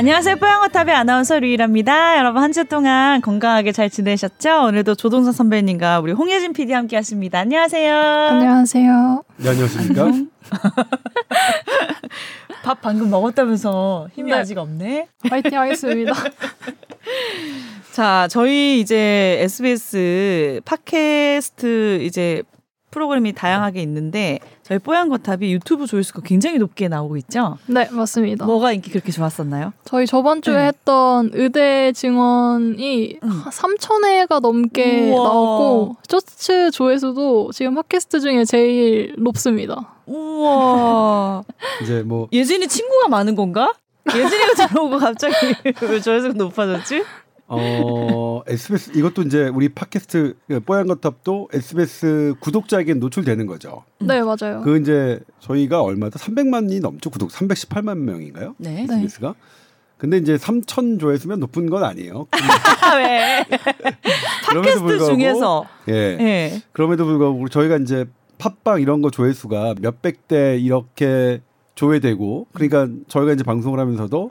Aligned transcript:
안녕하세요. 0.00 0.36
뽀양거탑의 0.36 0.94
아나운서 0.94 1.38
류일합니다. 1.40 2.16
여러분 2.16 2.42
한 2.42 2.52
주 2.54 2.64
동안 2.64 3.20
건강하게 3.20 3.70
잘 3.72 3.90
지내셨죠? 3.90 4.62
오늘도 4.64 4.94
조동선 4.94 5.34
선배님과 5.34 6.00
우리 6.00 6.12
홍예진 6.12 6.54
PD 6.54 6.72
함께 6.72 6.96
하십니다. 6.96 7.40
안녕하세요. 7.40 7.94
안녕하세요. 8.30 9.22
네, 9.36 9.48
안녕하십니까? 9.50 10.10
밥 12.64 12.80
방금 12.80 13.10
먹었다면서 13.10 14.08
힘이 14.14 14.30
네. 14.32 14.38
아직 14.38 14.56
없네. 14.56 15.06
파이팅 15.28 15.58
하겠습니다. 15.58 16.14
자, 17.92 18.26
저희 18.30 18.80
이제 18.80 19.40
SBS 19.42 20.62
팟캐스트 20.64 21.98
이제 22.04 22.42
프로그램이 22.90 23.32
다양하게 23.32 23.82
있는데 23.82 24.38
저희 24.62 24.78
뽀얀 24.78 25.08
거탑이 25.08 25.52
유튜브 25.52 25.86
조회수가 25.86 26.22
굉장히 26.24 26.58
높게 26.58 26.88
나오고 26.88 27.16
있죠? 27.18 27.56
네, 27.66 27.88
맞습니다. 27.90 28.44
뭐가 28.46 28.72
인기 28.72 28.90
그렇게 28.90 29.12
좋았었나요? 29.12 29.72
저희 29.84 30.06
저번 30.06 30.42
주에 30.42 30.54
네. 30.56 30.66
했던 30.66 31.30
의대 31.32 31.92
증언이 31.92 33.18
음. 33.22 33.42
3,000회가 33.50 34.40
넘게 34.40 35.10
우와. 35.10 35.24
나왔고 35.28 35.96
쇼츠 36.08 36.70
조회수도 36.72 37.50
지금 37.52 37.74
팟캐스트 37.74 38.20
중에 38.20 38.44
제일 38.44 39.14
높습니다. 39.18 39.94
우와. 40.06 41.42
이제 41.82 42.02
뭐 42.02 42.28
예진이 42.32 42.66
친구가 42.68 43.08
많은 43.08 43.34
건가? 43.34 43.72
예진이가 44.08 44.66
들어오고 44.68 44.98
갑자기 44.98 45.34
왜 45.82 46.00
조회수가 46.00 46.34
높아졌지? 46.34 47.04
어, 47.52 48.42
SBS 48.46 48.92
이것도 48.96 49.22
이제 49.22 49.48
우리 49.48 49.68
팟캐스트 49.68 50.36
그 50.46 50.60
뽀얀 50.60 50.86
거탑도 50.86 51.48
SBS 51.52 52.34
구독자에게 52.38 52.94
노출되는 52.94 53.44
거죠. 53.46 53.82
음. 54.02 54.06
네, 54.06 54.22
맞아요. 54.22 54.62
그 54.62 54.78
이제 54.78 55.18
저희가 55.40 55.82
얼마다 55.82 56.18
300만이 56.20 56.80
넘죠. 56.80 57.10
구독 57.10 57.30
318만 57.30 57.98
명인가요? 57.98 58.54
네. 58.58 58.86
네. 58.86 58.94
SBS가. 58.94 59.34
근데 59.98 60.16
이제 60.16 60.36
3천 60.36 61.00
조회수면 61.00 61.40
높은 61.40 61.68
건 61.68 61.84
아니에요. 61.84 62.26
왜? 62.96 63.44
그럼에도 64.48 64.80
팟캐스트 64.84 65.06
중에서. 65.06 65.66
예. 65.88 65.94
예. 65.94 66.62
그럼에도 66.72 67.04
불구하고 67.04 67.48
저희가 67.48 67.76
이제 67.78 68.06
팟빵 68.38 68.80
이런 68.80 69.02
거 69.02 69.10
조회수가 69.10 69.74
몇백 69.80 70.28
대 70.28 70.56
이렇게 70.56 71.42
조회되고 71.74 72.46
그러니까 72.52 72.88
저희가 73.08 73.32
이제 73.32 73.42
방송을 73.42 73.78
하면서도 73.80 74.30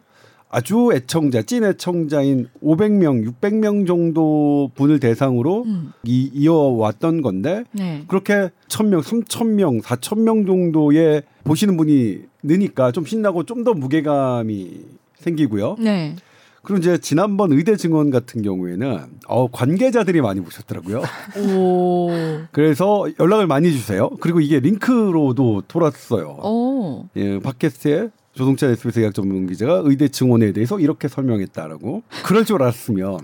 아주 0.50 0.90
애청자, 0.94 1.44
찐 1.44 1.64
애청자인 1.64 2.48
500명, 2.64 3.24
600명 3.40 3.86
정도 3.86 4.72
분을 4.74 5.00
대상으로 5.00 5.64
음. 5.66 5.94
이, 6.04 6.30
이어왔던 6.34 7.22
건데 7.22 7.64
네. 7.72 8.04
그렇게 8.08 8.50
1000명, 8.68 9.02
3000명, 9.04 9.82
4000명 9.84 10.48
정도의 10.48 11.22
보시는 11.44 11.78
분이 11.78 12.22
느니까 12.44 12.92
좀 12.92 13.06
신나고 13.06 13.44
좀 13.44 13.64
더 13.64 13.74
무게감이 13.74 14.86
생기고요. 15.18 15.76
네. 15.80 16.16
그리고 16.64 16.80
이제 16.80 16.98
지난번 16.98 17.52
의대 17.52 17.76
증언 17.76 18.10
같은 18.10 18.42
경우에는 18.42 19.00
어, 19.28 19.48
관계자들이 19.52 20.22
많이 20.22 20.40
보셨더라고요. 20.42 21.04
오. 21.38 22.10
그래서 22.52 23.06
연락을 23.20 23.48
많이 23.48 23.72
주세요. 23.72 24.10
그리고 24.22 24.40
이게 24.40 24.60
링크로도 24.60 25.64
돌았어요. 25.68 26.28
오. 26.44 27.06
예, 27.18 27.40
팟캐스트에 27.40 28.10
조동찬 28.40 28.70
SBS 28.70 29.00
의학 29.02 29.14
전문 29.14 29.48
기자가 29.48 29.82
의대 29.84 30.08
증언에 30.08 30.54
대해서 30.54 30.80
이렇게 30.80 31.10
설명했다라고. 31.10 32.04
그럴 32.24 32.46
줄 32.46 32.64
알았으면 32.64 33.20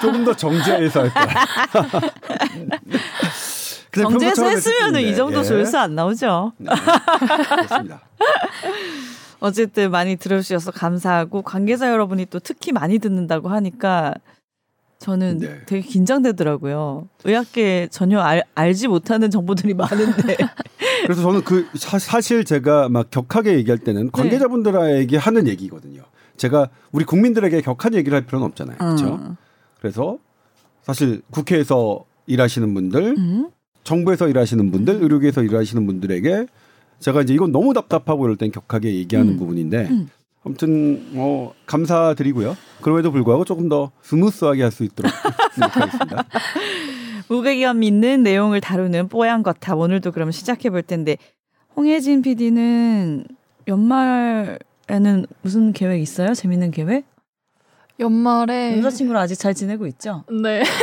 조금 0.00 0.24
더 0.24 0.34
정제해서 0.34 1.02
할 1.02 1.12
거야. 1.12 1.26
정제해서 3.92 4.48
했으면은 4.48 5.02
이 5.02 5.14
정도 5.14 5.42
텐데. 5.42 5.48
조회수 5.48 5.78
안 5.78 5.94
나오죠. 5.94 6.52
네, 6.56 6.70
그렇습니다. 6.70 8.00
어쨌든 9.40 9.90
많이 9.90 10.16
들어주셔서 10.16 10.70
감사하고 10.70 11.42
관계자 11.42 11.90
여러분이 11.92 12.24
또 12.30 12.38
특히 12.38 12.72
많이 12.72 12.98
듣는다고 12.98 13.50
하니까 13.50 14.14
저는 15.04 15.38
네. 15.38 15.60
되게 15.66 15.86
긴장되더라고요. 15.86 17.06
의학계 17.24 17.88
전혀 17.90 18.20
알, 18.20 18.42
알지 18.54 18.88
못하는 18.88 19.30
정보들이 19.30 19.74
많은데. 19.76 20.36
그래서 21.02 21.20
저는 21.20 21.42
그 21.44 21.66
사, 21.74 21.98
사실 21.98 22.42
제가 22.44 22.88
막 22.88 23.10
격하게 23.10 23.54
얘기할 23.56 23.78
네. 23.78 23.84
때는 23.84 24.10
관계자분들에게 24.10 25.14
하는 25.18 25.46
얘기거든요. 25.46 26.04
제가 26.38 26.70
우리 26.90 27.04
국민들에게 27.04 27.60
격한 27.60 27.92
얘기를 27.92 28.16
할 28.16 28.24
필요는 28.24 28.46
없잖아요. 28.46 28.78
그렇죠? 28.78 29.16
음. 29.16 29.36
그래서 29.78 30.16
사실 30.80 31.20
국회에서 31.30 32.04
일하시는 32.26 32.72
분들, 32.72 33.14
음? 33.18 33.50
정부에서 33.82 34.28
일하시는 34.28 34.70
분들, 34.70 35.02
의료계에서 35.02 35.42
일하시는 35.42 35.84
분들에게 35.84 36.46
제가 37.00 37.20
이제 37.20 37.34
이건 37.34 37.52
너무 37.52 37.74
답답하고 37.74 38.24
이럴 38.24 38.38
땐 38.38 38.50
격하게 38.50 38.94
얘기하는 38.94 39.32
음. 39.34 39.38
부분인데 39.38 39.88
음. 39.90 40.08
아무튼 40.44 41.06
뭐 41.14 41.54
감사드리고요. 41.66 42.56
그럼에도 42.82 43.10
불구하고 43.10 43.44
조금 43.44 43.68
더 43.68 43.90
smooth하게 44.02 44.62
할 44.62 44.70
수 44.70 44.84
있도록 44.84 45.10
노력하겠습니다. 45.56 46.24
무게감 47.28 47.82
있는 47.82 48.22
내용을 48.22 48.60
다루는 48.60 49.08
뽀얀 49.08 49.42
거탑 49.42 49.78
오늘도 49.78 50.12
그럼 50.12 50.30
시작해 50.30 50.68
볼 50.68 50.82
텐데 50.82 51.16
홍혜진 51.76 52.20
PD는 52.22 53.24
연말에는 53.66 55.26
무슨 55.40 55.72
계획 55.72 56.00
있어요? 56.02 56.34
재밌는 56.34 56.70
계획? 56.70 57.06
연말에 57.98 58.72
남자친구랑 58.72 59.22
아직 59.22 59.36
잘 59.36 59.54
지내고 59.54 59.86
있죠? 59.86 60.24
네. 60.42 60.62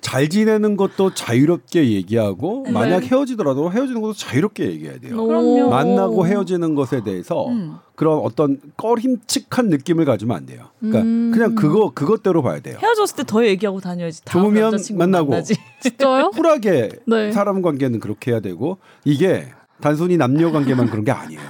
잘 0.00 0.28
지내는 0.28 0.76
것도 0.76 1.14
자유롭게 1.14 1.90
얘기하고 1.92 2.62
네. 2.66 2.72
만약 2.72 3.02
헤어지더라도 3.04 3.70
헤어지는 3.72 4.00
것도 4.00 4.14
자유롭게 4.14 4.64
얘기해야 4.70 4.98
돼요. 4.98 5.24
그럼요. 5.24 5.68
만나고 5.70 6.26
헤어지는 6.26 6.74
것에 6.74 7.02
대해서 7.02 7.46
음. 7.48 7.76
그런 7.94 8.18
어떤 8.18 8.60
꺼림칙한 8.76 9.68
느낌을 9.68 10.04
가지면 10.04 10.36
안 10.36 10.46
돼요. 10.46 10.68
그러니까 10.78 11.02
음. 11.02 11.30
그냥 11.32 11.54
그거 11.54 11.92
그것대로 11.94 12.42
봐야 12.42 12.60
돼요. 12.60 12.78
헤어졌을 12.82 13.16
때 13.16 13.22
더 13.24 13.44
얘기하고 13.46 13.80
다녀야지. 13.80 14.24
좋으면 14.24 14.72
만나고. 14.94 15.34
진짜요? 15.80 16.30
쿨하게 16.30 16.90
네. 17.06 17.32
사람 17.32 17.62
관계는 17.62 18.00
그렇게 18.00 18.32
해야 18.32 18.40
되고 18.40 18.78
이게 19.04 19.48
단순히 19.80 20.16
남녀 20.16 20.50
관계만 20.50 20.88
그런 20.90 21.04
게 21.04 21.10
아니에요. 21.12 21.40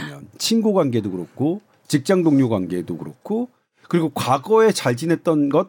보면 0.00 0.28
친구 0.38 0.72
관계도 0.72 1.10
그렇고 1.10 1.60
직장 1.88 2.22
동료 2.22 2.48
관계도 2.48 2.96
그렇고 2.96 3.48
그리고 3.88 4.10
과거에 4.14 4.70
잘 4.72 4.96
지냈던 4.96 5.48
것 5.48 5.68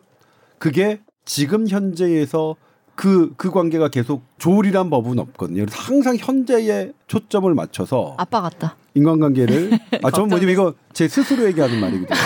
그게 0.59 0.99
지금 1.25 1.67
현재에서 1.67 2.55
그, 2.95 3.33
그 3.37 3.51
관계가 3.51 3.87
계속 3.87 4.23
좋으리란 4.37 4.89
법은 4.89 5.17
없거든요. 5.19 5.65
그래서 5.65 5.81
항상 5.81 6.15
현재에 6.17 6.91
초점을 7.07 7.51
맞춰서 7.53 8.15
아빠 8.17 8.41
같다. 8.41 8.75
인간관계를 8.93 9.71
아, 10.03 10.11
저는 10.11 10.29
뭐냐면 10.29 10.53
이거 10.53 10.73
제 10.93 11.07
스스로 11.07 11.45
얘기하는 11.45 11.79
말이거든요. 11.79 12.17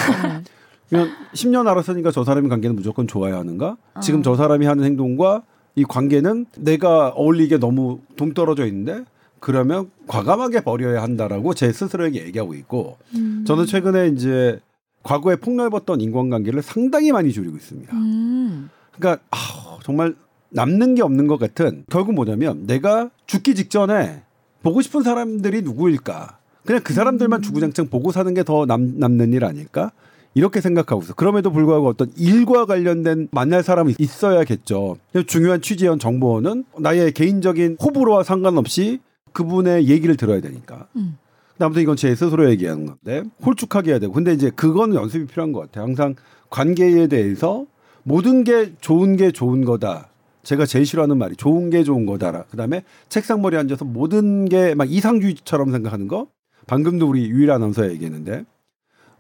그냥 0.89 1.09
10년 1.33 1.67
알았으니까 1.67 2.11
저 2.11 2.23
사람의 2.23 2.50
관계는 2.50 2.75
무조건 2.75 3.07
좋아야 3.07 3.38
하는가? 3.38 3.78
지금 4.01 4.22
저 4.22 4.35
사람이 4.35 4.66
하는 4.66 4.83
행동과 4.83 5.44
이 5.75 5.83
관계는 5.83 6.45
내가 6.57 7.09
어울리게 7.09 7.57
너무 7.57 8.00
동떨어져 8.16 8.66
있는데 8.67 9.03
그러면 9.39 9.91
과감하게 10.07 10.62
버려야 10.62 11.03
한다라고 11.03 11.53
제 11.53 11.72
스스로에게 11.72 12.25
얘기하고 12.25 12.53
있고 12.56 12.97
음. 13.16 13.44
저는 13.47 13.66
최근에 13.66 14.07
이제 14.07 14.59
과거에 15.03 15.35
폭넓었던 15.35 16.01
인간관계를 16.01 16.62
상당히 16.62 17.12
많이 17.12 17.31
줄이고 17.31 17.56
있습니다. 17.56 17.95
음. 17.95 18.69
그러니까 18.97 19.23
아, 19.31 19.78
정말 19.83 20.16
남는 20.50 20.95
게 20.95 21.01
없는 21.01 21.28
것 21.28 21.38
같은 21.38 21.85
결국 21.89 22.13
뭐냐면 22.13 22.66
내가 22.66 23.09
죽기 23.25 23.56
직전에 23.56 24.23
보고 24.63 24.81
싶은 24.81 25.03
사람들이 25.03 25.61
누구일까? 25.61 26.38
그냥 26.66 26.81
그 26.83 26.94
사람들만 26.94 27.41
주구장창 27.41 27.88
보고 27.88 28.12
사는 28.12 28.33
게 28.33 28.44
더 28.44 28.65
남는 28.65 29.33
일 29.33 29.45
아닐까? 29.45 29.92
이렇게 30.33 30.59
생각하고 30.59 31.01
있어. 31.03 31.13
그럼에도 31.13 31.51
불구하고 31.51 31.88
어떤 31.88 32.12
일과 32.18 32.65
관련된 32.65 33.30
만날 33.31 33.63
사람이 33.63 33.95
있어야겠죠. 33.97 34.98
중요한 35.27 35.62
취재원 35.62 35.98
정보원은 36.00 36.65
나의 36.80 37.12
개인적인 37.13 37.77
호불호와 37.81 38.24
상관없이 38.24 39.00
그분의 39.31 39.88
얘기를 39.88 40.18
들어야 40.18 40.41
되니까. 40.41 40.88
음. 40.95 41.18
아무튼 41.59 41.83
이건 41.83 41.95
제 41.95 42.13
스스로 42.15 42.50
얘기하는 42.50 42.86
건데 42.86 43.24
홀쭉하게 43.45 43.91
해야 43.91 44.00
되고. 44.00 44.12
근데 44.12 44.33
이제 44.33 44.50
그거는 44.50 44.95
연습이 44.95 45.25
필요한 45.25 45.53
것 45.53 45.62
같아요. 45.62 45.86
항상 45.86 46.15
관계에 46.50 47.07
대해서 47.07 47.65
모든 48.07 48.44
게 48.44 48.74
좋은 48.81 49.16
게 49.16 49.31
좋은 49.31 49.66
거다. 49.66 50.10
제가 50.44 50.68
제일 50.68 50.86
싫어하는 50.86 51.18
말이 51.18 51.36
좋은 51.36 51.72
게 51.72 51.84
좋은 51.84 52.06
거다라. 52.06 52.44
그다음에 52.46 52.84
책상 53.10 53.42
머리에 53.42 53.60
앉아서 53.60 53.84
모든 53.84 54.46
게 54.48 54.75
막 54.75 54.92
이상주의처럼 54.92 55.72
생각하는 55.72 56.07
거. 56.07 56.28
방금도 56.68 57.10
우리 57.10 57.28
유일 57.28 57.50
아나운서 57.52 57.90
얘기했는데 57.92 58.46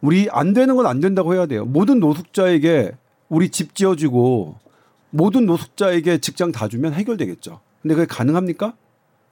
우리 0.01 0.27
안 0.31 0.53
되는 0.53 0.75
건 0.75 0.85
안 0.85 0.99
된다고 0.99 1.33
해야 1.33 1.47
돼요. 1.47 1.65
모든 1.65 1.99
노숙자에게 1.99 2.91
우리 3.27 3.49
집 3.49 3.73
지어주고 3.73 4.55
모든 5.09 5.47
노숙자에게 5.47 6.19
직장 6.19 6.51
다 6.51 6.67
주면 6.67 6.93
해결되겠죠. 6.93 7.61
근데 7.81 7.95
그게 7.95 8.05
가능합니까? 8.05 8.75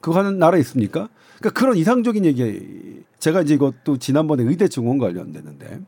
그거 0.00 0.18
하는 0.18 0.40
나라 0.40 0.58
있습니까? 0.58 1.08
그러니까 1.38 1.60
그런 1.60 1.76
이상적인 1.76 2.24
얘기 2.24 3.02
제가 3.20 3.42
이제 3.42 3.54
이것도 3.54 3.98
지난번에 3.98 4.42
의대 4.42 4.66
증원 4.66 4.98
관련되는데 4.98 5.80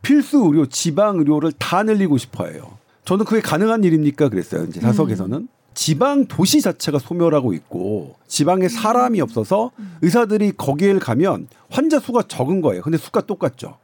필수 0.00 0.38
의료, 0.46 0.64
지방 0.66 1.18
의료를 1.18 1.52
다 1.52 1.82
늘리고 1.82 2.16
싶어해요. 2.16 2.78
저는 3.06 3.24
그게 3.24 3.40
가능한 3.40 3.84
일입니까? 3.84 4.28
그랬어요. 4.28 4.64
이제 4.64 4.80
사석에서는 4.80 5.48
지방 5.74 6.26
도시 6.26 6.60
자체가 6.60 6.98
소멸하고 6.98 7.52
있고 7.54 8.16
지방에 8.26 8.68
사람이 8.68 9.20
없어서 9.20 9.70
의사들이 10.02 10.52
거기에 10.56 10.98
가면 10.98 11.46
환자 11.70 12.00
수가 12.00 12.22
적은 12.22 12.60
거예요. 12.60 12.82
근데 12.82 12.98
수가 12.98 13.20
똑같죠. 13.22 13.78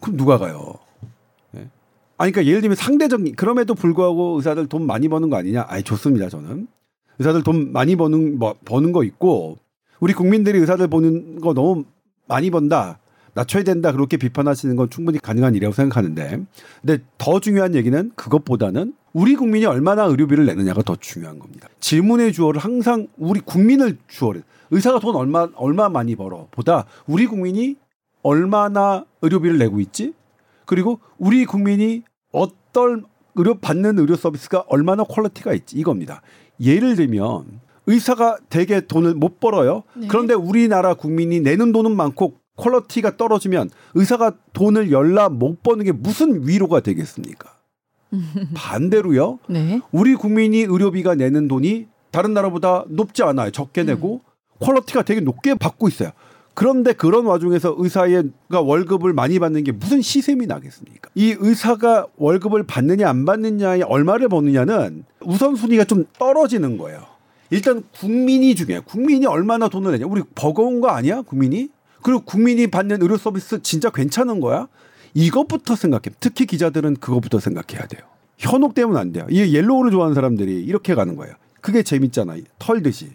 그럼 0.00 0.16
누가 0.16 0.38
가요? 0.38 0.74
예. 1.56 1.68
아니 2.18 2.30
그러니까 2.30 2.46
예를 2.46 2.60
들면 2.60 2.76
상대적인 2.76 3.34
그럼에도 3.34 3.74
불구하고 3.74 4.36
의사들 4.36 4.68
돈 4.68 4.86
많이 4.86 5.08
버는 5.08 5.28
거 5.28 5.36
아니냐? 5.36 5.66
아니 5.68 5.82
좋습니다. 5.82 6.28
저는 6.28 6.68
의사들 7.18 7.42
돈 7.42 7.72
많이 7.72 7.96
버는 7.96 8.38
뭐 8.38 8.54
버는 8.64 8.92
거 8.92 9.02
있고 9.02 9.58
우리 9.98 10.12
국민들이 10.12 10.58
의사들 10.60 10.86
보는 10.86 11.40
거 11.40 11.52
너무 11.52 11.84
많이 12.28 12.50
번다. 12.50 13.00
낮춰야 13.34 13.62
된다 13.62 13.92
그렇게 13.92 14.16
비판하시는 14.16 14.74
건 14.76 14.90
충분히 14.90 15.18
가능한 15.18 15.54
일이라고 15.54 15.74
생각하는데 15.74 16.40
근데 16.80 17.02
더 17.18 17.40
중요한 17.40 17.74
얘기는 17.74 18.10
그것보다는 18.14 18.94
우리 19.12 19.36
국민이 19.36 19.66
얼마나 19.66 20.04
의료비를 20.04 20.46
내느냐가 20.46 20.82
더 20.82 20.96
중요한 20.96 21.38
겁니다. 21.38 21.68
질문의 21.80 22.32
주어를 22.32 22.60
항상 22.60 23.08
우리 23.16 23.40
국민을 23.40 23.98
주어를 24.06 24.42
의사가 24.70 25.00
돈 25.00 25.16
얼마 25.16 25.48
얼마 25.56 25.88
많이 25.88 26.14
벌어 26.14 26.48
보다 26.50 26.84
우리 27.06 27.26
국민이 27.26 27.76
얼마나 28.22 29.04
의료비를 29.22 29.58
내고 29.58 29.80
있지 29.80 30.12
그리고 30.66 31.00
우리 31.18 31.46
국민이 31.46 32.02
어떤 32.32 33.04
의료 33.34 33.54
받는 33.54 33.98
의료 33.98 34.16
서비스가 34.16 34.64
얼마나 34.68 35.04
quality가 35.04 35.54
있지 35.54 35.76
이겁니다. 35.76 36.22
예를 36.60 36.96
들면 36.96 37.60
의사가 37.86 38.36
되게 38.50 38.82
돈을 38.82 39.14
못 39.14 39.40
벌어요. 39.40 39.84
네. 39.96 40.08
그런데 40.08 40.34
우리나라 40.34 40.94
국민이 40.94 41.40
내는 41.40 41.72
돈은 41.72 41.96
많고 41.96 42.34
quality가 42.58 43.16
떨어지면 43.16 43.70
의사가 43.94 44.32
돈을 44.52 44.92
열라 44.92 45.30
못 45.30 45.62
버는 45.62 45.84
게 45.84 45.92
무슨 45.92 46.46
위로가 46.46 46.80
되겠습니까? 46.80 47.50
반대로요. 48.54 49.38
네. 49.48 49.80
우리 49.92 50.14
국민이 50.14 50.58
의료비가 50.60 51.14
내는 51.14 51.48
돈이 51.48 51.86
다른 52.10 52.34
나라보다 52.34 52.84
높지 52.88 53.22
않아요. 53.22 53.50
적게 53.50 53.84
내고 53.84 54.20
quality가 54.60 55.02
되게 55.02 55.20
높게 55.20 55.54
받고 55.54 55.88
있어요. 55.88 56.10
그런데 56.54 56.92
그런 56.92 57.24
와중에서 57.26 57.76
의사가 57.78 58.60
월급을 58.60 59.12
많이 59.12 59.38
받는 59.38 59.62
게 59.62 59.70
무슨 59.70 60.02
시샘이 60.02 60.46
나겠습니까? 60.46 61.10
이 61.14 61.36
의사가 61.38 62.06
월급을 62.16 62.64
받느냐 62.64 63.08
안 63.08 63.24
받느냐에 63.24 63.82
얼마를 63.82 64.28
버느냐는 64.28 65.04
우선순위가 65.20 65.84
좀 65.84 66.04
떨어지는 66.18 66.76
거예요. 66.78 67.04
일단 67.50 67.84
국민이 68.00 68.56
중요해요. 68.56 68.82
국민이 68.82 69.26
얼마나 69.26 69.68
돈을 69.68 69.92
내냐. 69.92 70.06
우리 70.06 70.22
버거운 70.34 70.80
거 70.80 70.88
아니야? 70.88 71.22
국민이? 71.22 71.68
그리고 72.02 72.20
국민이 72.20 72.66
받는 72.66 73.02
의료 73.02 73.16
서비스 73.16 73.60
진짜 73.62 73.90
괜찮은 73.90 74.40
거야? 74.40 74.68
이것부터 75.14 75.74
생각해. 75.76 76.02
특히 76.20 76.46
기자들은 76.46 76.96
그것부터 76.96 77.40
생각해야 77.40 77.86
돼요. 77.86 78.02
현혹되면 78.38 78.96
안 78.96 79.12
돼요. 79.12 79.26
이 79.30 79.54
yellow를 79.54 79.90
좋아하는 79.90 80.14
사람들이 80.14 80.62
이렇게 80.64 80.94
가는 80.94 81.16
거예요. 81.16 81.34
그게 81.60 81.82
재밌잖아요. 81.82 82.42
털듯이. 82.58 83.10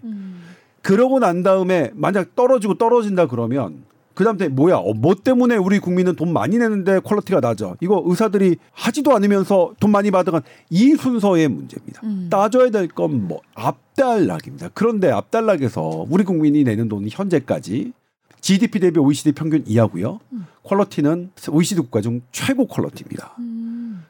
그러고 0.81 1.19
난 1.19 1.43
다음에 1.43 1.91
만약 1.93 2.35
떨어지고 2.35 2.73
떨어진다 2.77 3.27
그러면 3.27 3.83
그 4.15 4.23
다음에 4.25 4.49
뭐야? 4.49 4.75
어, 4.75 4.93
뭐 4.93 5.15
때문에 5.15 5.55
우리 5.55 5.79
국민은 5.79 6.15
돈 6.15 6.33
많이 6.33 6.57
내는데 6.57 6.99
quality가 6.99 7.39
낮아? 7.39 7.75
이거 7.79 8.03
의사들이 8.05 8.57
하지도 8.73 9.15
않으면서 9.15 9.73
돈 9.79 9.91
많이 9.91 10.11
받아간 10.11 10.41
이 10.69 10.93
순서의 10.95 11.47
문제입니다. 11.47 12.01
따져야 12.29 12.69
될 12.69 12.87
건 12.89 13.27
뭐 13.27 13.39
앞단락입니다. 13.55 14.69
그런데 14.73 15.09
앞단락에서 15.09 16.05
우리 16.09 16.23
국민이 16.25 16.63
내는 16.63 16.89
돈이 16.89 17.07
현재까지 17.11 17.93
GDP 18.43 18.79
대비 18.81 18.99
OECD 18.99 19.31
평균 19.31 19.63
이하고요. 19.65 20.19
퀄리티는 20.63 21.31
OECD 21.49 21.79
국가 21.79 22.01
중 22.01 22.21
최고 22.33 22.67
퀄리티입니다. 22.67 23.37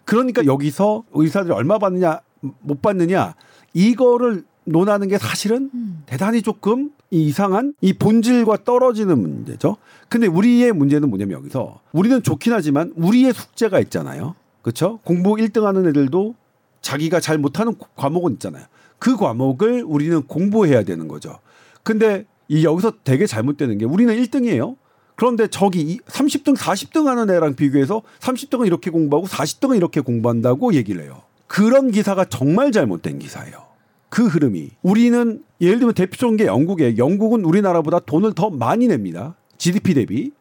그러니까 0.06 0.46
여기서 0.46 1.04
의사들이 1.14 1.54
얼마 1.54 1.78
받느냐 1.78 2.20
못 2.42 2.82
받느냐 2.82 3.36
이거를 3.74 4.44
논하는 4.66 5.08
게 5.08 5.20
사실은 5.20 5.70
대단히 6.08 6.42
조금 6.42 6.90
이 7.12 7.28
이상한 7.28 7.76
이 7.80 7.94
본질과 7.94 8.64
떨어지는 8.64 9.22
문제죠. 9.22 9.78
근데 10.10 10.26
우리의 10.26 10.72
문제는 10.72 11.10
뭐냐면 11.10 11.38
여기서 11.38 11.80
우리는 11.92 12.24
좋긴 12.24 12.54
하지만 12.54 12.92
우리의 12.96 13.34
숙제가 13.34 13.80
있잖아요. 13.82 14.34
그렇죠? 14.64 14.98
공부 15.04 15.36
1등 15.36 15.64
하는 15.64 15.88
애들도 15.88 16.34
자기가 16.82 17.20
잘 17.20 17.38
못하는 17.38 17.76
과목은 17.96 18.34
있잖아요. 18.34 18.66
그 18.98 19.16
과목을 19.16 19.84
우리는 19.86 20.24
공부해야 20.24 20.84
되는 20.84 21.08
거죠. 21.08 21.38
근데 21.84 22.26
이 22.48 22.66
여기서 22.66 22.94
되게 23.04 23.26
잘못되는 23.26 23.78
게 23.78 23.86
우리는 23.86 24.16
1등이에요. 24.16 24.76
그런데 25.16 25.48
저기 25.48 25.82
이 25.82 26.00
30등, 26.00 26.56
40등 26.56 27.06
하는 27.06 27.30
애랑 27.30 27.56
비교해서 27.56 28.02
30등은 28.20 28.66
이렇게 28.66 28.90
공부하고 28.90 29.28
40등은 29.28 29.78
이렇게 29.78 30.02
공부한다고 30.02 30.74
얘기를 30.74 31.04
해요. 31.04 31.22
그런 31.48 31.92
기사가 31.92 32.26
정말 32.26 32.72
잘못된 32.72 33.20
기사예요. 33.20 33.64
그 34.10 34.26
흐름이. 34.28 34.72
우리는 34.82 35.44
예를 35.62 35.80
들면 35.80 35.94
대표적인 35.94 36.38
게 36.38 36.46
영국이에요. 36.46 36.98
영국은 36.98 37.46
우리나라보다 37.46 38.00
돈을 38.00 38.34
더 38.34 38.50
많이 38.50 38.88
냅니다. 38.88 39.36
GDP 39.58 39.94
대비. 39.94 40.32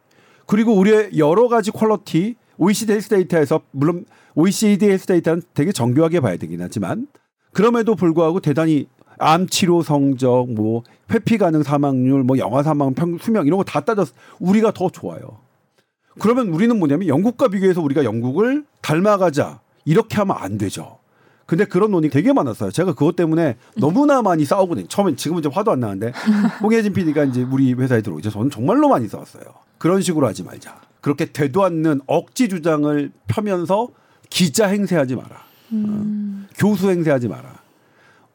그리고 0.47 0.75
우리의 0.75 1.11
여러 1.19 1.49
가지 1.49 1.71
퀄리티 1.71 2.37
OECD 2.59 2.93
헬스 2.93 3.09
데이터에서 3.09 3.61
물론 3.71 4.05
OECD 4.35 4.87
헬스 4.87 5.07
데이터는 5.07 5.43
되게 5.55 5.73
정교하게 5.73 6.21
봐야 6.21 6.37
되긴 6.37 6.61
하지만 6.61 7.07
그럼에도 7.53 7.95
불구하고 7.95 8.41
대단히 8.41 8.87
암 9.19 9.47
치료 9.47 9.83
성적, 9.83 10.47
뭐 10.51 10.83
회피 11.13 11.39
가능 11.39 11.63
사망률, 11.63 12.23
뭐 12.25 12.39
영아 12.39 12.63
사망 12.63 12.95
평 12.95 13.19
수명 13.19 13.47
이런 13.47 13.59
거 13.59 13.65
다 13.65 13.81
따져서 13.81 14.13
우리가 14.41 14.73
더 14.73 14.89
좋아요. 14.89 15.39
그러면 16.21 16.49
우리는 16.49 16.79
뭐냐면 16.79 17.09
영국과 17.09 17.49
비교해서 17.49 17.81
우리가 17.81 18.05
영국을 18.05 18.65
닮아가자 18.83 19.61
이렇게 19.85 20.17
하면 20.17 20.37
안 20.39 20.59
되죠. 20.59 20.99
근데 21.47 21.65
그런 21.65 21.91
논의 21.91 22.09
되게 22.11 22.33
많았어요. 22.33 22.71
제가 22.71 22.95
그것 22.95 23.17
때문에 23.17 23.57
너무나 23.77 24.23
많이 24.23 24.45
싸우거든요. 24.45 24.87
처음엔 24.89 25.17
지금은 25.17 25.41
이제 25.41 25.51
화도 25.53 25.71
안 25.73 25.81
나는데 25.81 26.13
홍혜진 26.63 26.93
PD가 26.93 27.25
이제 27.25 27.43
우리 27.43 27.73
회사에 27.75 28.01
들어오죠. 28.01 28.31
저는 28.31 28.51
정말로 28.51 28.89
많이 28.89 29.09
싸웠어요. 29.09 29.43
그런 29.79 30.01
식으로 30.01 30.27
하지 30.27 30.45
말자. 30.45 30.81
그렇게 31.01 31.27
되도 31.27 31.65
않는 31.65 32.01
억지 32.07 32.49
주장을 32.49 33.11
펴면서 33.27 33.89
기자 34.31 34.69
행세하지 34.69 35.17
마라. 35.17 35.37
어. 35.73 36.47
교수 36.57 36.89
행세하지 36.91 37.29
마라. 37.29 37.61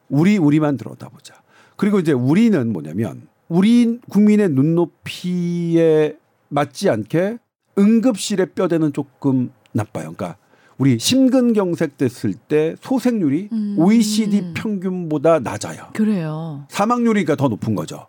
우리 0.08 0.36
우리만 0.38 0.76
들어다보자. 0.76 1.34
그리고 1.78 2.00
이제 2.00 2.12
우리는 2.12 2.72
뭐냐면 2.72 3.28
우리 3.48 4.00
국민의 4.10 4.50
눈높이에 4.50 6.16
맞지 6.48 6.90
않게 6.90 7.38
응급실의 7.78 8.48
뼈대는 8.54 8.92
조금 8.92 9.50
나빠요. 9.72 10.12
그러니까 10.12 10.36
우리 10.76 10.98
심근경색 10.98 11.96
됐을 11.96 12.34
때 12.34 12.74
소생률이 12.80 13.48
음. 13.52 13.76
OECD 13.78 14.54
평균보다 14.54 15.38
낮아요. 15.38 15.86
그래요. 15.94 16.66
사망률이가 16.68 17.36
더 17.36 17.46
높은 17.46 17.76
거죠. 17.76 18.06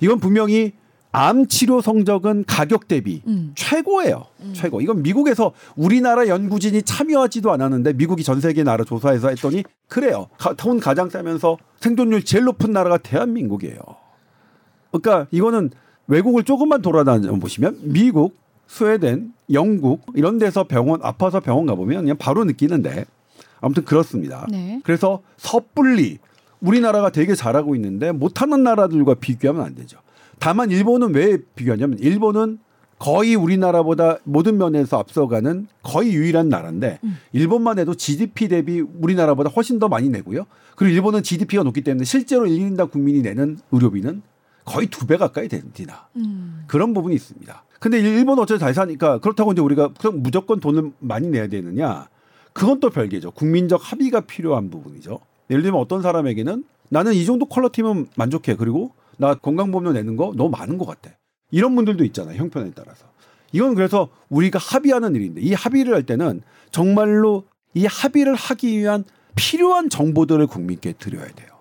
이건 0.00 0.18
분명히 0.18 0.72
암 1.12 1.46
치료 1.46 1.82
성적은 1.82 2.44
가격 2.46 2.88
대비 2.88 3.22
음. 3.26 3.52
최고예요. 3.54 4.24
최고. 4.54 4.80
이건 4.80 5.02
미국에서 5.02 5.52
우리나라 5.76 6.26
연구진이 6.26 6.82
참여하지도 6.82 7.52
않았는데 7.52 7.92
미국이 7.92 8.24
전 8.24 8.40
세계 8.40 8.62
나라 8.62 8.82
조사해서 8.82 9.28
했더니 9.28 9.62
그래요. 9.88 10.28
가, 10.38 10.54
돈 10.54 10.80
가장 10.80 11.10
싸면서 11.10 11.58
생존율 11.80 12.24
제일 12.24 12.44
높은 12.44 12.72
나라가 12.72 12.96
대한민국이에요. 12.96 13.78
그러니까 14.90 15.26
이거는 15.30 15.70
외국을 16.06 16.44
조금만 16.44 16.80
돌아다녀 16.80 17.30
보시면 17.34 17.78
미국, 17.82 18.34
스웨덴, 18.66 19.34
영국 19.52 20.06
이런 20.14 20.38
데서 20.38 20.64
병원 20.64 21.00
아파서 21.02 21.40
병원 21.40 21.66
가 21.66 21.74
보면 21.74 22.02
그냥 22.02 22.16
바로 22.16 22.44
느끼는데 22.44 23.04
아무튼 23.60 23.84
그렇습니다. 23.84 24.46
네. 24.50 24.80
그래서 24.82 25.20
섣불리 25.36 26.18
우리나라가 26.60 27.10
되게 27.10 27.34
잘하고 27.34 27.74
있는데 27.74 28.12
못하는 28.12 28.62
나라들과 28.62 29.14
비교하면 29.14 29.62
안 29.62 29.74
되죠. 29.74 29.98
다만 30.42 30.72
일본은 30.72 31.14
왜 31.14 31.38
비교하냐면 31.54 32.00
일본은 32.00 32.58
거의 32.98 33.36
우리나라보다 33.36 34.18
모든 34.24 34.58
면에서 34.58 34.98
앞서가는 34.98 35.68
거의 35.84 36.14
유일한 36.14 36.48
나라인데 36.48 36.98
일본만 37.32 37.78
해도 37.78 37.94
GDP 37.94 38.48
대비 38.48 38.80
우리나라보다 38.80 39.50
훨씬 39.50 39.78
더 39.78 39.88
많이 39.88 40.08
내고요. 40.08 40.46
그리고 40.74 40.92
일본은 40.94 41.22
GDP가 41.22 41.62
높기 41.62 41.82
때문에 41.82 42.04
실제로 42.04 42.44
1인당 42.46 42.90
국민이 42.90 43.22
내는 43.22 43.58
의료비는 43.70 44.22
거의 44.64 44.88
두 44.88 45.06
배 45.06 45.16
가까이 45.16 45.46
됩니다. 45.46 46.08
음. 46.16 46.64
그런 46.66 46.92
부분이 46.92 47.14
있습니다. 47.14 47.64
근데 47.78 48.00
일본 48.00 48.40
어차피 48.40 48.58
잘 48.58 48.74
사니까 48.74 49.18
그렇다고 49.18 49.52
이제 49.52 49.60
우리가 49.60 49.92
그냥 49.94 50.22
무조건 50.24 50.58
돈을 50.58 50.90
많이 50.98 51.28
내야 51.28 51.46
되느냐? 51.46 52.08
그건 52.52 52.80
또 52.80 52.90
별개죠. 52.90 53.30
국민적 53.30 53.80
합의가 53.80 54.22
필요한 54.22 54.70
부분이죠. 54.70 55.20
예를 55.50 55.62
들면 55.62 55.80
어떤 55.80 56.02
사람에게는 56.02 56.64
나는 56.88 57.12
이 57.14 57.24
정도 57.26 57.46
quality면 57.46 58.08
만족해. 58.16 58.56
그리고 58.56 58.92
나 59.18 59.34
건강보험료 59.34 59.92
내는 59.92 60.16
거 60.16 60.32
너무 60.36 60.50
많은 60.50 60.78
것 60.78 60.86
같아. 60.86 61.10
이런 61.50 61.74
분들도 61.74 62.04
있잖아요. 62.04 62.38
형편에 62.38 62.72
따라서. 62.74 63.06
이건 63.52 63.74
그래서 63.74 64.08
우리가 64.30 64.58
합의하는 64.58 65.14
일인데 65.14 65.40
이 65.42 65.52
합의를 65.52 65.94
할 65.94 66.04
때는 66.04 66.42
정말로 66.70 67.44
이 67.74 67.86
합의를 67.86 68.34
하기 68.34 68.78
위한 68.78 69.04
필요한 69.34 69.88
정보들을 69.88 70.46
국민께 70.46 70.92
드려야 70.92 71.26
돼요. 71.26 71.52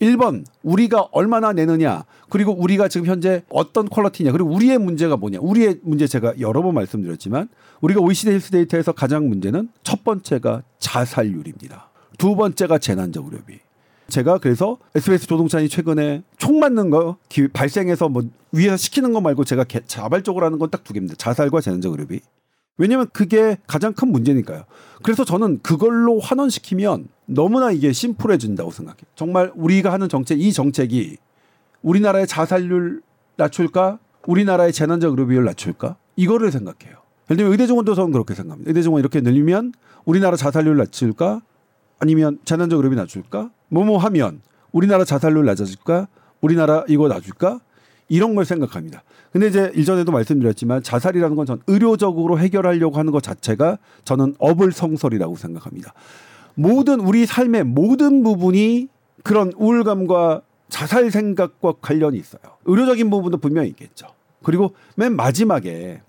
1번 0.00 0.44
우리가 0.62 1.08
얼마나 1.12 1.52
내느냐 1.52 2.04
그리고 2.28 2.52
우리가 2.52 2.88
지금 2.88 3.06
현재 3.06 3.42
어떤 3.48 3.88
quality냐 3.88 4.32
그리고 4.32 4.50
우리의 4.50 4.78
문제가 4.78 5.16
뭐냐 5.16 5.38
우리의 5.40 5.80
문제 5.82 6.06
제가 6.06 6.38
여러 6.40 6.62
번 6.62 6.74
말씀드렸지만 6.74 7.48
우리가 7.80 8.00
OECD 8.00 8.32
헬스 8.32 8.50
데이터에서 8.50 8.92
가장 8.92 9.28
문제는 9.28 9.70
첫 9.82 10.04
번째가 10.04 10.64
자살률입니다 10.78 11.88
두 12.18 12.36
번째가 12.36 12.76
재난적 12.78 13.24
의료비 13.24 13.58
제가 14.08 14.38
그래서 14.38 14.78
SBS 14.94 15.26
조동찬이 15.26 15.68
최근에 15.68 16.22
총 16.38 16.60
맞는 16.60 16.90
거 16.90 17.16
기- 17.28 17.48
발생해서 17.48 18.08
뭐 18.08 18.22
위에서 18.52 18.76
시키는 18.76 19.12
거 19.12 19.20
말고 19.20 19.44
제가 19.44 19.64
개- 19.64 19.80
자발적으로 19.84 20.46
하는 20.46 20.58
건 20.58 20.70
딱 20.70 20.84
두 20.84 20.92
개입니다. 20.92 21.16
자살과 21.16 21.60
재난적 21.60 21.92
의료비. 21.92 22.20
왜냐면 22.78 23.08
그게 23.12 23.56
가장 23.66 23.92
큰 23.94 24.12
문제니까요. 24.12 24.64
그래서 25.02 25.24
저는 25.24 25.60
그걸로 25.62 26.20
환원시키면 26.20 27.08
너무나 27.26 27.70
이게 27.72 27.92
심플해진다고 27.92 28.70
생각해요. 28.70 29.04
정말 29.14 29.50
우리가 29.56 29.92
하는 29.92 30.08
정책, 30.08 30.40
이 30.40 30.52
정책이 30.52 31.16
우리나라의 31.82 32.26
자살률 32.26 33.00
낮출까? 33.36 33.98
우리나라의 34.26 34.72
재난적 34.72 35.10
의료비율 35.12 35.44
낮출까? 35.46 35.96
이거를 36.16 36.52
생각해요. 36.52 36.96
예를 37.30 37.36
들면 37.38 37.52
의대정원도 37.52 37.94
저는 37.94 38.12
그렇게 38.12 38.34
생각합니다. 38.34 38.68
의대정원 38.70 39.00
이렇게 39.00 39.20
늘리면 39.20 39.72
우리나라 40.04 40.36
자살률 40.36 40.76
낮출까? 40.76 41.42
아니면 41.98 42.38
재난적 42.44 42.78
의료비 42.78 42.96
낮출까? 42.96 43.50
뭐뭐 43.68 43.98
하면 43.98 44.40
우리나라 44.72 45.04
자살률 45.04 45.44
낮아질까? 45.46 46.08
우리나라 46.40 46.84
이거 46.88 47.08
낮을까? 47.08 47.60
이런 48.08 48.34
걸 48.34 48.44
생각합니다. 48.44 49.02
근데 49.32 49.48
이제 49.48 49.72
일전에도 49.74 50.12
말씀드렸지만 50.12 50.82
자살이라는 50.82 51.34
건 51.36 51.46
전 51.46 51.60
의료적으로 51.66 52.38
해결하려고 52.38 52.98
하는 52.98 53.12
것 53.12 53.22
자체가 53.22 53.78
저는 54.04 54.34
어불성설이라고 54.38 55.36
생각합니다. 55.36 55.92
모든 56.54 57.00
우리 57.00 57.26
삶의 57.26 57.64
모든 57.64 58.22
부분이 58.22 58.88
그런 59.24 59.52
우울감과 59.56 60.42
자살 60.68 61.10
생각과 61.10 61.74
관련이 61.80 62.16
있어요. 62.18 62.40
의료적인 62.64 63.10
부분도 63.10 63.38
분명히 63.38 63.68
있겠죠. 63.70 64.06
그리고 64.42 64.74
맨 64.96 65.14
마지막에 65.16 66.02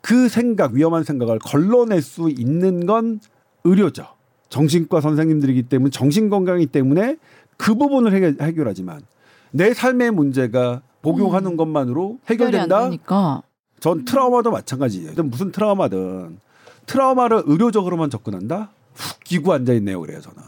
그 0.00 0.28
생각, 0.28 0.72
위험한 0.72 1.04
생각을 1.04 1.38
걸러낼 1.38 2.02
수 2.02 2.28
있는 2.28 2.86
건 2.86 3.20
의료죠. 3.64 4.06
정신과 4.48 5.00
선생님들이기 5.00 5.64
때문에 5.64 5.90
정신 5.90 6.28
건강이기 6.30 6.66
때문에 6.72 7.16
그 7.56 7.74
부분을 7.74 8.12
해결, 8.12 8.36
해결하지만 8.40 9.02
내 9.50 9.72
삶의 9.74 10.10
문제가 10.12 10.82
복용하는 11.02 11.56
것만으로 11.56 12.18
해결이 12.28 12.56
안 12.58 12.70
해결된다. 12.72 13.42
전 13.80 14.04
트라우마도 14.04 14.50
마찬가지예요. 14.50 15.12
무슨 15.24 15.52
트라우마든 15.52 16.38
트라우마를 16.86 17.42
의료적으로만 17.46 18.10
접근한다. 18.10 18.70
훅 18.94 19.24
끼고 19.24 19.52
앉아 19.52 19.72
있네요. 19.74 20.00
그래요 20.00 20.20
저는. 20.20 20.38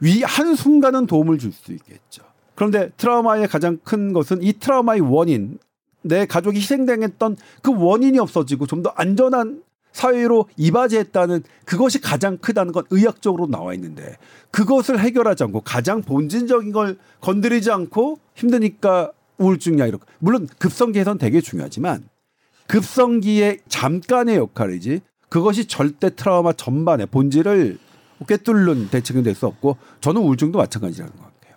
위한 0.00 0.54
순간은 0.54 1.06
도움을 1.06 1.38
줄 1.38 1.52
수 1.52 1.72
있겠죠. 1.72 2.22
그런데 2.54 2.90
트라우마의 2.96 3.48
가장 3.48 3.78
큰 3.84 4.12
것은 4.12 4.42
이 4.42 4.52
트라우마의 4.54 5.00
원인, 5.00 5.58
내 6.02 6.26
가족이 6.26 6.58
희생당했던 6.58 7.36
그 7.62 7.72
원인이 7.74 8.18
없어지고 8.18 8.66
좀 8.66 8.82
더 8.82 8.90
안전한 8.96 9.62
사회로 9.94 10.48
이바지했다는 10.56 11.44
그것이 11.64 12.00
가장 12.00 12.36
크다는 12.36 12.72
건 12.72 12.84
의학적으로 12.90 13.46
나와 13.46 13.72
있는데 13.74 14.16
그것을 14.50 14.98
해결하지 15.00 15.44
않고 15.44 15.62
가장 15.62 16.02
본질적인 16.02 16.72
걸 16.72 16.98
건드리지 17.20 17.70
않고 17.70 18.18
힘드니까 18.34 19.12
우울증이야 19.38 19.86
이렇게 19.86 20.04
물론 20.18 20.48
급성기에선 20.58 21.18
되게 21.18 21.40
중요하지만 21.40 22.08
급성기의 22.66 23.60
잠깐의 23.68 24.36
역할이지 24.36 25.00
그것이 25.28 25.66
절대 25.66 26.14
트라우마 26.14 26.52
전반의 26.52 27.06
본질을 27.06 27.78
꿰뚫는 28.28 28.88
대책은 28.90 29.22
될 29.22 29.34
수 29.34 29.46
없고 29.46 29.76
저는 30.00 30.20
우울증도 30.22 30.58
마찬가지라는 30.58 31.12
것 31.16 31.22
같아요. 31.22 31.56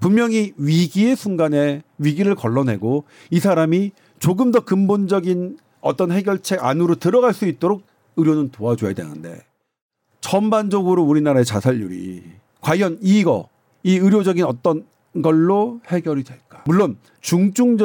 분명히 0.00 0.52
위기의 0.56 1.16
순간에 1.16 1.82
위기를 1.98 2.34
걸러내고 2.34 3.04
이 3.30 3.40
사람이 3.40 3.92
조금 4.18 4.50
더 4.50 4.60
근본적인 4.60 5.58
어떤 5.80 6.12
해결책 6.12 6.64
안으로 6.64 6.96
들어갈 6.96 7.32
수 7.32 7.46
있도록 7.46 7.82
의료는 8.16 8.50
도와줘야 8.50 8.92
되는데 8.94 9.42
전반적으로 10.20 11.02
우리나라의 11.04 11.44
자살률이 11.44 12.22
과연 12.60 12.98
이거 13.00 13.48
이 13.82 13.96
의료적인 13.96 14.44
어떤 14.44 14.84
걸로 15.22 15.80
해결이 15.86 16.24
될까? 16.24 16.62
물론 16.66 16.96
중증 17.20 17.76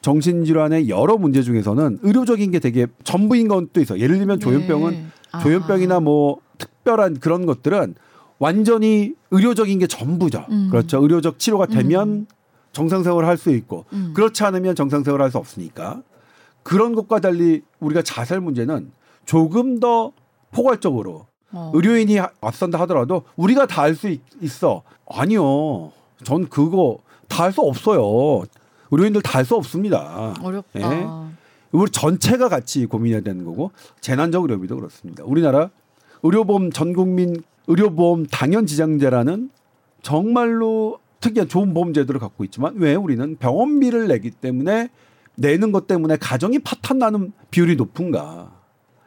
정신 0.00 0.44
질환의 0.44 0.88
여러 0.88 1.16
문제 1.16 1.42
중에서는 1.42 2.00
의료적인 2.02 2.50
게 2.50 2.58
되게 2.58 2.86
전부인 3.04 3.48
것도 3.48 3.80
있어. 3.80 3.96
요 3.96 4.00
예를 4.02 4.18
들면 4.18 4.40
조현병은 4.40 4.90
네. 4.90 5.06
아. 5.32 5.40
조현병이나 5.40 6.00
뭐 6.00 6.38
특별한 6.58 7.20
그런 7.20 7.46
것들은 7.46 7.94
완전히 8.38 9.14
의료적인 9.30 9.78
게 9.78 9.86
전부죠. 9.86 10.46
음. 10.50 10.68
그렇죠. 10.70 11.00
의료적 11.00 11.38
치료가 11.38 11.66
되면 11.66 12.26
정상생활을 12.72 13.28
할 13.28 13.36
수 13.36 13.50
있고 13.50 13.84
음. 13.92 14.12
그렇지 14.14 14.42
않으면 14.42 14.74
정상생활을 14.74 15.22
할 15.22 15.30
수 15.30 15.38
없으니까 15.38 16.02
그런 16.62 16.94
것과 16.94 17.20
달리 17.20 17.62
우리가 17.80 18.02
자살 18.02 18.40
문제는 18.40 18.92
조금 19.24 19.80
더 19.80 20.12
포괄적으로 20.52 21.26
어. 21.52 21.70
의료인이 21.74 22.18
앞선다 22.40 22.78
하더라도 22.80 23.22
우리가 23.36 23.66
다 23.66 23.82
할 23.82 23.94
수 23.94 24.14
있어. 24.40 24.82
아니요. 25.08 25.92
전 26.24 26.48
그거 26.48 26.98
다 27.28 27.44
할 27.44 27.52
수 27.52 27.60
없어요. 27.62 28.44
의료인들 28.90 29.22
다 29.22 29.38
할 29.38 29.44
수 29.44 29.54
없습니다. 29.56 30.34
어렵다. 30.42 30.80
예? 30.80 31.06
우리 31.72 31.90
전체가 31.90 32.48
같이 32.48 32.86
고민해야 32.86 33.20
되는 33.22 33.44
거고 33.44 33.70
재난적 34.00 34.42
의료비도 34.42 34.76
그렇습니다. 34.76 35.24
우리나라 35.24 35.70
의료보험 36.22 36.70
전 36.70 36.92
국민 36.92 37.42
의료보험 37.66 38.26
당연 38.26 38.66
지장제라는 38.66 39.50
정말로 40.02 40.98
특이한 41.20 41.48
좋은 41.48 41.72
보험 41.72 41.94
제도를 41.94 42.20
갖고 42.20 42.44
있지만 42.44 42.74
왜 42.76 42.94
우리는 42.94 43.36
병원비를 43.36 44.08
내기 44.08 44.30
때문에 44.30 44.90
내는 45.36 45.72
것 45.72 45.86
때문에 45.86 46.16
가정이 46.16 46.58
파탄 46.60 46.98
나는 46.98 47.32
비율이 47.50 47.76
높은가? 47.76 48.50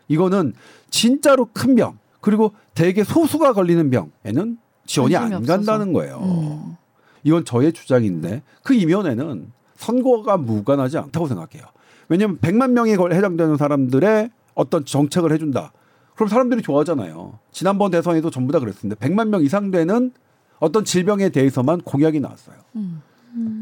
이거는 0.08 0.54
진짜로 0.90 1.48
큰 1.54 1.76
병 1.76 1.98
그리고 2.22 2.54
대개 2.74 3.04
소수가 3.04 3.54
걸리는 3.54 3.90
병에는 3.90 4.58
지원이 4.86 5.16
안 5.16 5.34
없어서. 5.34 5.46
간다는 5.54 5.94
거예요. 5.94 6.20
음. 6.24 6.76
이건 7.24 7.44
저의 7.46 7.74
주장인데 7.74 8.42
그 8.64 8.74
이면에는 8.74 9.52
선거가 9.78 10.38
무관하지 10.38 10.98
않다고 10.98 11.28
생각해요. 11.28 11.66
왜냐하면 12.08 12.38
100만 12.40 12.72
명에 12.72 12.96
걸- 12.96 13.14
해당되는 13.14 13.58
사람들의 13.58 14.30
어떤 14.54 14.86
정책을 14.86 15.32
해준다. 15.34 15.72
그럼 16.16 16.30
사람들이 16.30 16.62
좋아하잖아요. 16.62 17.40
지난번 17.52 17.92
대선에도 17.92 18.30
전부 18.30 18.54
다 18.54 18.60
그랬습니다. 18.60 19.00
100만 19.06 19.30
명 19.30 19.44
이상 19.44 19.70
되는 19.72 20.12
어떤 20.60 20.86
질병에 20.86 21.30
대해서만 21.30 21.82
공약이 21.82 22.20
나왔어요. 22.20 22.56
음. 22.78 23.02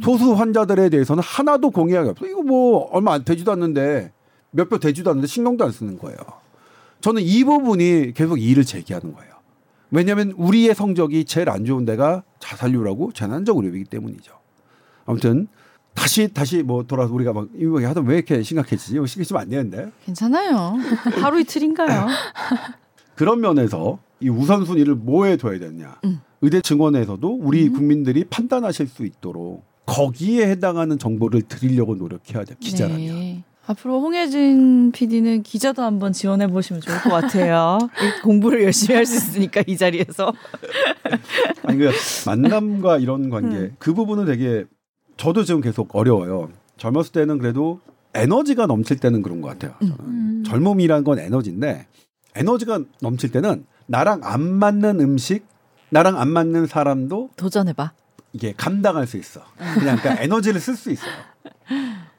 소수 0.01 0.33
환자들에 0.33 0.89
대해서는 0.89 1.23
하나도 1.23 1.71
공약이 1.71 2.09
없어요. 2.09 2.29
이거 2.29 2.41
뭐 2.43 2.89
얼마 2.91 3.13
안 3.13 3.23
되지도 3.23 3.51
않는데 3.51 4.11
몇 4.51 4.69
표 4.69 4.77
되지도 4.77 5.09
않는데 5.09 5.27
신경도 5.27 5.65
안 5.65 5.71
쓰는 5.71 5.97
거예요. 5.97 6.17
저는 7.01 7.21
이 7.23 7.43
부분이 7.43 8.13
계속 8.13 8.39
이의를 8.39 8.63
제기하는 8.65 9.13
거예요. 9.13 9.33
왜냐하면 9.91 10.31
우리의 10.37 10.73
성적이 10.75 11.25
제일 11.25 11.49
안 11.49 11.65
좋은 11.65 11.85
데가 11.85 12.23
자살률하고 12.39 13.11
재난적 13.13 13.57
의료비이기 13.57 13.89
때문이죠. 13.89 14.33
아무튼 15.05 15.47
다시 15.93 16.29
다시 16.33 16.63
뭐 16.63 16.83
돌아서 16.83 17.13
우리가 17.13 17.33
막 17.33 17.47
이거 17.55 17.79
하던 17.85 18.05
왜 18.07 18.15
이렇게 18.15 18.41
심각해지지? 18.41 18.95
이거 18.95 19.05
심각해지면 19.05 19.41
안 19.41 19.49
되는데 19.49 19.91
괜찮아요. 20.05 20.75
하루 21.21 21.39
이틀인가요? 21.39 22.07
그런 23.15 23.41
면에서 23.41 23.99
이 24.19 24.29
우선순위를 24.29 24.95
뭐에 24.95 25.37
둬야 25.37 25.59
되느냐. 25.59 25.97
음. 26.05 26.21
의대 26.43 26.59
증원에서도 26.59 27.37
우리 27.41 27.69
국민들이 27.69 28.25
판단하실 28.25 28.87
수 28.87 29.05
있도록 29.05 29.63
거기에 29.85 30.49
해당하는 30.49 30.99
정보를 30.99 31.43
드리려고 31.43 31.95
노력해야 31.95 32.43
돼요. 32.43 32.57
기자라면. 32.59 32.99
네. 32.99 33.43
앞으로 33.65 34.01
홍혜진 34.01 34.91
PD는 34.91 35.43
기자도 35.43 35.81
한번 35.83 36.11
지원해 36.11 36.47
보시면 36.47 36.81
좋을 36.81 36.97
것 36.99 37.09
같아요. 37.11 37.77
공부를 38.25 38.61
열심히 38.63 38.95
할 38.97 39.05
수 39.05 39.15
있으니까 39.15 39.63
이 39.67 39.77
자리에서. 39.77 40.33
아니 41.63 41.77
그 41.77 41.89
만남과 42.25 42.97
이런 42.97 43.29
관계 43.29 43.55
음. 43.55 43.75
그 43.79 43.93
부분은 43.93 44.25
되게 44.25 44.65
저도 45.15 45.45
지금 45.45 45.61
계속 45.61 45.95
어려워요. 45.95 46.49
젊었을 46.75 47.13
때는 47.13 47.37
그래도 47.37 47.79
에너지가 48.13 48.65
넘칠 48.65 48.97
때는 48.97 49.21
그런 49.21 49.39
것 49.39 49.47
같아요. 49.47 49.75
저는. 49.79 49.95
음. 50.01 50.43
젊음이란 50.45 51.05
건 51.05 51.19
에너지인데 51.19 51.87
에너지가 52.35 52.81
넘칠 53.01 53.31
때는 53.31 53.63
나랑 53.87 54.21
안 54.23 54.41
맞는 54.41 54.99
음식, 54.99 55.45
나랑 55.89 56.19
안 56.19 56.29
맞는 56.29 56.67
사람도 56.67 57.31
도전해봐. 57.35 57.91
이게 58.33 58.53
감당할 58.57 59.05
수 59.05 59.17
있어. 59.17 59.41
그냥 59.75 59.97
그러니까 59.97 60.21
에너지를 60.23 60.59
쓸 60.59 60.75
수 60.75 60.91
있어요. 60.91 61.11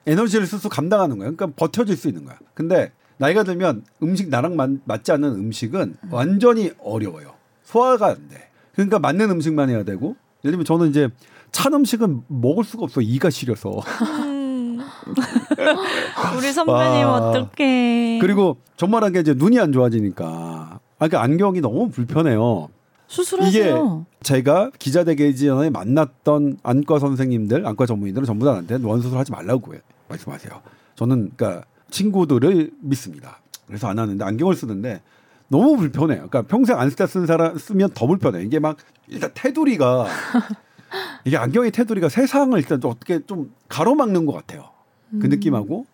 에너지를 0.06 0.46
쓸 0.46 0.58
수 0.58 0.68
감당하는 0.68 1.18
거야. 1.18 1.30
그러니까 1.30 1.56
버텨줄 1.56 1.96
수 1.96 2.08
있는 2.08 2.24
거야. 2.24 2.38
근데 2.54 2.92
나이가 3.16 3.42
들면 3.42 3.84
음식 4.02 4.28
나랑 4.28 4.56
맞, 4.56 4.70
맞지 4.84 5.12
않는 5.12 5.30
음식은 5.30 5.96
완전히 6.10 6.72
어려워요. 6.82 7.34
소화가 7.64 8.06
안 8.06 8.28
돼. 8.28 8.48
그러니까 8.74 8.98
맞는 8.98 9.30
음식만 9.30 9.70
해야 9.70 9.82
되고 9.82 10.16
예를 10.44 10.52
들면 10.52 10.64
저는 10.64 10.90
이제 10.90 11.08
찬 11.50 11.72
음식은 11.74 12.22
먹을 12.28 12.64
수가 12.64 12.84
없어. 12.84 13.00
이가 13.00 13.30
시려서. 13.30 13.80
음. 14.24 14.80
우리 16.36 16.52
선배님 16.52 17.06
와. 17.06 17.30
어떡해. 17.30 18.18
그리고 18.20 18.58
정말한 18.76 19.12
게 19.12 19.20
이제 19.20 19.34
눈이 19.34 19.58
안 19.58 19.72
좋아지니까 19.72 20.24
아, 20.26 20.78
그러니까 20.98 21.22
안경이 21.22 21.60
너무 21.60 21.88
불편해요. 21.90 22.68
수술하세요. 23.14 24.06
제가 24.22 24.70
기자 24.78 25.04
되기 25.04 25.36
전에 25.36 25.70
만났던 25.70 26.58
안과 26.62 26.98
선생님들, 26.98 27.66
안과 27.66 27.86
전문의들은 27.86 28.26
전부 28.26 28.44
다 28.44 28.52
나한테 28.52 28.78
노안 28.78 29.00
수술 29.00 29.18
하지 29.18 29.30
말라고 29.32 29.74
해- 29.74 29.80
말씀하세요. 30.08 30.52
저는 30.96 31.32
그러니까 31.36 31.64
친구들을 31.90 32.72
믿습니다. 32.80 33.40
그래서 33.66 33.86
안 33.88 33.98
하는데 33.98 34.22
안경을 34.24 34.54
쓰는데 34.56 35.00
너무 35.48 35.76
불편해요. 35.76 36.28
그러니까 36.28 36.42
평생 36.42 36.78
안 36.78 36.90
쓰다 36.90 37.06
쓴 37.06 37.26
사람 37.26 37.56
쓰면 37.56 37.90
더 37.94 38.06
불편해. 38.06 38.42
이게 38.42 38.58
막 38.58 38.76
일단 39.08 39.30
테두리가 39.34 40.06
이게 41.24 41.36
안경의 41.36 41.70
테두리가 41.70 42.08
세상을 42.08 42.56
일단 42.58 42.80
좀 42.80 42.90
어떻게 42.90 43.24
좀 43.26 43.52
가로막는 43.68 44.26
것 44.26 44.32
같아요. 44.32 44.70
그 45.10 45.26
음. 45.26 45.30
느낌하고 45.30 45.86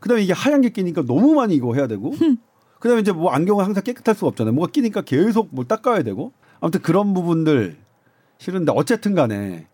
그다음에 0.00 0.22
이게 0.22 0.32
하얀 0.32 0.60
게 0.62 0.70
끼니까 0.70 1.02
너무 1.02 1.34
많이 1.34 1.54
이거 1.54 1.74
해야 1.74 1.86
되고 1.86 2.12
그다음에 2.80 3.00
이제 3.02 3.12
뭐 3.12 3.30
안경은 3.30 3.64
항상 3.64 3.82
깨끗할 3.84 4.14
수가 4.14 4.28
없잖아요. 4.28 4.54
뭐가 4.54 4.70
끼니까 4.72 5.02
계속 5.02 5.48
뭘 5.52 5.66
닦아야 5.68 6.02
되고 6.02 6.32
아무튼 6.62 6.80
그런 6.80 7.12
부분들 7.12 7.76
싫은데 8.38 8.72
어쨌든 8.74 9.14
간에 9.14 9.66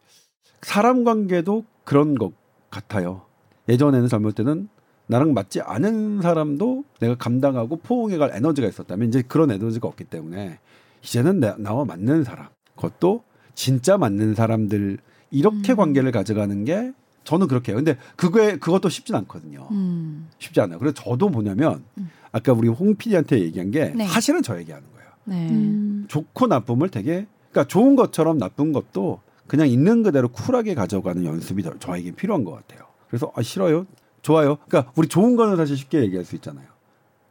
사람 0.62 1.04
관계도 1.04 1.64
그런 1.84 2.16
것 2.16 2.32
같아요. 2.70 3.22
예전에는 3.68 4.08
젊을 4.08 4.32
때는 4.32 4.68
나랑 5.06 5.34
맞지 5.34 5.60
않은 5.60 6.22
사람도 6.22 6.84
내가 6.98 7.14
감당하고 7.14 7.76
포옹해갈 7.76 8.30
에너지가 8.34 8.66
있었다면 8.66 9.08
이제 9.08 9.22
그런 9.22 9.50
에너지가 9.50 9.86
없기 9.86 10.04
때문에 10.04 10.58
이제는 11.02 11.40
나, 11.40 11.56
나와 11.58 11.84
맞는 11.84 12.24
사람 12.24 12.48
그것도 12.74 13.22
진짜 13.54 13.98
맞는 13.98 14.34
사람들 14.34 14.98
이렇게 15.30 15.72
음. 15.72 15.76
관계를 15.76 16.10
가져가는 16.10 16.64
게 16.64 16.92
저는 17.24 17.48
그렇게 17.48 17.72
해요. 17.72 17.76
근데 17.76 17.98
그게 18.16 18.56
그것도 18.56 18.88
쉽진 18.88 19.14
않거든요. 19.14 19.68
음. 19.72 20.28
쉽지 20.38 20.60
않아요. 20.62 20.78
그래서 20.78 20.94
저도 20.94 21.28
뭐냐면 21.28 21.84
음. 21.98 22.10
아까 22.32 22.52
우리 22.54 22.68
홍 22.68 22.94
PD한테 22.94 23.40
얘기한 23.40 23.70
게 23.70 23.92
네. 23.94 24.06
사실은 24.06 24.42
저 24.42 24.58
얘기하는 24.58 24.86
거예요. 24.92 24.97
네. 25.28 25.48
음. 25.50 26.04
좋고 26.08 26.46
나쁨을 26.46 26.88
되게 26.90 27.26
그러니까 27.50 27.68
좋은 27.68 27.96
것처럼 27.96 28.38
나쁜 28.38 28.72
것도 28.72 29.20
그냥 29.46 29.68
있는 29.68 30.02
그대로 30.02 30.28
쿨하게 30.28 30.74
가져가는 30.74 31.24
연습이 31.24 31.62
저- 31.62 31.78
저에게 31.78 32.10
필요한 32.12 32.44
것 32.44 32.52
같아요. 32.52 32.86
그래서 33.08 33.32
아 33.34 33.42
싫어요, 33.42 33.86
좋아요. 34.22 34.56
그러니까 34.68 34.92
우리 34.96 35.08
좋은 35.08 35.36
거는 35.36 35.56
사실 35.56 35.76
쉽게 35.76 36.00
얘기할 36.02 36.24
수 36.24 36.34
있잖아요. 36.36 36.66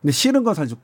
근데 0.01 0.11
싫은 0.11 0.43
건 0.43 0.53
사실 0.55 0.77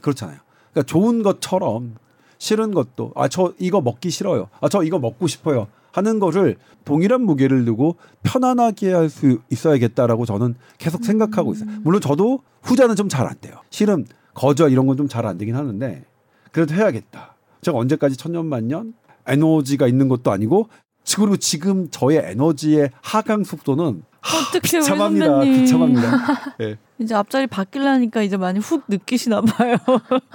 그렇잖아요. 0.00 0.38
그러니까 0.72 0.82
좋은 0.90 1.22
것처럼 1.22 1.96
싫은 2.38 2.72
것도 2.72 3.12
아 3.14 3.28
저 3.28 3.52
이거 3.58 3.80
먹기 3.80 4.10
싫어요. 4.10 4.48
아 4.60 4.68
저 4.68 4.82
이거 4.82 4.98
먹고 4.98 5.26
싶어요. 5.26 5.68
하는 5.92 6.18
거를 6.18 6.56
동일한 6.86 7.20
무게를 7.22 7.66
두고 7.66 7.96
편안하게 8.22 8.92
할 8.94 9.08
수 9.10 9.40
있어야겠다라고 9.50 10.24
저는 10.24 10.54
계속 10.78 11.04
생각하고 11.04 11.52
있어요. 11.52 11.68
물론 11.82 12.00
저도 12.00 12.40
후자는 12.62 12.96
좀 12.96 13.08
잘 13.10 13.26
안 13.28 13.34
돼요. 13.40 13.56
실은 13.68 14.06
거절 14.34 14.72
이런 14.72 14.86
건 14.86 14.96
좀 14.96 15.06
잘 15.08 15.26
안 15.26 15.36
되긴 15.36 15.54
하는데 15.54 16.04
그래도 16.52 16.74
해야겠다. 16.74 17.34
제가 17.62 17.76
언제까지 17.78 18.16
천년만년 18.16 18.94
에너지가 19.26 19.86
있는 19.88 20.08
것도 20.08 20.30
아니고 20.30 20.68
지- 21.04 21.16
그리고 21.16 21.36
지금 21.36 21.88
저의 21.90 22.22
에너지의 22.24 22.90
하강 23.02 23.42
속도는 23.44 24.02
어떻게 24.22 24.78
우리 24.78 25.60
비참합니다. 25.62 26.20
예. 26.62 26.76
이제 26.98 27.14
앞자리 27.14 27.48
바뀌려니까 27.48 28.22
이제 28.22 28.36
많이 28.36 28.60
훅 28.60 28.84
느끼시나 28.86 29.40
봐요. 29.40 29.76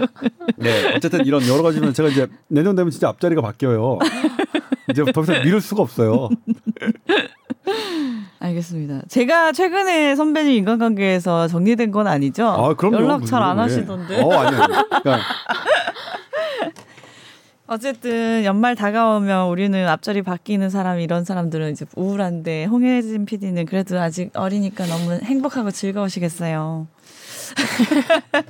네. 0.58 0.94
어쨌든 0.96 1.26
이런 1.26 1.48
여러 1.48 1.64
가지면 1.64 1.94
제가 1.94 2.10
이제 2.10 2.28
내년 2.50 2.76
되면 2.76 2.92
진짜 2.92 3.08
앞자리가 3.08 3.42
바뀌어요. 3.42 4.00
이제 4.90 5.06
더 5.14 5.22
이상 5.22 5.42
미룰 5.44 5.62
수가 5.62 5.84
없어요. 5.84 6.28
알겠습니다. 8.40 9.02
제가 9.08 9.52
최근에 9.52 10.16
선배님 10.16 10.54
인간관계에서 10.54 11.48
정리된 11.48 11.92
건 11.92 12.08
아니죠? 12.08 12.46
아, 12.48 12.74
그럼요. 12.76 12.98
연락 12.98 13.26
잘안 13.26 13.58
무슨 13.58 13.80
하시던데. 13.80 14.22
어. 14.22 14.32
아니요. 14.32 14.62
그러니까 15.02 15.20
어쨌든 17.68 18.46
연말 18.46 18.76
다가오면 18.76 19.50
우리는 19.50 19.88
앞자리 19.88 20.22
바뀌는 20.22 20.70
사람 20.70 21.00
이런 21.02 21.26
사람들은 21.26 21.72
이제 21.72 21.86
우울한데 21.96 22.66
홍혜진 22.66 23.26
PD는 23.26 23.66
그래도 23.66 24.00
아직 24.00 24.32
어리니까 24.34 24.86
너무 24.86 25.20
행복하고 25.22 25.72
즐거우시겠어요. 25.72 26.88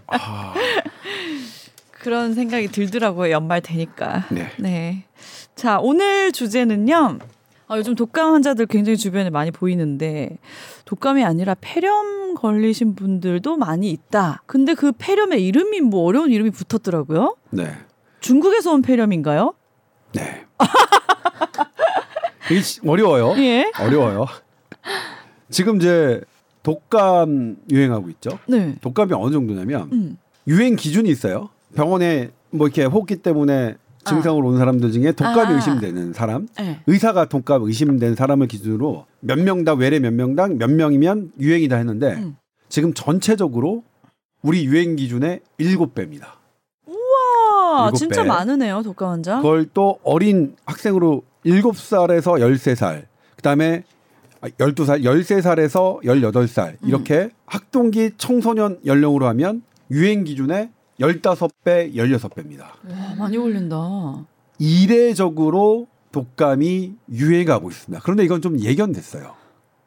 아, 0.08 0.54
그런 1.92 2.36
생각이 2.36 2.68
들더라고요. 2.68 3.32
연말 3.32 3.62
되니까. 3.62 4.26
네. 4.30 4.52
네. 4.58 5.04
자, 5.56 5.80
오늘 5.80 6.32
주제는요. 6.32 7.18
아, 7.70 7.78
요즘 7.78 7.96
독감 7.96 8.34
환자들 8.34 8.68
굉장히 8.68 8.98
주변에 8.98 9.32
많이 9.32 9.50
보이는데 9.50 10.38
독감이 10.86 11.24
아니라 11.24 11.56
폐렴 11.60 12.36
걸리신 12.36 12.96
분들도 12.96 13.58
많이 13.58 13.90
있다. 13.90 14.44
근데 14.46 14.76
그 14.76 14.92
폐렴의 14.92 15.46
이름이 15.46 15.82
뭐 15.82 16.06
어려운 16.06 16.32
이름이 16.32 16.52
붙었더라고요. 16.52 17.36
네. 17.50 17.74
중국에서 18.28 18.74
온 18.74 18.82
폐렴인가요? 18.82 19.54
네. 20.14 20.46
어려워요. 22.86 23.36
예. 23.38 23.72
어려워요. 23.80 24.26
지금 25.50 25.78
이제 25.78 26.22
독감 26.62 27.56
유행하고 27.72 28.10
있죠. 28.12 28.38
네. 28.48 28.76
독감이 28.82 29.14
어느 29.14 29.32
정도냐면 29.32 29.90
음. 29.94 30.18
유행 30.46 30.76
기준이 30.76 31.10
있어요. 31.10 31.50
병원에 31.74 32.32
뭐 32.50 32.68
이렇게 32.68 32.84
호흡기 32.84 33.16
때문에 33.18 33.76
증상으로 34.04 34.50
온 34.50 34.58
사람들 34.58 34.92
중에 34.92 35.14
독감이 35.14 35.54
아. 35.54 35.56
의심되는 35.56 36.12
사람, 36.14 36.48
네. 36.58 36.82
의사가 36.88 37.30
독감 37.30 37.64
의심된 37.64 38.16
사람을 38.16 38.48
기준으로 38.48 39.06
몇 39.22 39.40
명당 39.40 39.80
외래 39.80 40.00
몇 40.00 40.14
명당 40.14 40.58
몇 40.58 40.70
명이면 40.70 41.32
유행이다 41.40 41.78
했는데 41.78 42.16
음. 42.16 42.36
지금 42.68 42.94
전체적으로 42.94 43.84
우리 44.42 44.66
유행 44.66 44.98
기준의 44.98 45.40
일곱 45.58 45.96
배입니다. 45.96 46.37
우와, 47.68 47.92
진짜 47.92 48.24
배. 48.24 48.28
많으네요, 48.28 48.82
독감 48.84 49.10
환자. 49.10 49.38
그걸 49.38 49.68
또 49.74 50.00
어린 50.04 50.56
학생으로 50.66 51.24
7살에서 51.46 52.40
13살, 52.40 53.06
그 53.36 53.42
다음에 53.42 53.84
12살, 54.42 55.04
13살에서 55.04 56.04
18살 56.04 56.78
이렇게 56.84 57.30
학동기 57.46 58.12
청소년 58.18 58.80
연령으로 58.86 59.28
하면 59.28 59.64
유행 59.92 60.24
기준의 60.24 60.70
15배, 61.00 61.94
16배입니다. 61.96 62.62
와, 62.62 63.16
많이 63.18 63.38
걸린다. 63.38 63.78
이례적으로 64.60 65.88
독감이 66.12 66.96
유행하고 67.12 67.70
있습니다. 67.70 68.02
그런데 68.04 68.24
이건 68.24 68.42
좀 68.42 68.60
예견됐어요. 68.60 69.34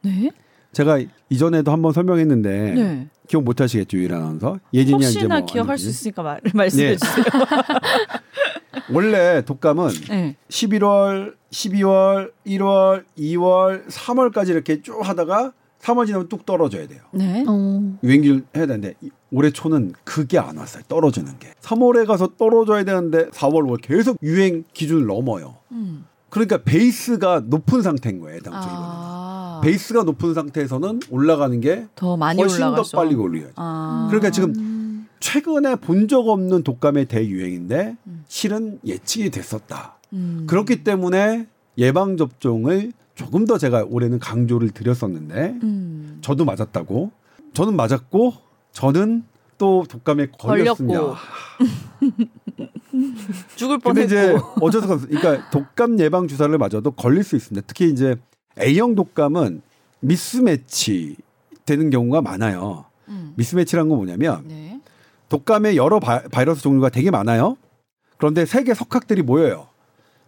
네? 0.03 0.31
제가 0.73 0.99
이전에도 1.29 1.73
한번 1.73 1.93
설명했는데 1.93 2.73
네. 2.75 3.09
기억 3.27 3.45
못 3.45 3.61
하시겠죠, 3.61 3.97
유일 3.99 4.15
아나운서? 4.15 4.59
예진이 4.73 4.99
이제 5.05 5.07
혹시나 5.21 5.39
뭐 5.39 5.47
기억할. 5.47 5.79
수 5.79 5.89
있으니까 5.89 6.23
말, 6.23 6.41
말씀해 6.55 6.91
네. 6.91 6.97
주세요. 6.97 7.25
원래 8.93 9.43
독감은 9.45 9.89
네. 10.09 10.37
11월, 10.49 11.35
12월, 11.51 12.33
1월, 12.47 13.05
2월, 13.19 13.87
3월까지 13.89 14.49
이렇게 14.51 14.83
쭉 14.83 15.01
하다가 15.01 15.53
3월 15.81 16.07
지나면 16.07 16.29
뚝 16.29 16.45
떨어져야 16.45 16.87
돼요. 16.87 17.01
네. 17.13 17.45
어. 17.49 17.97
유행기를 18.03 18.43
해야 18.57 18.67
되는데 18.67 18.95
이- 19.01 19.11
올해 19.33 19.51
초는 19.51 19.95
그게 20.05 20.39
안 20.39 20.57
왔어요. 20.57 20.83
떨어지는 20.89 21.39
게. 21.39 21.53
3월에 21.63 22.07
가서 22.07 22.33
떨어져야 22.37 22.85
되는데 22.85 23.29
4월, 23.31 23.65
5월 23.65 23.81
계속 23.81 24.19
유행 24.23 24.65
기준을 24.75 25.07
넘어요. 25.07 25.57
음. 25.73 26.05
그러니까 26.31 26.59
베이스가 26.59 27.43
높은 27.47 27.83
상태인 27.83 28.21
거예요. 28.21 28.41
당초 28.41 28.59
이거는. 28.69 28.79
아, 28.83 29.61
베이스가 29.63 30.05
높은 30.05 30.33
상태에서는 30.35 31.01
올라가는 31.11 31.61
게 31.61 31.87
더 31.97 32.17
많이 32.17 32.41
훨씬 32.41 32.61
더 32.61 32.67
올라가죠. 32.69 32.97
빨리 32.97 33.15
올려야죠. 33.15 33.53
아. 33.57 34.07
그러니까 34.09 34.31
지금 34.31 34.55
음. 34.57 35.09
최근에 35.21 35.77
본 35.77 36.09
적 36.09 36.29
없는 36.29 36.63
독감의 36.63 37.07
대유행인데 37.07 37.97
음. 38.07 38.25
실은 38.29 38.79
예측이 38.87 39.31
됐었다. 39.31 39.97
음. 40.15 40.45
그렇기 40.49 40.83
때문에 40.85 41.47
예방 41.79 42.17
접종을 42.17 42.93
조금 43.15 43.45
더 43.45 43.59
제가 43.59 43.85
올해는 43.89 44.19
강조를 44.19 44.71
드렸었는데 44.71 45.59
음. 45.63 46.19
저도 46.23 46.45
맞았다고. 46.45 47.11
저는 47.53 47.77
맞았고 47.77 48.33
저는 48.73 49.25
또 49.59 49.85
독감에 49.89 50.29
걸렸습니다. 50.39 51.17
죽을 53.57 53.79
근데 53.79 54.05
이제 54.05 54.33
뻔했고. 54.33 54.67
어쩔 54.67 54.81
수가 54.83 54.95
없어요. 54.95 55.09
그러니까 55.11 55.51
독감 55.51 55.99
예방 56.01 56.29
주사를 56.29 56.57
맞아도 56.59 56.91
걸릴 56.91 57.23
수 57.25 57.37
있습니다. 57.37 57.65
특히 57.67 57.91
이제 57.91 58.17
A형 58.61 58.95
독감은 58.95 59.63
미스매치 60.01 61.17
되는 61.67 61.91
경우가 61.91 62.23
많아요. 62.23 62.87
음. 63.09 63.33
미스매치란 63.37 63.89
건 63.89 63.99
뭐냐면 63.99 64.45
네. 64.47 64.81
독감의 65.29 65.77
여러 65.77 66.01
바, 66.01 66.23
이러스 66.41 66.63
종류가 66.63 66.89
되게 66.89 67.11
많아요. 67.11 67.57
그런데 68.19 68.45
세계 68.45 68.75
석학들이 68.75 69.23
모여요. 69.23 69.69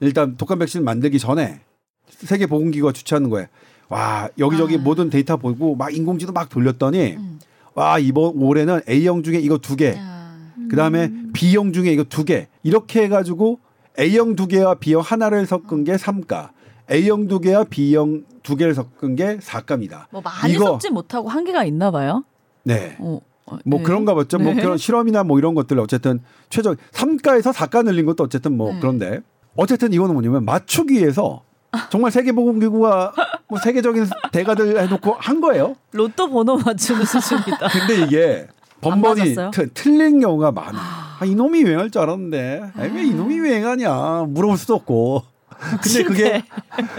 일단 0.00 0.36
독감 0.36 0.60
백신 0.60 0.84
만들기 0.84 1.18
전에 1.18 1.60
세계 2.08 2.46
보건기구가 2.46 2.92
주최하는 2.92 3.30
거예요. 3.30 3.48
와 3.88 4.28
여기저기 4.38 4.76
아. 4.76 4.78
모든 4.78 5.10
데이터 5.10 5.36
보고 5.36 5.74
막 5.76 5.94
인공지도 5.94 6.32
막 6.32 6.48
돌렸더니 6.48 7.14
음. 7.14 7.38
와 7.74 7.98
이번 7.98 8.36
올해는 8.36 8.80
A형 8.88 9.22
중에 9.22 9.38
이거 9.38 9.58
두 9.58 9.76
개, 9.76 9.94
아. 9.98 10.36
그 10.70 10.76
다음에 10.76 11.10
B형 11.32 11.72
중에 11.72 11.92
이거 11.92 12.04
두 12.04 12.24
개 12.24 12.48
이렇게 12.62 13.02
해가지고 13.04 13.58
A형 13.98 14.36
두 14.36 14.46
개와 14.46 14.74
B형 14.76 15.02
하나를 15.02 15.46
섞은 15.46 15.84
게 15.84 15.96
3가, 15.96 16.50
A형 16.90 17.28
두 17.28 17.40
개와 17.40 17.64
B형 17.64 18.24
두 18.42 18.56
개를 18.56 18.74
섞은 18.74 19.16
게 19.16 19.36
4가입니다. 19.38 20.06
뭐 20.10 20.20
많이 20.22 20.54
이거- 20.54 20.66
섞지 20.66 20.90
못하고 20.90 21.28
한계가 21.28 21.64
있나 21.64 21.90
봐요. 21.90 22.24
네. 22.64 22.96
어, 23.00 23.20
어, 23.46 23.58
뭐 23.64 23.78
네. 23.80 23.84
그런가 23.84 24.14
봤죠. 24.14 24.38
뭐 24.38 24.54
네. 24.54 24.62
그런 24.62 24.78
실험이나 24.78 25.24
뭐 25.24 25.38
이런 25.38 25.54
것들 25.54 25.78
어쨌든 25.78 26.20
최저 26.48 26.74
3가에서 26.92 27.52
4가 27.52 27.84
늘린 27.84 28.06
것도 28.06 28.24
어쨌든 28.24 28.56
뭐 28.56 28.72
네. 28.72 28.78
그런데 28.80 29.20
어쨌든 29.56 29.92
이거는 29.92 30.14
뭐냐면 30.14 30.44
맞추기 30.44 30.94
위해서 30.94 31.42
정말 31.90 32.10
세계보건기구가 32.10 33.12
뭐 33.48 33.58
세계적인 33.58 34.06
대가들 34.32 34.80
해놓고 34.80 35.16
한 35.18 35.40
거예요. 35.40 35.76
로또 35.92 36.28
번호 36.30 36.56
맞추는 36.56 37.04
수준이다. 37.04 37.68
근데 37.72 38.04
이게 38.04 38.46
번번이 38.80 39.34
틀린 39.74 40.20
경우가 40.20 40.52
많아. 40.52 41.11
아, 41.22 41.24
이놈이 41.24 41.62
유행할 41.62 41.90
줄 41.90 42.02
알았는데 42.02 42.72
아, 42.74 42.82
왜 42.82 43.04
이놈이 43.04 43.36
유행하냐 43.36 44.24
물어볼 44.28 44.58
수도 44.58 44.74
없고 44.74 45.22
근데 45.80 46.02
그게 46.02 46.42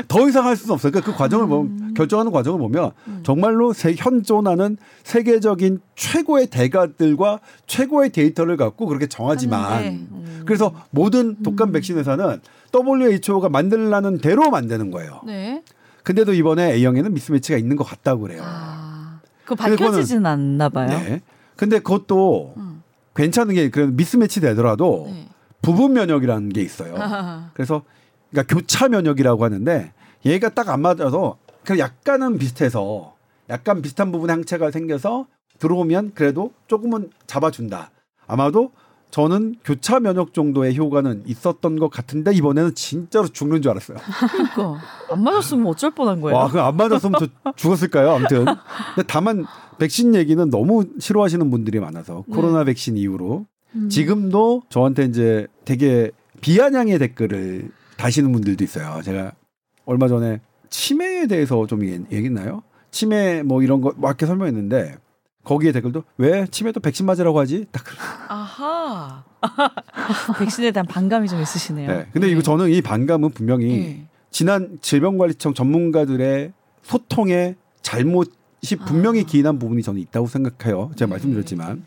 더 0.07 0.29
이상 0.29 0.45
할 0.45 0.55
수는 0.55 0.75
없어요. 0.75 0.91
그러니까 0.93 1.11
그 1.11 1.17
과정을 1.17 1.47
보면 1.47 1.93
결정하는 1.95 2.31
과정을 2.31 2.57
보면 2.59 2.91
정말로 3.23 3.73
세, 3.73 3.93
현존하는 3.97 4.77
세계적인 5.03 5.81
최고의 5.95 6.47
대가들과 6.47 7.41
최고의 7.67 8.11
데이터를 8.11 8.55
갖고 8.55 8.85
그렇게 8.85 9.07
정하지만 9.07 9.83
음. 9.83 10.43
그래서 10.45 10.73
모든 10.91 11.43
독감 11.43 11.73
백신 11.73 11.97
회사는 11.97 12.39
WHO가 12.73 13.49
만들라는 13.49 14.19
대로 14.19 14.49
만드는 14.49 14.91
거예요. 14.91 15.19
네. 15.25 15.61
근데도 16.03 16.33
이번에 16.33 16.71
A형에는 16.71 17.13
미스매치가 17.13 17.57
있는 17.57 17.75
것 17.75 17.83
같다고 17.83 18.21
그래요. 18.21 18.43
아, 18.45 19.19
그거 19.43 19.55
밝혀지진 19.55 20.25
않나 20.25 20.69
봐요. 20.69 20.87
네. 20.87 21.21
근데 21.57 21.79
그것도 21.79 22.53
음. 22.55 22.82
괜찮은 23.15 23.55
게 23.55 23.69
그래도 23.69 23.91
미스매치 23.91 24.41
되더라도 24.41 25.05
네. 25.09 25.27
부분 25.61 25.93
면역이라는 25.93 26.49
게 26.49 26.61
있어요. 26.61 26.95
아, 26.97 27.51
그래서 27.53 27.83
그러니까 28.31 28.53
교차 28.55 28.89
면역이라고 28.89 29.43
하는데 29.43 29.91
얘가 30.25 30.49
딱 30.49 30.69
안 30.69 30.81
맞아서 30.81 31.37
그냥 31.63 31.79
약간은 31.79 32.37
비슷해서 32.37 33.15
약간 33.49 33.81
비슷한 33.81 34.11
부분에 34.11 34.33
항체가 34.33 34.71
생겨서 34.71 35.27
들어오면 35.59 36.13
그래도 36.15 36.51
조금은 36.67 37.11
잡아준다. 37.27 37.91
아마도 38.27 38.71
저는 39.17 39.57
교차 39.63 39.99
면역 39.99 40.33
정도의 40.33 40.75
효과는 40.75 41.21
있었던 41.27 41.77
것 41.77 41.89
같은데 41.91 42.33
이번에는 42.33 42.73
진짜로 42.73 43.27
죽는 43.27 43.61
줄 43.61 43.69
알았어요. 43.69 43.99
그러니까 44.31 44.81
안 45.11 45.21
맞았으면 45.23 45.67
어쩔 45.67 45.91
뻔한 45.91 46.19
거예요. 46.19 46.35
와, 46.35 46.49
그안 46.49 46.75
맞았으면 46.75 47.19
저 47.19 47.51
죽었을까요? 47.55 48.09
아무튼. 48.09 48.45
근데 48.95 49.05
다만 49.07 49.45
백신 49.77 50.15
얘기는 50.15 50.49
너무 50.49 50.85
싫어하시는 50.97 51.47
분들이 51.51 51.79
많아서 51.79 52.23
네. 52.27 52.33
코로나 52.35 52.63
백신 52.63 52.97
이후로 52.97 53.45
음. 53.75 53.89
지금도 53.89 54.63
저한테 54.69 55.05
이제 55.05 55.45
되게 55.63 56.09
비아냥의 56.41 56.97
댓글을 56.97 57.69
다시는 57.97 58.31
분들도 58.31 58.63
있어요. 58.63 58.99
제가 59.03 59.33
얼마 59.85 60.07
전에 60.07 60.41
치매에 60.71 61.27
대해서 61.27 61.67
좀 61.67 61.83
얘기- 61.85 62.03
얘기했나요? 62.11 62.63
치매 62.89 63.43
뭐 63.43 63.61
이런 63.61 63.79
거 63.81 63.93
막 63.95 64.09
이렇게 64.09 64.25
설명했는데 64.25 64.95
거기에 65.43 65.71
댓글도 65.71 66.03
왜 66.17 66.47
치매도 66.47 66.79
백신 66.79 67.05
맞으라고 67.05 67.39
하지? 67.39 67.65
딱. 67.71 67.83
아하. 68.29 69.23
백신에 70.39 70.71
대한 70.71 70.85
반감이 70.85 71.27
좀 71.27 71.41
있으시네요. 71.41 71.87
네. 71.87 72.07
근데 72.13 72.29
이거 72.29 72.41
저는 72.41 72.69
이 72.69 72.81
반감은 72.81 73.31
분명히 73.31 73.67
네. 73.67 74.07
지난 74.31 74.77
질병관리청 74.81 75.53
전문가들의 75.53 76.53
소통에 76.81 77.55
잘못이 77.81 78.77
분명히 78.85 79.21
아. 79.21 79.23
기인한 79.25 79.59
부분이 79.59 79.83
저는 79.83 79.99
있다고 80.01 80.27
생각해요. 80.27 80.91
제가 80.95 81.07
네. 81.07 81.11
말씀드렸지만 81.11 81.83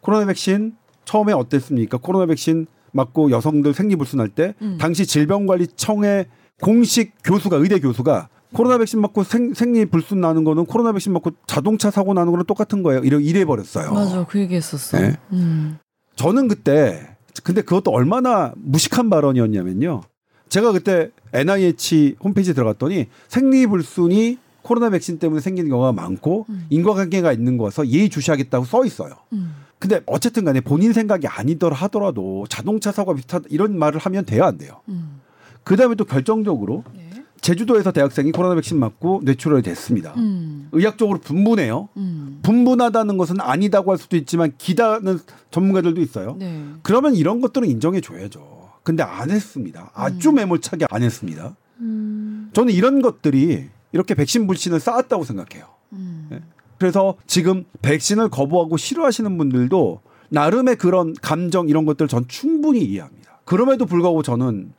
코로나 0.00 0.26
백신 0.26 0.74
처음에 1.04 1.32
어땠습니까? 1.32 1.98
코로나 1.98 2.26
백신 2.26 2.66
맞고 2.92 3.30
여성들 3.30 3.74
생리불순할 3.74 4.28
때 4.28 4.54
음. 4.62 4.78
당시 4.80 5.06
질병관리청의 5.06 6.26
공식 6.62 7.12
교수가 7.24 7.56
의대 7.56 7.80
교수가 7.80 8.28
코로나 8.54 8.78
백신 8.78 9.00
맞고 9.00 9.24
생, 9.24 9.52
생리 9.52 9.84
불순 9.84 10.20
나는 10.20 10.44
거는 10.44 10.64
코로나 10.64 10.92
백신 10.92 11.12
맞고 11.12 11.32
자동차 11.46 11.90
사고 11.90 12.14
나는 12.14 12.30
거랑 12.32 12.46
똑같은 12.46 12.82
거예요. 12.82 13.02
이래 13.02 13.18
이래 13.20 13.44
버렸어요. 13.44 13.92
맞아, 13.92 14.24
그 14.24 14.38
얘기 14.38 14.54
했었어. 14.54 14.98
네. 14.98 15.16
음. 15.32 15.78
저는 16.16 16.48
그때 16.48 17.16
근데 17.42 17.62
그것도 17.62 17.90
얼마나 17.90 18.52
무식한 18.56 19.10
발언이었냐면요. 19.10 20.02
제가 20.48 20.72
그때 20.72 21.10
NIH 21.32 22.16
홈페이지에 22.22 22.54
들어갔더니 22.54 23.08
생리 23.28 23.66
불순이 23.66 24.38
코로나 24.62 24.88
백신 24.90 25.18
때문에 25.18 25.40
생기는 25.40 25.68
경우가 25.68 25.92
많고 25.92 26.46
음. 26.48 26.66
인과관계가 26.70 27.32
있는 27.32 27.58
거서 27.58 27.86
예의 27.88 28.08
주시하겠다고 28.08 28.64
써 28.64 28.84
있어요. 28.84 29.14
음. 29.32 29.56
근데 29.78 30.00
어쨌든 30.06 30.44
간에 30.44 30.60
본인 30.60 30.92
생각이 30.92 31.26
아니더라 31.26 31.76
하더라도 31.76 32.46
자동차 32.48 32.92
사고가 32.92 33.16
비슷하다 33.16 33.46
이런 33.50 33.76
말을 33.78 33.98
하면 33.98 34.24
돼요 34.24 34.44
안 34.44 34.56
돼요. 34.56 34.80
음. 34.88 35.20
그다음에 35.64 35.94
또 35.94 36.04
결정적으로 36.04 36.84
네. 36.94 37.03
제주도에서 37.44 37.92
대학생이 37.92 38.32
코로나 38.32 38.54
백신 38.54 38.78
맞고 38.78 39.20
뇌출혈이 39.22 39.62
됐습니다. 39.64 40.14
음. 40.16 40.70
의학적으로 40.72 41.18
분분해요. 41.18 41.90
음. 41.98 42.38
분분하다는 42.42 43.18
것은 43.18 43.38
아니다고 43.38 43.90
할 43.90 43.98
수도 43.98 44.16
있지만 44.16 44.54
기다는 44.56 45.18
전문가들도 45.50 46.00
있어요. 46.00 46.36
네. 46.38 46.64
그러면 46.82 47.14
이런 47.14 47.42
것들은 47.42 47.68
인정해 47.68 48.00
줘야죠. 48.00 48.70
근데 48.82 49.02
안 49.02 49.30
했습니다. 49.30 49.90
아주 49.92 50.30
음. 50.30 50.36
매몰차게 50.36 50.86
안 50.88 51.02
했습니다. 51.02 51.54
음. 51.80 52.48
저는 52.54 52.72
이런 52.72 53.02
것들이 53.02 53.66
이렇게 53.92 54.14
백신 54.14 54.46
불신을 54.46 54.80
쌓았다고 54.80 55.24
생각해요. 55.24 55.66
음. 55.92 56.28
네. 56.30 56.40
그래서 56.78 57.14
지금 57.26 57.66
백신을 57.82 58.30
거부하고 58.30 58.78
싫어하시는 58.78 59.36
분들도 59.36 60.00
나름의 60.30 60.76
그런 60.76 61.12
감정 61.20 61.68
이런 61.68 61.84
것들 61.84 62.08
전 62.08 62.26
충분히 62.26 62.80
이해합니다. 62.86 63.40
그럼에도 63.44 63.84
불구하고 63.84 64.22
저는 64.22 64.72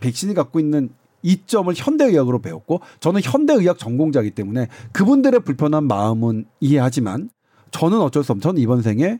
백신이 0.00 0.34
갖고 0.34 0.60
있는 0.60 0.90
이점을 1.22 1.72
현대의학으로 1.74 2.40
배웠고 2.40 2.80
저는 3.00 3.20
현대의학 3.22 3.78
전공자이기 3.78 4.32
때문에 4.32 4.68
그분들의 4.92 5.40
불편한 5.40 5.84
마음은 5.84 6.46
이해하지만 6.60 7.30
저는 7.70 8.00
어쩔 8.00 8.22
수 8.22 8.32
없. 8.32 8.40
저는 8.40 8.60
이번 8.60 8.82
생에 8.82 9.18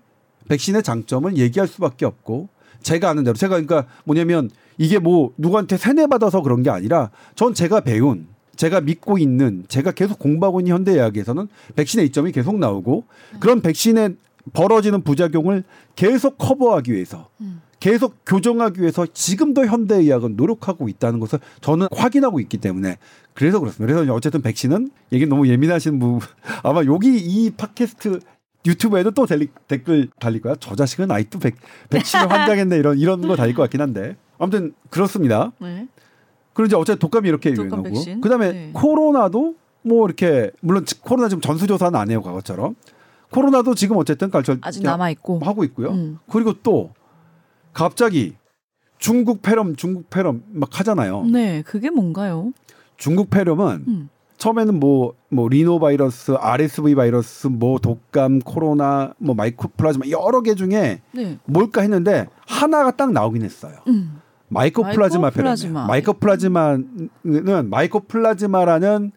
백신의 0.49 0.83
장점을 0.83 1.37
얘기할 1.37 1.69
수밖에 1.69 2.05
없고 2.05 2.49
제가 2.83 3.11
아는 3.11 3.25
대로 3.25 3.35
제가 3.35 3.51
그러니까 3.61 3.87
뭐냐면 4.05 4.51
이게 4.79 4.99
뭐 4.99 5.33
누구한테 5.39 5.77
세뇌 5.77 6.07
받아서 6.07 6.43
그런 6.43 6.63
게 6.63 6.71
아니라 6.71 7.11
전 7.35 7.55
제가 7.55 7.81
배운 7.81 8.27
제가 8.57 8.81
믿고 8.81 9.19
있는 9.19 9.65
제가 9.69 9.93
계속 9.93 10.19
공부하고 10.19 10.61
있는 10.61 10.75
현대의학에서는 10.75 11.49
백신의 11.77 12.07
이점이 12.07 12.33
계속 12.33 12.59
나오고 12.59 13.05
그런 13.41 13.63
백신에 13.63 14.11
벌어지는 14.53 15.03
부작용을 15.03 15.65
계속 15.95 16.37
커버하기 16.37 16.93
위해서 16.93 17.29
음. 17.41 17.63
계속 17.83 18.15
교정하기 18.25 18.81
위해서 18.81 19.05
지금도 19.13 19.67
현대의학은 19.67 20.37
노력하고 20.37 20.89
있다는 20.89 21.19
것을 21.19 21.41
저는 21.63 21.89
확인하고 21.93 22.39
있기 22.39 22.59
때문에 22.59 22.97
그래서 23.35 23.59
그렇습니다. 23.59 23.93
그래서 23.93 24.15
어쨌든 24.15 24.41
백신은 24.41 24.91
얘기 25.11 25.27
너무 25.27 25.49
예민하신 25.49 25.99
분 25.99 26.21
아마 26.63 26.85
여기 26.85 27.17
이 27.19 27.51
팟캐스트 27.51 28.21
유튜브에도 28.67 29.11
또 29.11 29.27
달리, 29.27 29.49
댓글 29.67 30.09
달릴 30.21 30.41
거야. 30.43 30.55
저 30.61 30.77
자식은 30.77 31.11
아직도 31.11 31.41
백, 31.41 31.57
백신을 31.91 32.31
환장했네 32.31 32.77
이런 32.77 32.99
이런 33.01 33.21
거 33.21 33.35
달릴 33.35 33.53
것 33.57 33.63
같긴 33.63 33.81
한데 33.81 34.17
아무튼 34.39 34.75
그렇습니다. 34.89 35.51
네. 35.59 35.89
이제 36.65 36.77
어쨌든 36.77 37.01
독감이 37.01 37.29
이렇게 37.29 37.53
독감 37.53 37.67
유행하고 37.81 37.83
백신. 37.83 38.21
그다음에 38.21 38.53
네. 38.53 38.71
코로나도 38.75 39.57
뭐 39.83 40.07
이렇게 40.07 40.53
물론 40.61 40.85
지- 40.85 41.01
코로나 41.01 41.29
지금 41.29 41.41
전수조사는 41.41 41.99
안 41.99 42.13
해요 42.13 42.23
과거처럼 42.23 42.77
코로나도 43.33 43.75
지금 43.75 43.97
어쨌든 43.97 44.31
갈절 44.31 44.59
아직 44.61 44.85
남아 44.85 45.11
있고. 45.11 45.41
하고 45.41 45.65
있고요. 45.65 45.91
음. 45.91 46.21
그리고 46.31 46.53
또 46.63 46.93
갑자기 47.73 48.35
중국 48.99 49.43
폐렴 49.43 49.77
중국 49.77 50.11
폐렴 50.11 50.43
막 50.53 50.79
하잖아요. 50.79 51.25
네, 51.25 51.63
그게 51.63 51.91
뭔가요? 51.91 52.53
중국 52.97 53.31
폐렴은 53.31 53.85
음. 53.89 54.09
처음에는 54.43 54.81
뭐, 54.81 55.15
뭐, 55.29 55.49
리노 55.49 55.79
바이러스, 55.79 56.33
RSV 56.33 56.97
바이러스, 56.97 57.47
뭐, 57.47 57.79
독감, 57.79 58.41
코로나, 58.41 59.15
뭐, 59.19 59.37
마이코플라즈마, 59.37 60.07
여러 60.11 60.41
개 60.41 60.57
중에 60.57 61.01
네. 61.13 61.39
뭘까 61.45 61.83
했는데, 61.83 62.27
하나가 62.49 62.91
딱 62.91 63.13
나오긴 63.13 63.45
했어요. 63.45 63.77
음. 63.87 64.21
마이코플라즈마 64.49 65.31
폐렴. 65.31 65.45
마이코플라즈마. 65.45 65.87
마이코플라즈마는, 65.87 67.71
마이코플라즈마라는 67.71 69.13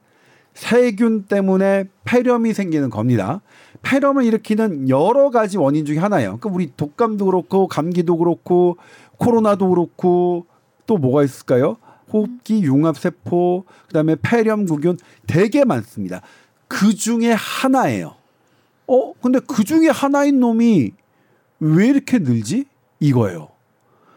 세균 0.56 1.26
때문에 1.26 1.86
폐렴이 2.06 2.54
생기는 2.54 2.90
겁니다. 2.90 3.42
폐렴을 3.84 4.24
일으키는 4.24 4.90
여러 4.90 5.30
가지 5.30 5.58
원인 5.58 5.86
중에 5.86 6.00
하나예요. 6.00 6.38
그러니까 6.38 6.50
우리 6.50 6.72
독감도 6.76 7.26
그렇고, 7.26 7.68
감기도 7.68 8.18
그렇고, 8.18 8.78
코로나도 9.18 9.70
그렇고, 9.70 10.48
또 10.88 10.98
뭐가 10.98 11.24
있을까요? 11.24 11.78
호흡기, 12.12 12.64
융합세포, 12.64 13.66
그다음에 13.88 14.16
폐렴구균 14.22 14.98
되게 15.28 15.66
많습니다. 15.66 16.22
그 16.68 16.96
중에 16.96 17.34
하나예요. 17.34 18.16
어? 18.88 19.14
근데 19.22 19.40
그 19.46 19.64
중에 19.64 19.90
하나인 19.90 20.40
놈이 20.40 20.92
왜 21.60 21.88
이렇게 21.88 22.18
늘지? 22.20 22.66
이거예요. 23.00 23.50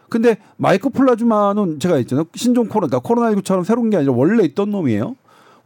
근데 0.09 0.37
마이코플라즈마는 0.57 1.79
제가 1.79 1.97
있잖아요. 1.99 2.25
신종 2.33 2.67
코로나, 2.67 2.99
그러니까 2.99 3.07
코로나19처럼 3.07 3.63
새로운 3.65 3.89
게 3.89 3.97
아니라 3.97 4.13
원래 4.13 4.43
있던 4.45 4.71
놈이에요. 4.71 5.15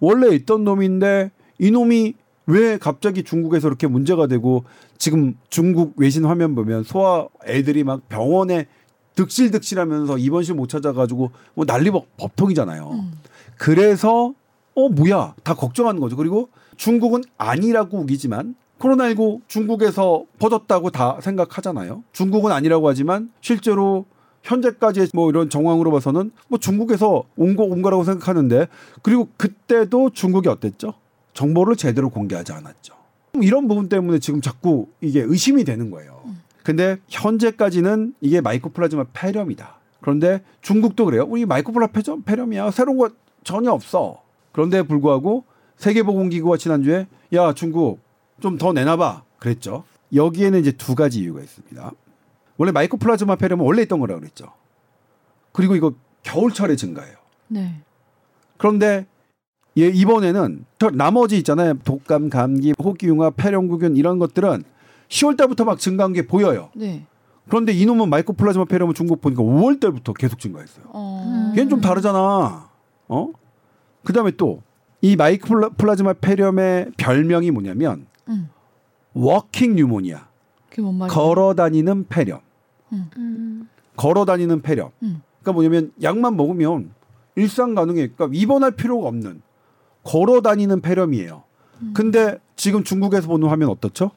원래 0.03 0.35
있던 0.35 0.65
놈인데 0.65 1.31
이 1.59 1.71
놈이 1.71 2.13
왜 2.47 2.77
갑자기 2.77 3.23
중국에서 3.23 3.69
이렇게 3.69 3.87
문제가 3.87 4.27
되고 4.27 4.65
지금 4.97 5.35
중국 5.49 5.93
외신 5.95 6.25
화면 6.25 6.55
보면 6.55 6.83
소아 6.83 7.27
애들이 7.47 7.85
막 7.85 8.09
병원에 8.09 8.67
득실득실하면서 9.15 10.17
입원실 10.17 10.55
못 10.55 10.67
찾아가지고 10.67 11.31
뭐 11.53 11.65
난리 11.65 11.89
법- 11.89 12.05
법통이잖아요. 12.17 12.89
음. 12.91 13.11
그래서 13.57 14.33
어 14.75 14.89
뭐야 14.89 15.35
다 15.43 15.53
걱정하는 15.53 16.01
거죠. 16.01 16.17
그리고 16.17 16.49
중국은 16.75 17.21
아니라고 17.37 17.99
우기지만 17.99 18.55
코로나19 18.79 19.39
중국에서 19.47 20.25
퍼졌다고 20.39 20.89
다 20.89 21.19
생각하잖아요. 21.21 22.03
중국은 22.11 22.51
아니라고 22.51 22.89
하지만 22.89 23.31
실제로 23.39 24.03
현재까지의 24.43 25.07
뭐 25.13 25.29
이런 25.29 25.49
정황으로 25.49 25.91
봐서는 25.91 26.31
뭐 26.47 26.59
중국에서 26.59 27.23
온 27.35 27.55
거 27.55 27.63
온 27.63 27.81
거라고 27.81 28.03
생각하는데 28.03 28.67
그리고 29.01 29.29
그때도 29.37 30.11
중국이 30.11 30.49
어땠죠? 30.49 30.93
정보를 31.33 31.75
제대로 31.75 32.09
공개하지 32.09 32.51
않았죠. 32.53 32.93
이런 33.41 33.67
부분 33.67 33.89
때문에 33.89 34.19
지금 34.19 34.41
자꾸 34.41 34.87
이게 35.01 35.21
의심이 35.21 35.63
되는 35.63 35.89
거예요. 35.89 36.21
근데 36.63 36.97
현재까지는 37.09 38.13
이게 38.21 38.41
마이코플라즈마 38.41 39.05
폐렴이다. 39.13 39.79
그런데 40.01 40.41
중국도 40.61 41.05
그래요. 41.05 41.25
우리 41.27 41.45
마이크로플라즈마 41.45 42.17
폐렴이야. 42.25 42.71
새로운 42.71 42.97
거 42.99 43.09
전혀 43.43 43.71
없어. 43.71 44.21
그런데 44.51 44.83
불구하고 44.83 45.45
세계보건기구가 45.77 46.57
지난주에 46.57 47.07
야 47.33 47.53
중국 47.53 47.99
좀 48.41 48.57
더 48.57 48.73
내놔봐 48.73 49.23
그랬죠. 49.39 49.83
여기에는 50.13 50.59
이제 50.59 50.71
두 50.73 50.95
가지 50.95 51.21
이유가 51.21 51.41
있습니다. 51.41 51.91
원래 52.57 52.71
마이크로플라즈마 52.71 53.35
폐렴은 53.35 53.65
원래 53.65 53.81
있던 53.83 53.99
거라고 53.99 54.19
그랬죠. 54.21 54.45
그리고 55.51 55.75
이거 55.75 55.93
겨울철에 56.23 56.75
증가해요. 56.75 57.15
네. 57.47 57.81
그런데 58.57 59.05
예, 59.77 59.87
이번에는 59.87 60.65
저 60.79 60.89
나머지 60.91 61.37
있잖아요. 61.37 61.73
독감, 61.83 62.29
감기, 62.29 62.73
호흡기융합, 62.81 63.35
폐렴구균 63.37 63.95
이런 63.97 64.19
것들은 64.19 64.63
10월 65.09 65.35
달부터 65.37 65.65
막 65.65 65.79
증가한 65.79 66.13
게 66.13 66.27
보여요. 66.27 66.69
네. 66.75 67.05
그런데 67.49 67.73
이놈은 67.73 68.09
마이코플라즈마 68.09 68.65
폐렴은 68.65 68.93
중국 68.93 69.19
보니까 69.21 69.41
5월 69.43 69.79
달부터 69.79 70.13
계속 70.13 70.39
증가했어요. 70.39 70.85
어. 70.89 71.51
걔는 71.55 71.69
좀 71.69 71.81
다르잖아. 71.81 72.69
어? 73.07 73.27
그다음에 74.03 74.31
또 74.31 74.61
이 75.03 75.17
마이코플라즈마 75.17 76.13
폐렴의 76.13 76.91
별명이 76.95 77.51
뭐냐면 77.51 78.07
음. 78.29 78.49
walking 79.13 79.75
pneumonia. 79.75 80.29
그게 80.73 80.81
뭔 80.81 80.95
말이야? 80.97 81.13
걸어 81.13 81.53
다니는 81.53 82.07
폐렴. 82.07 82.39
음. 82.91 83.69
걸어 83.95 84.25
다니는 84.25 84.63
폐렴. 84.63 84.89
음. 85.03 85.21
그러니까 85.39 85.51
뭐냐면 85.53 85.91
약만 86.01 86.35
먹으면 86.35 86.89
일상 87.35 87.75
가능해. 87.75 88.07
그러니까 88.07 88.29
입원할 88.33 88.71
필요가 88.71 89.07
없는 89.07 89.43
걸어 90.03 90.41
다니는 90.41 90.81
폐렴이에요. 90.81 91.43
음. 91.81 91.93
근데 91.93 92.39
지금 92.55 92.83
중국에서 92.83 93.27
보는 93.27 93.47
화면 93.47 93.69
어떻죠? 93.69 94.11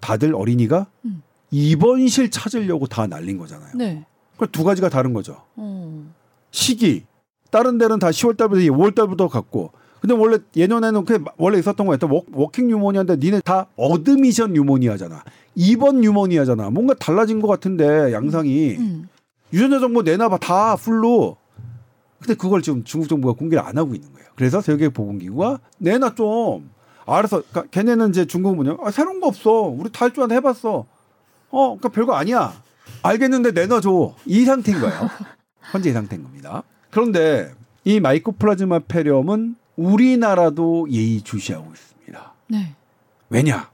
다들 0.00 0.34
어린이가 0.34 0.86
음. 1.04 1.22
입원실 1.52 2.32
찾으려고 2.32 2.88
다 2.88 3.06
난린 3.06 3.38
거잖아요. 3.38 3.70
네. 3.76 4.04
그 4.36 4.53
두 4.53 4.64
가지가 4.64 4.88
다른 4.88 5.12
거죠. 5.12 5.42
어. 5.54 6.04
시기. 6.50 7.04
다른 7.50 7.78
데는 7.78 8.00
다 8.00 8.08
10월 8.08 8.36
달부터 8.36 8.60
5월 8.60 8.94
달부터 8.96 9.28
갔고. 9.28 9.70
근데 10.00 10.14
원래 10.16 10.38
예년에는 10.56 11.04
그 11.04 11.22
원래 11.36 11.60
있었던 11.60 11.86
거였다. 11.86 12.08
워, 12.08 12.24
walking 12.32 12.66
pneumonia인데 12.66 13.16
니네 13.18 13.40
다 13.44 13.66
admission 13.76 14.52
pneumonia잖아. 14.52 15.22
입원 15.54 16.00
뉴모니아잖아. 16.00 16.70
뭔가 16.70 16.94
달라진 16.94 17.40
것 17.40 17.48
같은데 17.48 18.12
양상이 18.12 18.76
음. 18.78 19.08
유전자 19.52 19.78
정보 19.80 20.02
내놔봐 20.02 20.38
다 20.38 20.76
풀로. 20.76 21.36
근데 22.18 22.34
그걸 22.34 22.62
지금 22.62 22.84
중국 22.84 23.08
정부가 23.08 23.34
공개를 23.34 23.64
안 23.64 23.76
하고 23.76 23.94
있는 23.94 24.12
거예요. 24.12 24.28
그래서 24.36 24.60
세계보건기구가 24.60 25.60
내놔 25.78 26.14
좀. 26.14 26.70
알아서 27.04 27.42
그러니까 27.50 27.64
걔네는 27.72 28.10
이제 28.10 28.26
중국 28.26 28.54
뭐냐 28.54 28.76
아, 28.82 28.90
새로운 28.90 29.20
거 29.20 29.26
없어. 29.26 29.50
우리 29.62 29.90
탈주한 29.90 30.30
해봤어. 30.30 30.86
어, 31.50 31.66
그러니까 31.76 31.88
별거 31.88 32.14
아니야. 32.14 32.54
알겠는데 33.02 33.50
내놔줘. 33.52 34.14
이 34.26 34.44
상태인 34.44 34.80
거예요. 34.80 35.08
현재 35.72 35.90
이 35.90 35.92
상태인 35.92 36.22
겁니다. 36.22 36.62
그런데 36.90 37.52
이 37.84 37.98
마이코플라즈마 38.00 38.80
폐렴은 38.80 39.56
우리나라도 39.76 40.86
예의주시하고 40.90 41.72
있습니다. 41.72 42.32
네. 42.48 42.74
왜냐? 43.30 43.71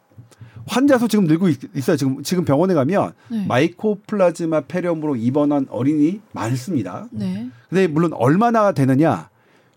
환자 0.68 0.98
수 0.98 1.08
지금 1.08 1.24
늘고 1.26 1.48
있, 1.48 1.58
어요 1.64 1.96
지금 1.96 2.22
지금 2.22 2.44
병원에 2.44 2.74
가면 2.74 3.12
네. 3.28 3.46
마이코플라즈마 3.46 4.62
폐렴으로 4.62 5.16
입원한 5.16 5.66
어린이 5.70 6.20
많습니다. 6.32 7.08
네. 7.10 7.48
근데 7.68 7.86
물론 7.86 8.12
얼마나 8.14 8.72
되느냐? 8.72 9.28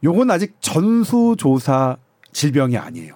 요건 0.03 0.29
아직 0.31 0.55
전수조사 0.61 1.97
질병이 2.31 2.77
아니에요. 2.77 3.15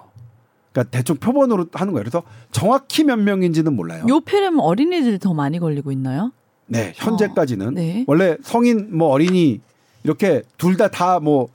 그러니까 0.71 0.91
대충 0.97 1.15
표본으로 1.17 1.67
하는 1.73 1.93
거예요. 1.93 2.03
그래서 2.03 2.23
정확히 2.51 3.03
몇 3.03 3.17
명인지는 3.17 3.73
몰라요. 3.75 4.05
요 4.09 4.19
폐렴 4.21 4.59
어린이들이 4.59 5.19
더 5.19 5.33
많이 5.33 5.59
걸리고 5.59 5.91
있나요? 5.91 6.31
네, 6.67 6.93
현재까지는 6.95 7.67
어, 7.67 7.71
네. 7.71 8.03
원래 8.07 8.37
성인 8.43 8.97
뭐 8.97 9.09
어린이 9.09 9.61
이렇게 10.03 10.41
둘 10.57 10.77
다 10.77 10.87
다 10.89 11.19
뭐 11.19 11.47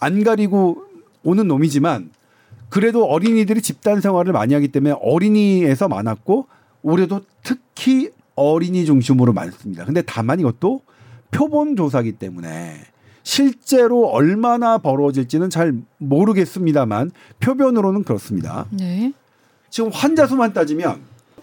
안 0.00 0.22
가리고 0.22 0.84
오는 1.24 1.48
놈이지만 1.48 2.10
그래도 2.70 3.04
어린이들이 3.06 3.62
집단 3.62 4.00
생활을 4.00 4.32
많이 4.32 4.54
하기 4.54 4.68
때문에 4.68 4.94
어린이에서 5.00 5.88
많았고 5.88 6.46
올해도 6.82 7.22
특히 7.42 8.10
어린이 8.34 8.84
중심으로 8.84 9.32
많습니다. 9.32 9.84
근데 9.84 10.02
다만 10.02 10.40
이것도 10.40 10.80
표본 11.30 11.76
조사기 11.76 12.12
때문에 12.12 12.76
실제로 13.22 14.06
얼마나 14.06 14.78
벌어질지는 14.78 15.50
잘 15.50 15.74
모르겠습니다만 15.98 17.10
표변으로는 17.40 18.04
그렇습니다. 18.04 18.66
네. 18.70 19.12
지금 19.70 19.90
환자 19.92 20.26
수만 20.26 20.52
따지면 20.52 21.00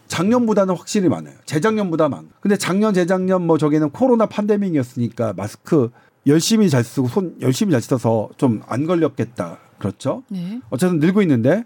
작년보다는 0.07 0.75
확실히 0.75 1.09
많아요. 1.09 1.35
재작년보다 1.45 2.09
많아. 2.09 2.23
근데 2.39 2.57
작년, 2.57 2.93
재작년 2.93 3.45
뭐 3.45 3.57
저기는 3.57 3.89
코로나 3.91 4.25
팬데믹이었으니까 4.27 5.33
마스크 5.33 5.89
열심히 6.27 6.69
잘 6.69 6.83
쓰고 6.83 7.07
손 7.07 7.35
열심히 7.41 7.71
잘 7.71 7.81
씻어서 7.81 8.29
좀 8.37 8.61
안 8.67 8.85
걸렸겠다. 8.87 9.59
그렇죠? 9.77 10.23
네. 10.29 10.61
어쨌든 10.69 10.99
늘고 10.99 11.21
있는데 11.21 11.63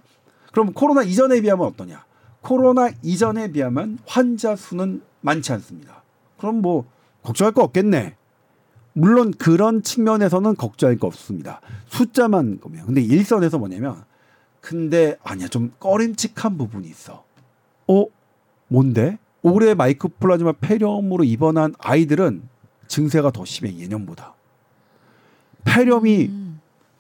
그럼 0.52 0.74
코로나 0.74 1.04
이전에 1.04 1.41
비하면 1.41 1.67
어떠냐? 1.67 2.06
코로나 2.41 2.89
이전에 3.04 3.52
비하면 3.52 4.00
환자 4.06 4.56
수는 4.56 5.02
많지 5.22 5.52
않습니다. 5.54 6.04
그럼 6.38 6.62
뭐 6.62 6.86
걱정할 7.24 7.54
거 7.54 7.63
없겠네. 7.63 8.15
물론 8.93 9.32
그런 9.32 9.84
측면에서는 9.84 10.56
걱정할 10.56 10.98
거 10.98 11.08
없습니다. 11.08 11.62
숫자만 11.88 12.60
보면. 12.60 12.86
근데 12.86 13.02
일선에서 13.02 13.58
뭐냐면 13.60 14.04
근데 14.62 15.17
아니야 15.24 15.48
좀 15.48 15.72
꺼림칙한 15.80 16.58
부분이 16.58 16.88
있어. 16.88 17.24
어? 17.88 18.06
뭔데? 18.67 19.17
올해 19.41 19.74
마이크로플라즈마 19.74 20.54
폐렴으로 20.54 21.24
입원한 21.24 21.74
아이들은 21.80 22.43
증세가 22.88 23.32
더 23.32 23.45
심해 23.45 23.74
예년보다. 23.74 24.34
폐렴이 25.63 26.26
음. 26.26 26.48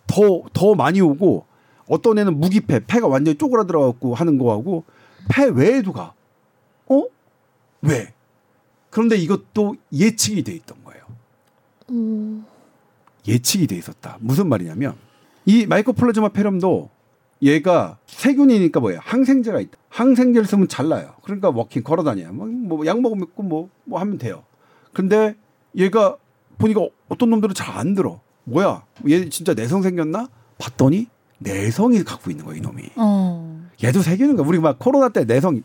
더, 0.09 0.41
더 0.53 0.73
많이 0.73 0.99
오고 1.01 1.45
어떤 1.87 2.17
애는 2.17 2.39
무기폐, 2.39 2.81
폐가 2.87 3.07
완전히 3.07 3.37
쪼그라들어 3.37 3.91
갖고 3.91 4.15
하는 4.15 4.37
거하고 4.37 4.83
폐 5.29 5.45
외에도 5.45 5.93
가. 5.93 6.13
어? 6.87 7.03
왜? 7.81 8.13
그런데 8.89 9.15
이것도 9.15 9.75
예측이 9.93 10.43
돼 10.43 10.53
있던 10.53 10.77
거예요. 10.83 11.03
오. 11.91 12.41
예측이 13.27 13.67
돼 13.67 13.75
있었다. 13.77 14.17
무슨 14.19 14.47
말이냐면 14.49 14.95
이 15.45 15.65
마이코플라즈마 15.67 16.29
폐렴도 16.29 16.89
얘가 17.41 17.97
세균이니까 18.07 18.79
뭐예요? 18.79 18.99
항생제가 19.03 19.59
있다. 19.61 19.77
항생제를 19.89 20.47
쓰면 20.47 20.67
잘 20.67 20.83
나아요. 20.83 21.13
그러니까 21.23 21.49
walking 21.49 21.83
걸어 21.83 22.03
다녀요. 22.03 22.33
뭐 22.33 22.72
약 22.72 23.01
먹으면 23.01 23.27
뭐, 23.35 23.69
뭐 23.85 23.99
하면 23.99 24.17
돼요. 24.17 24.43
근데 24.93 25.35
얘가 25.75 26.17
보니까 26.57 26.87
어떤 27.07 27.29
놈들은 27.29 27.53
잘 27.53 27.77
안 27.77 27.93
들어. 27.93 28.19
뭐야? 28.49 28.83
얘 29.09 29.29
진짜 29.29 29.53
내성 29.53 29.81
생겼나? 29.81 30.27
봤더니 30.57 31.07
내성이 31.39 32.03
갖고 32.03 32.29
있는 32.31 32.45
거야, 32.45 32.57
이놈이. 32.57 32.83
어. 32.97 33.65
얘도 33.83 34.01
세균인가? 34.01 34.43
우리 34.45 34.59
막 34.59 34.77
코로나 34.79 35.09
때 35.09 35.23
내성 35.23 35.61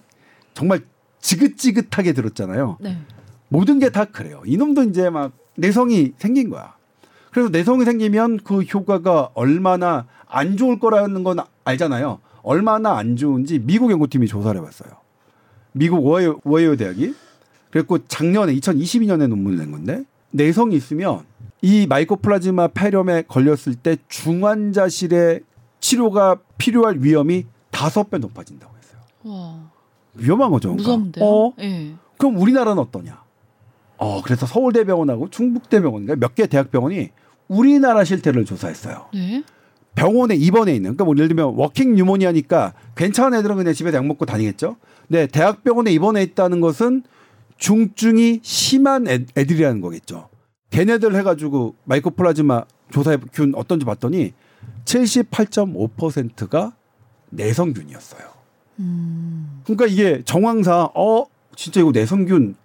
정말 0.54 0.84
지긋지긋하게 1.20 2.12
들었잖아요. 2.12 2.78
네. 2.80 2.98
모든 3.48 3.78
게 3.78 3.88
다 3.90 4.04
그래요. 4.04 4.42
이놈도 4.46 4.84
이제 4.84 5.10
막 5.10 5.32
내성이 5.56 6.12
생긴 6.18 6.50
거야. 6.50 6.74
그래서 7.32 7.48
내성이 7.48 7.84
생기면 7.84 8.38
그 8.44 8.62
효과가 8.62 9.30
얼마나 9.34 10.06
안 10.28 10.56
좋을 10.56 10.78
거라는 10.78 11.24
건 11.24 11.38
알잖아요. 11.64 12.20
얼마나 12.42 12.96
안 12.96 13.16
좋은지 13.16 13.58
미국 13.58 13.90
연구팀이 13.90 14.26
조사를 14.28 14.60
해봤어요. 14.60 14.90
미국 15.72 16.04
오하이오 16.44 16.76
대학이. 16.76 17.14
그랬고 17.70 17.98
작년에 18.06 18.54
2022년에 18.54 19.26
논문을 19.26 19.58
낸 19.58 19.72
건데 19.72 20.04
내성이 20.38 20.74
있으면 20.76 21.24
이 21.62 21.86
마이코플라즈마 21.86 22.68
폐렴에 22.68 23.22
걸렸을 23.22 23.76
때 23.76 23.96
중환자실에 24.08 25.40
치료가 25.80 26.38
필요할 26.58 26.96
위험이 27.00 27.46
다섯 27.70 28.10
배 28.10 28.18
높아진다고 28.18 28.72
했어요. 28.76 29.00
와. 29.24 29.70
위험한 30.14 30.50
거죠. 30.50 30.76
그러니까. 30.76 31.20
어? 31.24 31.52
예. 31.60 31.94
그럼 32.18 32.36
우리나라는 32.38 32.78
어떠냐? 32.82 33.22
어, 33.96 34.22
그래서 34.22 34.44
서울대병원하고 34.46 35.30
충북대병원인가 35.30 36.16
몇 36.16 36.34
개 36.34 36.46
대학병원이 36.46 37.10
우리나라 37.48 38.02
실태를 38.04 38.44
조사했어요. 38.44 39.06
네. 39.14 39.44
병원에 39.94 40.34
입원해 40.34 40.72
있는, 40.74 40.96
그러니까 40.96 41.04
뭐 41.04 41.14
예를 41.16 41.28
들면 41.28 41.54
walking 41.54 41.94
pneumonia니까 41.94 42.74
괜찮은 42.96 43.38
애들은 43.38 43.54
그냥 43.56 43.72
집에 43.72 43.92
약 43.92 44.04
먹고 44.04 44.26
다니겠죠. 44.26 44.76
네, 45.06 45.28
대학병원에 45.28 45.92
입원해 45.92 46.22
있다는 46.22 46.60
것은 46.60 47.04
중증이 47.58 48.40
심한 48.42 49.08
애, 49.08 49.24
애들이라는 49.36 49.80
거겠죠. 49.80 50.28
걔네들 50.70 51.14
해가지고 51.14 51.76
마이코플라즈마 51.84 52.64
조사해 52.90 53.18
균 53.32 53.54
어떤지 53.54 53.84
봤더니 53.84 54.32
78.5%가 54.84 56.72
내성균이었어요. 57.30 58.22
음. 58.80 59.60
그러니까 59.64 59.86
이게 59.86 60.22
정황상 60.24 60.90
어 60.94 61.26
진짜 61.56 61.80
이거 61.80 61.92
내성균 61.92 62.56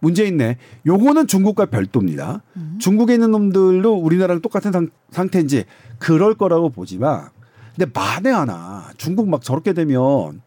문제 0.00 0.26
있네. 0.26 0.56
요거는 0.86 1.26
중국과 1.26 1.66
별도입니다. 1.66 2.42
음. 2.56 2.78
중국에 2.80 3.14
있는 3.14 3.30
놈들도 3.32 3.94
우리나라랑 3.94 4.40
똑같은 4.40 4.72
상, 4.72 4.88
상태인지 5.10 5.64
그럴 5.98 6.34
거라고 6.34 6.70
보지만 6.70 7.28
근데 7.76 7.90
만에 7.92 8.30
하나 8.30 8.90
중국 8.96 9.28
막 9.28 9.42
저렇게 9.42 9.72
되면 9.72 10.40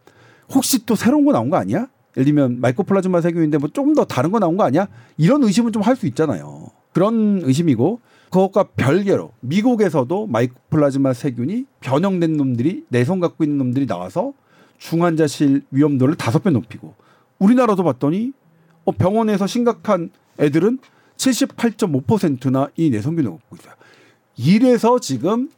혹시 0.50 0.86
또 0.86 0.96
새로운 0.96 1.26
거 1.26 1.32
나온 1.32 1.50
거 1.50 1.58
아니야? 1.58 1.88
예를 2.18 2.26
들면 2.26 2.62
마이코플라즈마 2.62 3.22
세균인데 3.22 3.58
뭐좀더 3.58 4.06
다른 4.06 4.32
거 4.32 4.40
나온 4.40 4.56
거 4.58 4.64
아니야? 4.64 4.88
이런 5.18 5.44
의심은 5.44 5.72
좀 5.72 5.82
할 5.84 5.96
수 5.96 6.06
있잖아요. 6.08 6.68
그런 6.94 7.42
의심이고 7.44 8.00
그것과 8.30 8.64
별개로 8.76 9.32
미국에서도 9.42 10.28
마이코플라즈마 10.28 11.14
세균이 11.14 11.66
변형된 11.82 12.34
놈들이 12.38 12.86
내성 12.90 13.20
갖고 13.20 13.44
있는 13.44 13.58
놈들이 13.58 13.86
나와서 13.88 14.34
중환자실 14.80 15.64
위험도를 15.72 16.16
다섯 16.16 16.44
배 16.44 16.50
높이고 16.50 16.94
우리나라도 17.40 17.84
봤더니 17.84 18.34
어, 18.86 18.92
병원에서 18.92 19.48
심각한 19.48 20.10
애들은 20.40 20.80
78.5%나 21.18 22.70
이 22.76 22.90
내성균을 22.90 23.32
갖고 23.32 23.56
있어요. 23.56 23.74
이래서 24.36 25.00
지금 25.00 25.50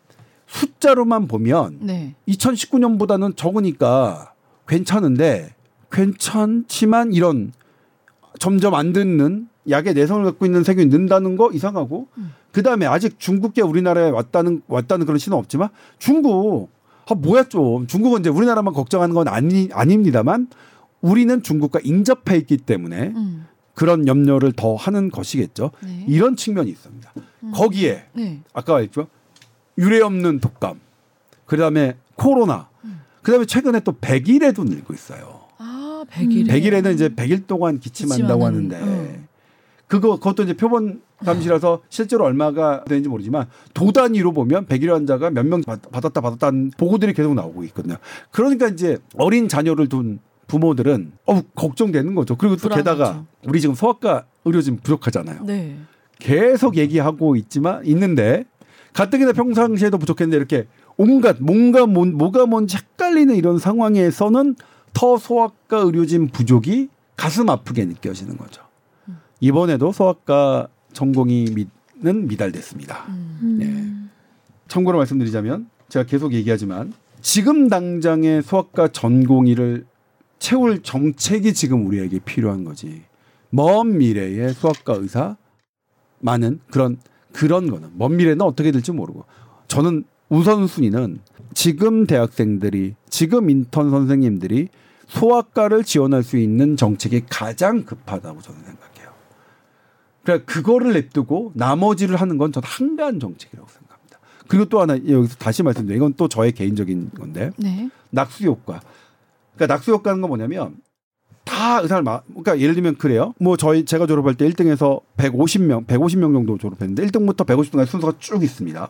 숫자로만 0.48 1.28
보면 1.28 1.80
네. 1.82 2.14
2019년보다는 2.28 3.36
적으니까 3.36 4.34
괜찮은데 4.68 5.55
괜찮지만 5.92 7.14
이런 7.14 7.52
점점 8.40 8.74
안 8.74 8.94
듣는 8.94 9.48
약의 9.70 9.94
내성을 9.94 10.24
갖고 10.24 10.46
있는 10.46 10.64
세균이 10.64 10.88
는다는 10.88 11.36
거 11.36 11.52
이상하고 11.52 12.08
그 12.52 12.64
다음에 12.64 12.86
아직 12.86 13.20
중국계 13.20 13.62
우리나라에 13.62 14.10
왔다는 14.10 14.62
왔다는 14.68 15.06
그런 15.06 15.18
신호 15.18 15.38
없지만 15.38 15.70
중국 15.98 16.70
아 17.08 17.16
뭐야 17.16 17.44
좀 17.46 17.88
중국은 17.88 18.22
이제 18.22 18.30
우리나라만 18.30 18.74
걱정하는 18.74 19.16
건 19.16 19.28
아니 19.28 19.70
아닙니다만 19.72 20.48
우리는 21.02 21.44
중국과 21.44 21.80
인접해 21.84 22.38
있기 22.38 22.58
때문에 22.58 23.14
음. 23.16 23.46
그런 23.74 24.08
염려를 24.08 24.54
더 24.54 24.76
하는 24.76 25.10
것이겠죠. 25.10 25.72
네. 25.84 26.06
이런 26.08 26.36
측면이 26.36 26.70
있습니다. 26.70 27.14
거기에 27.54 28.06
네. 28.14 28.42
아까 28.54 28.74
말했죠 28.74 29.08
유례 29.78 30.02
없는 30.02 30.40
독감, 30.40 30.80
그 31.46 31.58
다음에 31.58 31.98
코로나, 32.16 32.70
그 33.22 33.32
다음에 33.32 33.46
최근에 33.46 33.82
또 33.82 33.92
백일에도 34.00 34.64
늘고 34.64 34.94
있어요. 34.94 35.45
아, 36.12 36.20
100일. 36.22 36.48
백일에는 36.48 36.94
이제 36.94 37.10
백일 37.16 37.48
동안 37.48 37.80
기침한다고 37.80 38.46
하는데 38.46 38.80
어. 38.82 39.26
그거 39.88 40.16
그것도 40.18 40.44
이제 40.44 40.54
표본 40.54 41.02
감시라서 41.24 41.82
실제로 41.90 42.26
얼마가 42.26 42.84
되는지 42.86 43.08
모르지만 43.08 43.46
도 43.74 43.92
단위로 43.92 44.34
보면 44.34 44.66
백일 44.66 44.92
환자가 44.94 45.30
몇 45.30 45.46
명 45.46 45.62
받았다 45.62 46.22
받았다 46.22 46.52
는 46.52 46.72
보고들이 46.78 47.14
계속 47.14 47.34
나오고 47.36 47.64
있거든요. 47.66 47.96
그러니까 48.32 48.68
이제 48.68 48.98
어린 49.16 49.48
자녀를 49.48 49.88
둔 49.88 50.20
부모들은 50.48 51.12
어 51.28 51.42
걱정되는 51.56 52.16
거죠. 52.16 52.36
그리고 52.36 52.56
또 52.56 52.64
불안하죠. 52.64 52.84
게다가 52.84 53.26
우리 53.48 53.62
지금 53.62 53.76
소아과 53.76 54.26
의료진 54.44 54.78
부족하잖아요. 54.78 55.44
네. 55.46 55.78
계속 56.20 56.78
얘기하고 56.78 57.36
있지만 57.36 57.86
있는데 57.86 58.46
가뜩이나 58.94 59.34
평상시에도 59.34 59.98
부족했는데 59.98 60.38
이렇게 60.38 60.68
온갖 60.98 61.38
뭔가 61.40 61.86
뭔, 61.86 62.14
뭐가 62.16 62.46
뭔지 62.46 62.78
헷갈리는 62.78 63.36
이런 63.36 63.60
상황에서는 63.60 64.56
더 64.96 65.18
소아과 65.18 65.78
의료진 65.78 66.30
부족이 66.30 66.90
가슴 67.16 67.50
아프게 67.50 67.86
느껴지는 67.86 68.38
거죠. 68.38 68.64
이번에도 69.40 69.92
소아과 69.92 70.70
전공이 70.94 71.68
는 72.02 72.28
미달됐습니다. 72.28 73.06
음. 73.08 73.58
네. 73.58 74.10
참고로 74.68 74.98
말씀드리자면 74.98 75.70
제가 75.88 76.06
계속 76.06 76.34
얘기하지만 76.34 76.94
지금 77.22 77.70
당장의 77.70 78.44
소아과 78.44 78.90
전공의를 78.90 79.86
채울 80.40 80.84
정책이 80.84 81.54
지금 81.54 81.88
우리에게 81.88 82.20
필요한 82.20 82.66
거지. 82.66 83.04
먼 83.50 83.98
미래의 83.98 84.54
소아과 84.54 84.96
의사 84.96 85.38
많은 86.20 86.60
그런 86.70 86.98
그런 87.32 87.70
거는 87.70 87.92
먼 87.96 88.18
미래는 88.18 88.42
어떻게 88.42 88.72
될지 88.72 88.92
모르고 88.92 89.24
저는 89.68 90.04
우선순위는 90.30 91.20
지금 91.54 92.06
대학생들이 92.06 92.96
지금 93.10 93.50
인턴 93.50 93.90
선생님들이 93.90 94.68
소아과를 95.08 95.84
지원할 95.84 96.24
수 96.24 96.38
있는 96.38 96.78
정책이 96.78 97.24
가장 97.30 97.84
급하다고 97.84 98.42
저는 98.42 98.64
생각해요. 98.64 99.14
그러니까 100.24 100.52
그거를 100.52 100.94
냅두고 100.94 101.52
나머지를 101.56 102.16
하는 102.16 102.38
건 102.38 102.52
저는 102.52 102.68
한가한 102.68 103.20
정책이라고 103.20 103.68
생각합니다. 103.70 104.20
그리고 104.48 104.66
또 104.66 104.82
하나 104.82 104.96
여기서 104.96 105.36
다시 105.36 105.64
말씀드려요. 105.64 105.98
이건 105.98 106.14
또 106.16 106.28
저의 106.28 106.52
개인적인 106.52 107.12
건데 107.12 107.52
네. 107.58 107.90
낙수 108.10 108.46
효과. 108.46 108.82
그러니까 109.56 109.74
낙수 109.74 109.92
효과는 109.92 110.22
건 110.22 110.30
뭐냐면 110.30 110.78
다 111.44 111.80
의사를 111.80 112.04
막 112.04 112.26
그러니까 112.28 112.60
예를 112.60 112.74
들면 112.74 112.98
그래요. 112.98 113.34
뭐 113.40 113.56
저희 113.56 113.86
제가 113.86 114.08
졸업할 114.08 114.36
때 114.36 114.50
1등에서 114.50 115.02
150명, 115.18 115.86
150명 115.86 116.34
정도 116.34 116.58
졸업했는데 116.58 117.06
1등부터 117.06 117.46
150등까지 117.46 117.86
순서가 117.86 118.14
쭉 118.20 118.44
있습니다. 118.44 118.90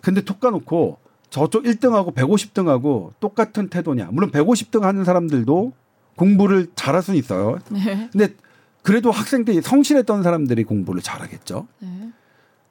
근데 0.00 0.22
톡 0.22 0.40
까놓고 0.40 0.98
저쪽 1.30 1.64
1등하고 1.64 2.14
150등하고 2.14 3.12
똑같은 3.20 3.68
태도냐. 3.68 4.08
물론 4.12 4.30
150등 4.30 4.82
하는 4.82 5.04
사람들도 5.04 5.72
공부를 6.16 6.68
잘할 6.74 7.02
수는 7.02 7.18
있어요. 7.18 7.58
네. 7.70 8.08
근데 8.10 8.34
그래도 8.82 9.10
학생 9.10 9.44
때 9.44 9.60
성실했던 9.60 10.22
사람들이 10.22 10.64
공부를 10.64 11.02
잘하겠죠. 11.02 11.66
네. 11.80 12.12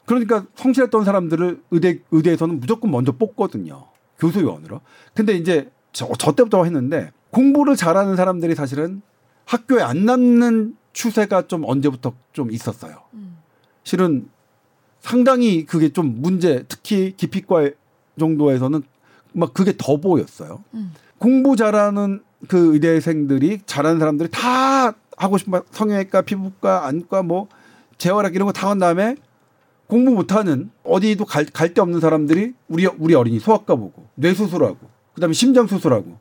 그러니까 0.06 0.46
성실했던 0.56 1.04
사람들을 1.04 1.64
의대 1.72 2.00
의대에서는 2.12 2.60
무조건 2.60 2.92
먼저 2.92 3.12
뽑거든요. 3.12 3.88
교수요원으로. 4.20 4.82
근데 5.14 5.34
이제 5.34 5.70
저, 5.92 6.10
저 6.18 6.34
때부터 6.34 6.64
했는데 6.64 7.12
공부를 7.32 7.76
잘하는 7.76 8.16
사람들이 8.16 8.56
사실은 8.56 9.02
학교에 9.46 9.82
안 9.82 10.06
남는 10.06 10.78
추세가 10.94 11.48
좀 11.48 11.64
언제부터 11.66 12.14
좀 12.32 12.52
있었어요. 12.52 13.02
음. 13.14 13.38
실은 13.84 14.30
상당히 15.02 15.66
그게 15.66 15.90
좀 15.90 16.22
문제, 16.22 16.64
특히 16.68 17.14
기피과 17.16 17.72
정도에서는 18.20 18.82
막 19.34 19.54
그게 19.54 19.74
더 19.78 19.98
보였어요. 19.98 20.64
음. 20.74 20.94
공부 21.18 21.56
잘하는 21.56 22.22
그 22.48 22.74
의대생들이 22.74 23.62
잘하는 23.66 24.00
사람들이 24.00 24.30
다 24.32 24.94
하고 25.18 25.38
싶은 25.38 25.52
말, 25.52 25.62
성형외과, 25.72 26.22
피부과, 26.22 26.86
안과, 26.86 27.24
뭐 27.24 27.48
재활학 27.98 28.36
이런 28.36 28.46
거 28.46 28.52
다 28.52 28.70
한 28.70 28.80
다음에 28.80 29.16
공부 29.88 30.12
못하는 30.12 30.72
어디도 30.84 31.26
갈데 31.26 31.80
없는 31.82 32.00
사람들이 32.00 32.54
우리 32.68 32.86
우리 32.88 33.14
어린이 33.16 33.40
소아과 33.40 33.76
보고 33.76 34.08
뇌 34.16 34.34
수술하고 34.34 34.78
그다음에 35.14 35.34
심장 35.34 35.68
수술하고 35.68 36.18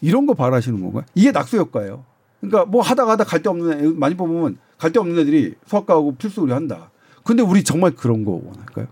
이런 0.00 0.26
거 0.26 0.34
바라시는 0.34 0.80
건가요? 0.80 1.04
이게 1.14 1.32
낙수 1.32 1.56
효과예요. 1.56 2.04
그러니까 2.40 2.66
뭐 2.70 2.82
하다가 2.82 3.12
하다 3.12 3.24
갈 3.24 3.42
데 3.42 3.48
없는 3.48 3.80
애 3.84 3.88
많이 3.96 4.14
뽑으면 4.14 4.58
갈 4.78 4.92
데 4.92 5.00
없는 5.00 5.18
애들이 5.18 5.54
소아과하고 5.66 6.14
필수 6.16 6.42
의료 6.42 6.54
한다. 6.54 6.90
근데 7.24 7.42
우리 7.42 7.64
정말 7.64 7.90
그런 7.92 8.24
거 8.24 8.32
원할까요? 8.32 8.86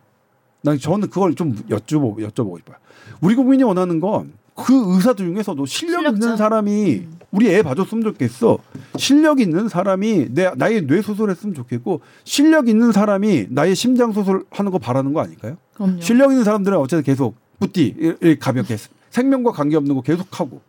난 0.67 0.79
저는 0.79 1.09
그걸 1.09 1.35
좀 1.35 1.55
여쭤보 1.71 2.19
여쭤보고 2.19 2.59
싶어요. 2.59 2.77
우리 3.21 3.35
국민이 3.35 3.63
원하는 3.63 4.01
건 4.01 4.33
그 4.57 4.73
의사들 4.95 5.27
중에서도 5.27 5.67
실력 5.67 5.99
실력자. 6.01 6.17
있는 6.25 6.37
사람이 6.37 6.95
음. 6.97 7.19
우리 7.31 7.49
애 7.55 7.63
봐줬으면 7.63 8.03
좋겠어. 8.05 8.59
실력 8.97 9.39
있는 9.39 9.69
사람이 9.69 10.29
내 10.33 10.51
나의 10.57 10.87
뇌 10.87 11.03
수술했으면 11.03 11.55
좋겠고 11.55 12.01
실력 12.25 12.69
있는 12.69 12.91
사람이 12.91 13.49
나의 13.51 13.75
심장 13.77 14.13
수술 14.13 14.47
하는 14.51 14.73
거 14.73 14.79
바라는 14.79 15.13
거 15.13 15.21
아닐까요? 15.21 15.59
그럼요. 15.75 16.01
실력 16.01 16.31
있는 16.31 16.43
사람들은 16.45 16.79
어쨌든 16.79 17.05
계속 17.05 17.37
뿌띠 17.61 18.39
가볍게 18.41 18.77
생명과 19.11 19.53
관계 19.53 19.77
없는 19.77 19.95
거 19.95 20.01
계속 20.01 20.41
하고 20.41 20.63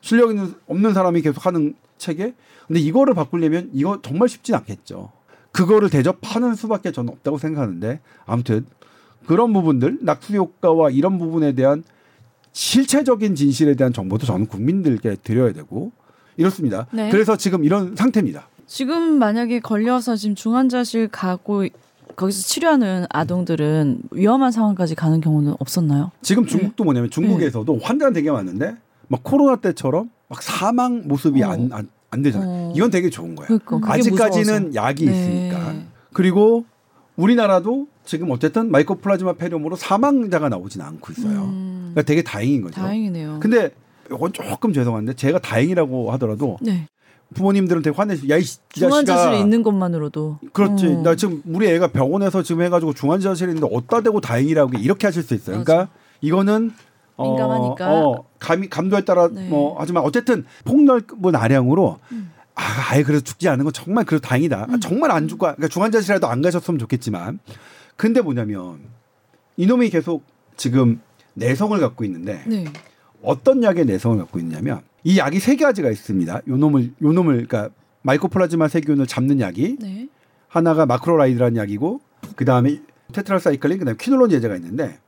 실력 0.00 0.30
있는 0.30 0.54
없는 0.68 0.94
사람이 0.94 1.20
계속 1.22 1.44
하는 1.44 1.74
체계. 1.98 2.34
근데 2.68 2.80
이거를 2.80 3.14
바꾸려면 3.14 3.70
이거 3.72 4.00
정말 4.00 4.28
쉽진 4.28 4.54
않겠죠. 4.54 5.10
그거를 5.50 5.90
대접하는 5.90 6.54
수밖에 6.54 6.92
저는 6.92 7.12
없다고 7.12 7.38
생각하는데 7.38 8.00
아무튼 8.26 8.64
그런 9.26 9.52
부분들 9.52 9.98
낙수 10.02 10.34
효과와 10.34 10.90
이런 10.90 11.18
부분에 11.18 11.52
대한 11.52 11.82
실체적인 12.52 13.34
진실에 13.34 13.74
대한 13.74 13.92
정보도 13.92 14.26
저는 14.26 14.46
국민들께 14.46 15.16
드려야 15.22 15.52
되고 15.52 15.92
이렇습니다. 16.36 16.86
네. 16.92 17.10
그래서 17.10 17.36
지금 17.36 17.64
이런 17.64 17.96
상태입니다. 17.96 18.48
지금 18.66 19.18
만약에 19.18 19.60
걸려서 19.60 20.16
지금 20.16 20.34
중환자실 20.34 21.08
가고 21.08 21.66
거기서 22.16 22.42
치료하는 22.42 23.06
아동들은 23.10 24.02
위험한 24.12 24.52
상황까지 24.52 24.94
가는 24.94 25.20
경우는 25.20 25.54
없었나요? 25.58 26.12
지금 26.22 26.46
중국도 26.46 26.84
뭐냐면 26.84 27.10
중국에서도 27.10 27.78
환자는 27.82 28.12
되게 28.12 28.30
많은데 28.30 28.76
막 29.08 29.20
코로나 29.24 29.56
때처럼 29.56 30.10
막 30.28 30.42
사망 30.42 31.02
모습이 31.06 31.42
어. 31.42 31.48
안, 31.50 31.70
안, 31.72 31.88
안 32.10 32.22
되잖아요. 32.22 32.48
어. 32.48 32.72
이건 32.74 32.90
되게 32.90 33.10
좋은 33.10 33.34
거예요. 33.34 33.58
그러니까 33.64 33.92
아직까지는 33.92 34.68
무서워서. 34.68 34.74
약이 34.74 35.06
네. 35.06 35.12
있으니까. 35.12 35.74
그리고 36.12 36.64
우리나라도 37.16 37.86
지금 38.04 38.30
어쨌든 38.30 38.70
마이코플라즈마 38.70 39.34
폐렴으로 39.34 39.76
사망자가 39.76 40.48
나오진 40.48 40.80
않고 40.82 41.12
있어요. 41.12 41.42
음, 41.42 41.92
그러니까 41.92 42.02
되게 42.02 42.22
다행인 42.22 42.62
거죠. 42.62 42.80
다행이네요. 42.80 43.38
근데 43.40 43.70
이건 44.10 44.32
조금 44.32 44.72
죄송한데 44.72 45.14
제가 45.14 45.38
다행이라고 45.38 46.10
하더라도 46.12 46.58
네. 46.60 46.86
부모님들은 47.34 47.82
되게 47.82 47.96
화내시. 47.96 48.28
야이 48.28 48.42
중환자실에. 48.68 49.40
있는 49.40 49.62
것만으로도 49.62 50.38
그렇지. 50.52 50.86
어. 50.86 51.02
나 51.02 51.14
지금 51.14 51.42
우리 51.46 51.66
애가 51.68 51.88
병원에서 51.88 52.42
지금 52.42 52.62
해가지고 52.62 52.92
중환자실에 52.92 53.52
있는데 53.52 53.74
어디다 53.74 54.02
대고 54.02 54.20
다행이라고 54.20 54.78
이렇게 54.78 55.06
하실 55.06 55.22
수 55.22 55.34
있어요. 55.34 55.62
그러니까 55.64 55.88
이거는 56.20 56.72
어, 57.16 57.28
민감하니까. 57.30 57.92
어, 57.92 58.24
감 58.38 58.68
감도에 58.68 59.02
따라 59.02 59.28
네. 59.28 59.48
뭐 59.48 59.76
하지만 59.78 60.04
어쨌든 60.04 60.44
폭넓은 60.64 61.34
아량으로 61.34 61.98
음. 62.12 62.30
아, 62.54 62.62
아예 62.90 63.02
그래도 63.02 63.22
죽지 63.24 63.48
않은 63.48 63.64
건 63.64 63.72
정말 63.72 64.04
그래도 64.04 64.26
다행이다. 64.26 64.66
아, 64.70 64.76
정말 64.80 65.10
안 65.10 65.26
죽고 65.28 65.40
그러니까 65.46 65.68
중환자실이라도 65.68 66.26
안 66.28 66.40
가셨으면 66.42 66.78
좋겠지만 66.78 67.38
근데 67.96 68.20
뭐냐면 68.20 68.80
이놈이 69.56 69.90
계속 69.90 70.24
지금 70.56 71.00
내성을 71.34 71.78
갖고 71.80 72.04
있는데 72.04 72.42
네. 72.46 72.64
어떤 73.22 73.62
약의 73.62 73.86
내성을 73.86 74.18
갖고 74.18 74.38
있냐면 74.38 74.82
이 75.02 75.18
약이 75.18 75.40
세 75.40 75.56
가지가 75.56 75.90
있습니다. 75.90 76.42
요 76.46 76.56
놈을 76.56 76.92
요 77.02 77.12
놈을 77.12 77.46
그러니까 77.46 77.70
마이코플라즈마 78.02 78.68
세균을 78.68 79.06
잡는 79.06 79.40
약이 79.40 79.76
네. 79.80 80.08
하나가 80.48 80.86
마크로라이드라는 80.86 81.56
약이고 81.56 82.00
그 82.36 82.44
다음에 82.44 82.80
테트라사이클린 83.12 83.78
그다음에 83.78 83.96
퀴놀론 84.00 84.30
제제가 84.30 84.54
있는데 84.56 84.98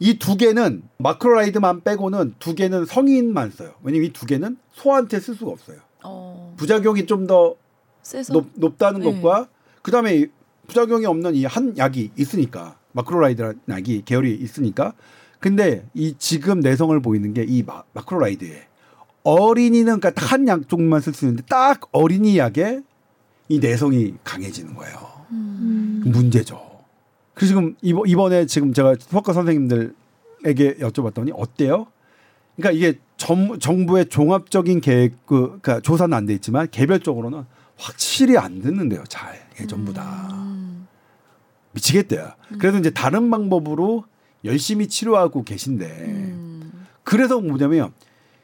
이 0.00 0.18
두 0.18 0.36
개는 0.36 0.82
마크로라이드만 0.98 1.82
빼고는 1.82 2.34
두 2.38 2.54
개는 2.54 2.84
성인만 2.84 3.50
써요. 3.52 3.72
왜냐면 3.82 4.08
이 4.08 4.12
두 4.12 4.26
개는 4.26 4.56
소아한테 4.72 5.20
쓸 5.20 5.34
수가 5.34 5.52
없어요. 5.52 5.78
어, 6.04 6.54
부작용이 6.56 7.06
좀 7.06 7.31
더 7.31 7.56
높, 8.32 8.46
높다는 8.54 9.00
네. 9.00 9.12
것과 9.20 9.48
그다음에 9.82 10.26
부작용이 10.66 11.04
없는 11.06 11.34
이 11.34 11.44
한 11.44 11.76
약이 11.76 12.10
있으니까 12.16 12.76
마크로라이드라는 12.92 13.60
약이 13.68 14.02
계열이 14.04 14.34
있으니까 14.34 14.92
근데 15.40 15.84
이 15.94 16.14
지금 16.18 16.60
내성을 16.60 16.98
보이는 17.00 17.34
게 17.34 17.44
이 17.46 17.64
마크로라이드에 17.92 18.66
어린이는 19.24 20.00
그러니까 20.00 20.26
한 20.26 20.47
약 20.47 20.68
종만 20.68 21.00
쓸 21.00 21.12
수 21.14 21.24
있는데 21.24 21.42
딱 21.48 21.80
어린이 21.92 22.36
약에 22.38 22.80
이 23.48 23.58
내성이 23.58 24.14
강해지는 24.24 24.74
거예요. 24.74 24.98
음. 25.30 26.02
문제죠. 26.06 26.60
그래서 27.34 27.50
지금 27.50 27.74
이번- 27.82 28.06
이번에 28.08 28.46
지금 28.46 28.72
제가 28.72 28.94
수학과 29.00 29.32
선생님들에게 29.32 30.76
여쭤봤더니 30.80 31.32
어때요? 31.34 31.86
그러니까 32.56 32.70
이게 32.76 32.98
정, 33.16 33.58
정부의 33.58 34.08
종합적인 34.08 34.80
계획 34.80 35.26
그 35.26 35.58
그러니까 35.60 35.80
조사는 35.80 36.16
안 36.16 36.26
돼 36.26 36.34
있지만 36.34 36.68
개별적으로는 36.70 37.44
확실히 37.76 38.36
안 38.36 38.60
듣는데요. 38.60 39.02
잘 39.08 39.46
이게 39.54 39.66
전부 39.66 39.92
다 39.92 40.28
음. 40.32 40.86
미치겠대요. 41.72 42.32
그래도 42.58 42.78
이제 42.78 42.90
다른 42.90 43.30
방법으로 43.30 44.04
열심히 44.44 44.86
치료하고 44.88 45.42
계신데 45.44 45.86
음. 45.86 46.86
그래서 47.02 47.40
뭐냐면 47.40 47.92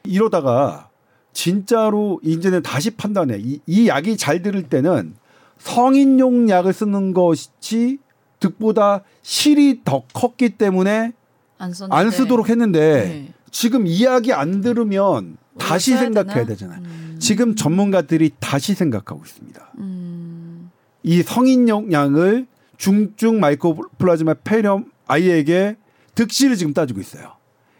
이러다가 0.03 0.89
진짜로 1.33 2.19
이제는 2.23 2.61
다시 2.61 2.91
판단해. 2.91 3.37
이, 3.39 3.59
이 3.65 3.87
약이 3.87 4.17
잘 4.17 4.41
들을 4.41 4.61
때는 4.63 5.15
성인용 5.59 6.49
약을 6.49 6.73
쓰는 6.73 7.13
것이 7.13 7.99
득보다 8.39 9.03
실이 9.21 9.81
더 9.85 10.03
컸기 10.13 10.57
때문에 10.57 11.13
안 11.57 11.71
안 11.91 12.09
쓰도록 12.11 12.49
했는데 12.49 12.79
네. 13.07 13.33
지금 13.51 13.85
이 13.85 14.03
약이 14.03 14.33
안 14.33 14.61
들으면 14.61 15.37
다시 15.59 15.95
생각해야? 15.97 16.45
되잖아요. 16.45 16.81
음. 16.81 17.15
지금 17.19 17.55
전문가들이 17.55 18.31
다시 18.39 18.73
생각하고 18.73 19.21
있습니다. 19.23 19.73
음. 19.77 20.71
이 21.03 21.21
성인용 21.21 21.91
약을 21.91 22.47
중증 22.77 23.39
마이코플라즈마 23.39 24.35
폐렴 24.43 24.85
아이에게 25.07 25.75
득실을 26.15 26.55
지금 26.55 26.73
따지고 26.73 26.99
있어요. 27.01 27.33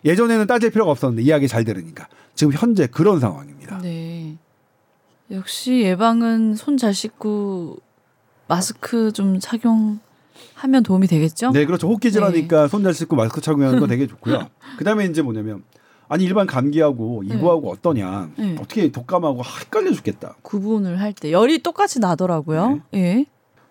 예전에는 0.05 0.47
따질 0.47 0.71
필요가 0.71 0.91
없었는데 0.91 1.23
이 1.23 1.29
약이 1.29 1.47
잘 1.47 1.63
들으니까 1.63 2.07
지금 2.35 2.53
현재 2.53 2.87
그런 2.87 3.19
상황입니다. 3.19 3.79
네. 3.79 4.35
역시 5.31 5.81
예방은 5.81 6.55
손 6.55 6.77
잘 6.77 6.93
씻고 6.93 7.77
마스크 8.47 9.11
좀 9.13 9.39
착용 9.39 9.99
하면 10.55 10.83
도움이 10.83 11.07
되겠죠? 11.07 11.51
네, 11.51 11.65
그렇죠. 11.65 11.87
호흡기 11.87 12.11
질환이니까 12.11 12.67
손잘 12.67 12.93
씻고 12.93 13.15
마스크 13.15 13.41
착용하는 13.41 13.79
거 13.79 13.87
되게 13.87 14.07
좋고요. 14.07 14.47
그다음에 14.77 15.05
이제 15.05 15.21
뭐냐면 15.21 15.63
아니 16.07 16.25
일반 16.25 16.45
감기하고 16.45 17.23
이거하고 17.23 17.71
어떠냐? 17.71 18.31
네. 18.37 18.55
어떻게 18.59 18.91
독감하고 18.91 19.41
헷갈려 19.61 19.91
죽겠다. 19.93 20.35
구분을 20.41 20.99
할 20.99 21.13
때 21.13 21.31
열이 21.31 21.63
똑같이 21.63 21.99
나더라고요. 21.99 22.81
예. 22.95 23.25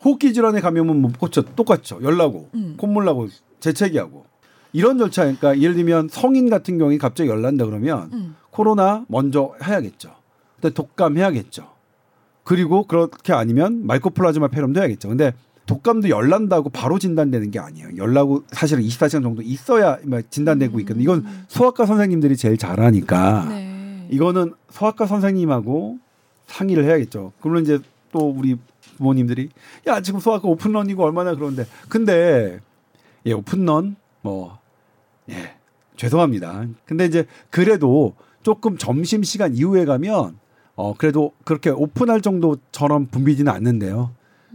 호흡기 0.05 0.33
질환에 0.33 0.61
감염은 0.61 0.97
뭐 1.03 1.13
그렇죠. 1.19 1.43
똑같죠. 1.43 2.01
열 2.03 2.17
나고 2.17 2.49
음. 2.55 2.75
콧물 2.79 3.05
나고 3.05 3.29
재채기하고 3.61 4.25
이런 4.73 4.97
절차 4.99 5.23
그러니까 5.23 5.59
예를 5.61 5.75
들면 5.75 6.09
성인 6.11 6.49
같은 6.49 6.79
경우에 6.79 6.97
갑자기 6.97 7.29
열 7.29 7.43
난다 7.43 7.67
그러면 7.67 8.09
음. 8.15 8.37
코로나 8.51 9.05
먼저 9.09 9.53
해야겠죠. 9.63 10.11
근데 10.61 10.73
독감 10.73 11.19
해야겠죠. 11.19 11.69
그리고 12.45 12.85
그렇게 12.85 13.33
아니면 13.35 13.87
마이코플라즈마 13.87 14.49
폐렴도 14.49 14.81
해야겠죠. 14.81 15.09
근데 15.09 15.35
독감도 15.71 16.09
열난다고 16.09 16.71
바로 16.71 16.99
진단되는 16.99 17.51
게 17.51 17.59
아니에요. 17.59 17.89
열나고 17.97 18.45
사실은 18.51 18.83
24시간 18.83 19.23
정도 19.23 19.43
있어야 19.43 19.99
막 20.05 20.31
진단되고 20.31 20.81
있거든요. 20.81 21.03
이건 21.03 21.27
소아과 21.49 21.87
선생님들이 21.87 22.37
제일 22.37 22.57
잘하니까 22.57 23.47
네. 23.49 24.07
이거는 24.11 24.55
소아과 24.71 25.07
선생님하고 25.07 25.99
상의를 26.47 26.85
해야겠죠. 26.85 27.33
그러면 27.41 27.63
이제 27.63 27.79
또 28.13 28.31
우리 28.31 28.57
부모님들이 28.97 29.51
야 29.87 30.01
지금 30.01 30.21
소아과 30.21 30.49
오픈런이고 30.49 31.03
얼마나 31.05 31.35
그런데 31.35 31.67
근데 31.89 32.61
예 33.25 33.33
오픈런 33.33 33.97
뭐 34.23 34.61
예 35.31 35.55
죄송합니다. 35.97 36.67
근데 36.87 37.05
이제 37.05 37.27
그래도 37.51 38.15
조금 38.43 38.79
점심 38.79 39.23
시간 39.23 39.55
이후에 39.55 39.85
가면 39.85 40.39
어 40.75 40.95
그래도 40.95 41.33
그렇게 41.45 41.71
오픈할 41.71 42.23
정도처럼 42.23 43.07
붐비지는 43.07 43.53
않는데요. 43.53 44.13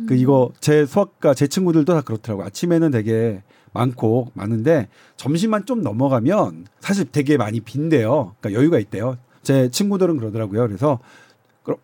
그 0.07 0.15
이거 0.15 0.51
제 0.59 0.85
수학과 0.85 1.33
제 1.33 1.47
친구들도 1.47 1.93
다 1.93 2.01
그렇더라고요. 2.01 2.45
아침에는 2.47 2.91
되게 2.91 3.41
많고 3.73 4.31
많은데 4.33 4.87
점심만 5.17 5.65
좀 5.65 5.81
넘어가면 5.81 6.67
사실 6.79 7.05
되게 7.11 7.37
많이 7.37 7.59
빈대요. 7.59 8.35
그러니까 8.39 8.59
여유가 8.59 8.79
있대요. 8.79 9.17
제 9.43 9.69
친구들은 9.69 10.17
그러더라고요. 10.17 10.67
그래서 10.67 10.99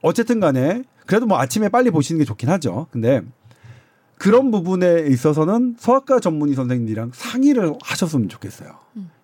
어쨌든 0.01 0.39
간에 0.39 0.84
그래도 1.05 1.26
뭐 1.26 1.38
아침에 1.39 1.70
빨리 1.70 1.89
보시는 1.91 2.20
게 2.20 2.26
좋긴 2.26 2.49
하죠. 2.49 2.88
근데 2.91 3.22
그런 4.18 4.51
부분에 4.51 5.07
있어서는 5.09 5.76
소아과 5.80 6.20
전문의 6.20 6.55
선생님이랑 6.55 7.12
상의를 7.14 7.74
하셨으면 7.82 8.30
좋겠어요. 8.30 8.70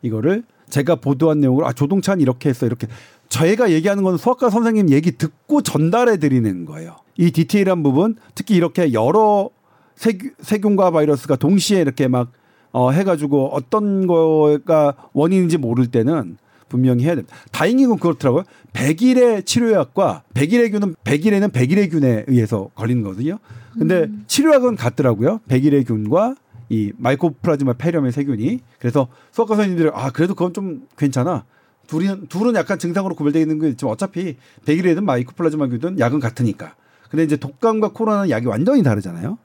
이거를 0.01 0.43
제가 0.69 0.95
보도한 0.95 1.39
내용으로 1.39 1.67
아 1.67 1.73
조동찬 1.73 2.19
이렇게 2.19 2.49
했어 2.49 2.65
이렇게 2.65 2.87
저희가 3.29 3.71
얘기하는 3.71 4.03
건 4.03 4.17
소아과 4.17 4.49
선생님 4.49 4.89
얘기 4.89 5.11
듣고 5.17 5.61
전달해 5.61 6.17
드리는 6.17 6.65
거예요. 6.65 6.97
이 7.17 7.31
디테일한 7.31 7.83
부분 7.83 8.15
특히 8.35 8.55
이렇게 8.55 8.93
여러 8.93 9.49
세균, 9.95 10.31
세균과 10.39 10.91
바이러스가 10.91 11.35
동시에 11.35 11.81
이렇게 11.81 12.07
막 12.07 12.31
어, 12.71 12.91
해가지고 12.91 13.49
어떤 13.53 14.07
거가 14.07 14.95
원인인지 15.13 15.57
모를 15.57 15.87
때는 15.87 16.37
분명히 16.69 17.05
해야 17.05 17.15
됩니다. 17.15 17.35
다행인 17.51 17.89
건 17.89 17.97
그렇더라고요. 17.97 18.43
백일해 18.73 19.43
치료약과 19.43 20.23
백일해 20.33 20.71
균은 20.71 20.95
백일해는 21.03 21.51
백일해 21.51 21.89
균에 21.89 22.25
의해서 22.27 22.69
걸리는 22.75 23.03
거거든요. 23.03 23.39
근데 23.73 24.07
치료약은 24.27 24.75
같더라고요. 24.75 25.39
백일해 25.47 25.85
균과 25.85 26.35
이 26.69 26.91
마이코플라즈마 26.97 27.73
폐렴의 27.73 28.11
세균이 28.11 28.59
그래서 28.79 29.07
소아과 29.31 29.55
선생님들이 29.55 29.91
아 29.93 30.11
그래도 30.11 30.35
그건 30.35 30.53
좀 30.53 30.87
괜찮아. 30.97 31.45
둘은 31.87 32.27
둘은 32.27 32.55
약간 32.55 32.77
증상으로 32.77 33.15
구별되는 33.15 33.59
게 33.59 33.69
있지만 33.69 33.93
어차피 33.93 34.35
백일해든 34.65 35.05
마이코플라즈마 35.05 35.67
균은 35.67 35.99
약은 35.99 36.19
같으니까. 36.19 36.75
근데 37.09 37.23
이제 37.23 37.35
독감과 37.37 37.89
코로나는 37.93 38.29
약이 38.29 38.45
완전히 38.47 38.83
다르잖아요. 38.83 39.37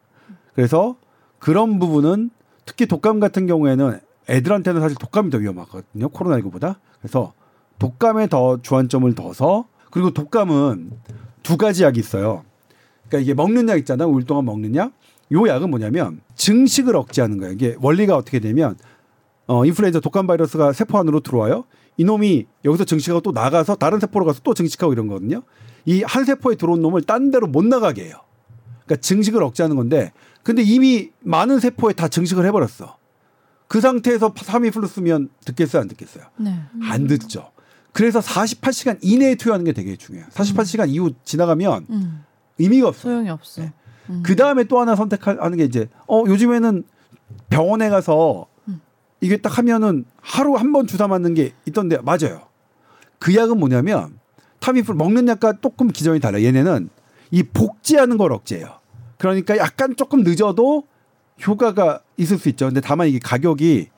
그래서 0.54 0.96
그런 1.38 1.78
부분은 1.78 2.30
특히 2.64 2.86
독감 2.86 3.20
같은 3.20 3.46
경우에는 3.46 4.00
애들한테는 4.28 4.80
사실 4.80 4.96
독감이 4.98 5.30
더 5.30 5.38
위험하거든요. 5.38 6.08
코로나19보다. 6.08 6.76
그래서 7.00 7.32
독감에 7.78 8.28
더 8.28 8.60
주안점을 8.62 9.12
둬서 9.14 9.66
그리고 9.90 10.10
독감은 10.10 10.92
두 11.42 11.56
가지 11.56 11.82
약이 11.82 11.98
있어요. 11.98 12.44
그러니까 13.08 13.18
이게 13.18 13.34
먹는 13.34 13.68
약 13.68 13.78
있잖아요. 13.78 14.08
우일 14.08 14.24
동안 14.24 14.44
먹는 14.44 14.76
약. 14.76 14.92
요 15.32 15.48
약은 15.48 15.70
뭐냐면 15.70 16.20
증식을 16.34 16.94
억제하는 16.94 17.38
거예요. 17.38 17.52
이게 17.52 17.76
원리가 17.80 18.16
어떻게 18.16 18.38
되면 18.38 18.76
어 19.46 19.64
인플루엔자 19.64 20.00
독감 20.00 20.26
바이러스가 20.26 20.72
세포 20.72 20.98
안으로 20.98 21.20
들어와요. 21.20 21.64
이놈이 21.96 22.46
여기서 22.64 22.84
증식하고 22.84 23.20
또 23.20 23.32
나가서 23.32 23.76
다른 23.76 24.00
세포로 24.00 24.24
가서 24.24 24.40
또 24.42 24.54
증식하고 24.54 24.92
이런 24.92 25.06
거거든요. 25.08 25.42
이 25.84 26.02
한 26.04 26.24
세포에 26.24 26.54
들어온 26.54 26.80
놈을 26.82 27.02
딴 27.02 27.30
데로 27.30 27.46
못 27.46 27.64
나가게 27.64 28.04
해요. 28.04 28.16
그러니까 28.84 28.96
증식을 29.00 29.42
억제하는 29.42 29.76
건데 29.76 30.12
근데 30.42 30.62
이미 30.62 31.10
많은 31.20 31.60
세포에 31.60 31.92
다 31.92 32.08
증식을 32.08 32.44
해버렸어. 32.46 32.96
그 33.68 33.80
상태에서 33.80 34.32
타미플루 34.34 34.86
쓰면 34.86 35.30
듣겠어요, 35.44 35.82
안 35.82 35.88
듣겠어요? 35.88 36.24
네. 36.36 36.60
안 36.82 37.06
듣죠. 37.06 37.50
그래서 37.92 38.20
48시간 38.20 38.98
이내에 39.02 39.34
투여하는 39.34 39.64
게 39.64 39.72
되게 39.72 39.96
중요해요. 39.96 40.28
48시간 40.30 40.88
이후 40.88 41.12
지나가면 41.24 41.86
음. 41.90 42.24
의미가 42.58 42.88
없어요. 42.88 43.14
소용이 43.14 43.30
없어. 43.30 43.62
네. 43.62 43.72
음. 44.10 44.22
그 44.24 44.36
다음에 44.36 44.64
또 44.64 44.80
하나 44.80 44.94
선택하는 44.96 45.56
게 45.56 45.64
이제 45.64 45.88
어 46.06 46.24
요즘에는 46.26 46.84
병원에 47.50 47.88
가서 47.88 48.46
이게 49.22 49.36
딱 49.36 49.56
하면은 49.58 50.04
하루 50.20 50.54
한 50.56 50.72
번 50.72 50.86
주사 50.86 51.06
맞는 51.08 51.34
게 51.34 51.52
있던데 51.66 51.98
맞아요. 52.02 52.42
그 53.18 53.34
약은 53.34 53.58
뭐냐면 53.58 54.18
타미플 54.60 54.94
먹는 54.94 55.28
약과 55.28 55.54
조금 55.60 55.88
기전이 55.88 56.20
달라요. 56.20 56.44
얘네는 56.44 56.88
이 57.30 57.42
복제하는 57.42 58.18
걸 58.18 58.32
억제해요. 58.32 58.68
그러니까 59.18 59.56
약간 59.58 59.96
조금 59.96 60.22
늦어도 60.22 60.84
효과가 61.46 62.00
있을 62.16 62.38
수 62.38 62.48
있죠. 62.50 62.66
근데 62.66 62.80
다만 62.80 63.08
이게 63.08 63.18
가격이 63.18 63.88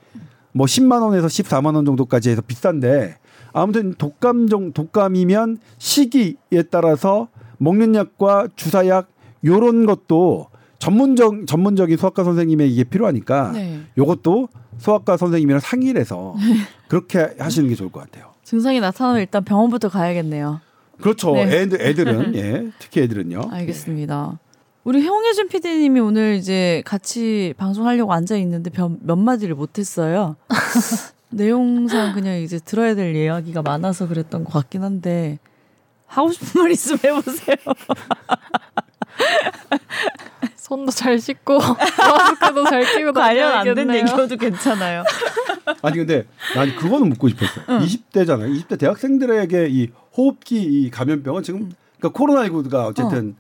뭐 0.53 0.66
10만 0.66 1.03
원에서 1.03 1.27
14만 1.27 1.75
원 1.75 1.85
정도까지 1.85 2.31
해서 2.31 2.43
비싼데 2.43 3.16
아무튼 3.53 3.95
독감 3.95 4.49
정 4.49 4.72
독감이면 4.72 5.59
시기에 5.79 6.62
따라서 6.70 7.29
먹는 7.59 7.95
약과 7.95 8.49
주사약 8.57 9.09
요런 9.45 9.87
것도 9.87 10.49
전문적 10.85 11.47
전문적인 11.47 11.97
소아과 11.97 12.24
선생님의 12.24 12.70
이게 12.70 12.85
필요하니까 12.85 13.53
네. 13.53 13.80
요것도 13.97 14.49
소아과 14.76 15.16
선생님이랑 15.16 15.61
상의를 15.61 15.99
해서 15.99 16.35
그렇게 16.89 17.35
하시는 17.39 17.68
게 17.70 17.74
좋을 17.74 17.91
것 17.91 18.01
같아요. 18.01 18.32
증상이 18.43 18.80
나타나면 18.80 19.22
일단 19.22 19.45
병원부터 19.45 19.89
가야겠네요. 19.89 20.61
그렇죠. 21.01 21.32
네. 21.32 21.62
애들 21.62 21.80
애들은 21.80 22.35
예, 22.37 22.70
특히 22.78 23.01
애들은요. 23.01 23.49
알겠습니다. 23.51 24.39
우리 24.85 25.07
홍예준 25.07 25.49
PD님이 25.49 26.01
오늘 26.01 26.35
이제 26.35 26.82
같이 26.85 27.55
방송하려고 27.57 28.12
앉아 28.12 28.37
있는데 28.37 28.70
몇 29.01 29.16
마디를 29.16 29.55
못했어요. 29.55 30.37
내용상 31.30 32.12
그냥 32.12 32.37
이제 32.43 32.59
들어야 32.59 32.95
될 32.95 33.16
이야기가 33.16 33.62
많아서 33.62 34.07
그랬던 34.07 34.45
것 34.45 34.53
같긴 34.53 34.82
한데 34.82 35.39
하고 36.07 36.30
싶은 36.30 36.61
말 36.61 36.70
있으면 36.70 36.99
해보세요. 37.03 37.57
손도 40.65 40.91
잘 40.93 41.19
씻고 41.19 41.59
마스크도 41.61 42.65
잘 42.65 42.97
끼고 42.97 43.12
관련 43.12 43.53
안된 43.53 43.75
다녀야겠네요. 43.75 43.99
얘기여도 43.99 44.37
괜찮아요. 44.39 45.05
아니 45.83 45.99
근데 45.99 46.25
난 46.55 46.75
그거는 46.75 47.11
묻고 47.11 47.29
싶었어요. 47.29 47.65
응. 47.69 47.81
20대잖아요. 47.81 48.62
20대 48.62 48.79
대학생들에게 48.79 49.69
이 49.69 49.91
호흡기 50.17 50.62
이 50.62 50.91
감염병은 50.91 51.43
지금 51.43 51.71
그러니까 51.99 52.19
코로나19가 52.19 52.87
어쨌든 52.87 53.37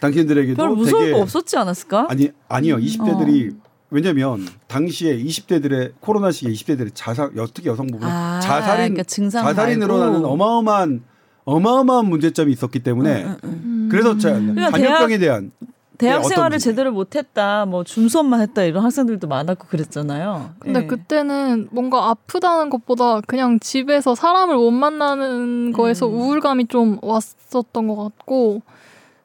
당신들에게도 0.00 0.56
별 0.56 0.74
무서울 0.74 1.00
되게 1.02 1.12
거 1.12 1.18
없었지 1.20 1.54
않았을까? 1.58 2.06
아니 2.08 2.30
아니요. 2.48 2.76
음. 2.76 2.80
20대들이 2.80 3.52
어. 3.52 3.56
왜냐면 3.90 4.48
당시에 4.66 5.18
20대들의 5.22 5.92
코로나 6.00 6.32
시기에 6.32 6.50
20대들의 6.54 6.92
자살 6.94 7.30
특히 7.52 7.68
여성 7.68 7.88
부분 7.88 8.08
아, 8.08 8.40
자살인 8.40 8.94
그러니까 8.94 9.02
증상 9.02 9.44
자살이 9.44 9.76
말고. 9.76 9.94
늘어나는 9.94 10.24
어마어마한 10.24 11.02
어마어마한 11.44 12.06
문제점이 12.06 12.50
있었기 12.52 12.78
때문에 12.78 13.24
응, 13.24 13.28
응, 13.28 13.38
응. 13.44 13.50
음. 13.50 13.88
그래서 13.90 14.16
자, 14.16 14.32
그러니까 14.32 14.70
감염병에 14.70 15.18
대한 15.18 15.52
대학 16.04 16.24
생활을? 16.24 16.58
제대로 16.58 16.92
못했다, 16.92 17.66
뭐 17.66 17.84
줌수업만 17.84 18.40
했다 18.40 18.62
이런 18.62 18.84
학생들도 18.84 19.26
많았고 19.26 19.66
그랬잖아요. 19.68 20.54
근데 20.58 20.82
예. 20.82 20.86
그때는 20.86 21.68
뭔가 21.70 22.10
아프다는 22.10 22.70
것보다 22.70 23.20
그냥 23.22 23.58
집에서 23.60 24.14
사람을 24.14 24.56
못 24.56 24.70
만나는 24.70 25.72
거에서 25.72 26.06
음. 26.06 26.14
우울감이 26.14 26.68
좀 26.68 26.98
왔었던 27.02 27.88
것 27.88 27.96
같고 27.96 28.62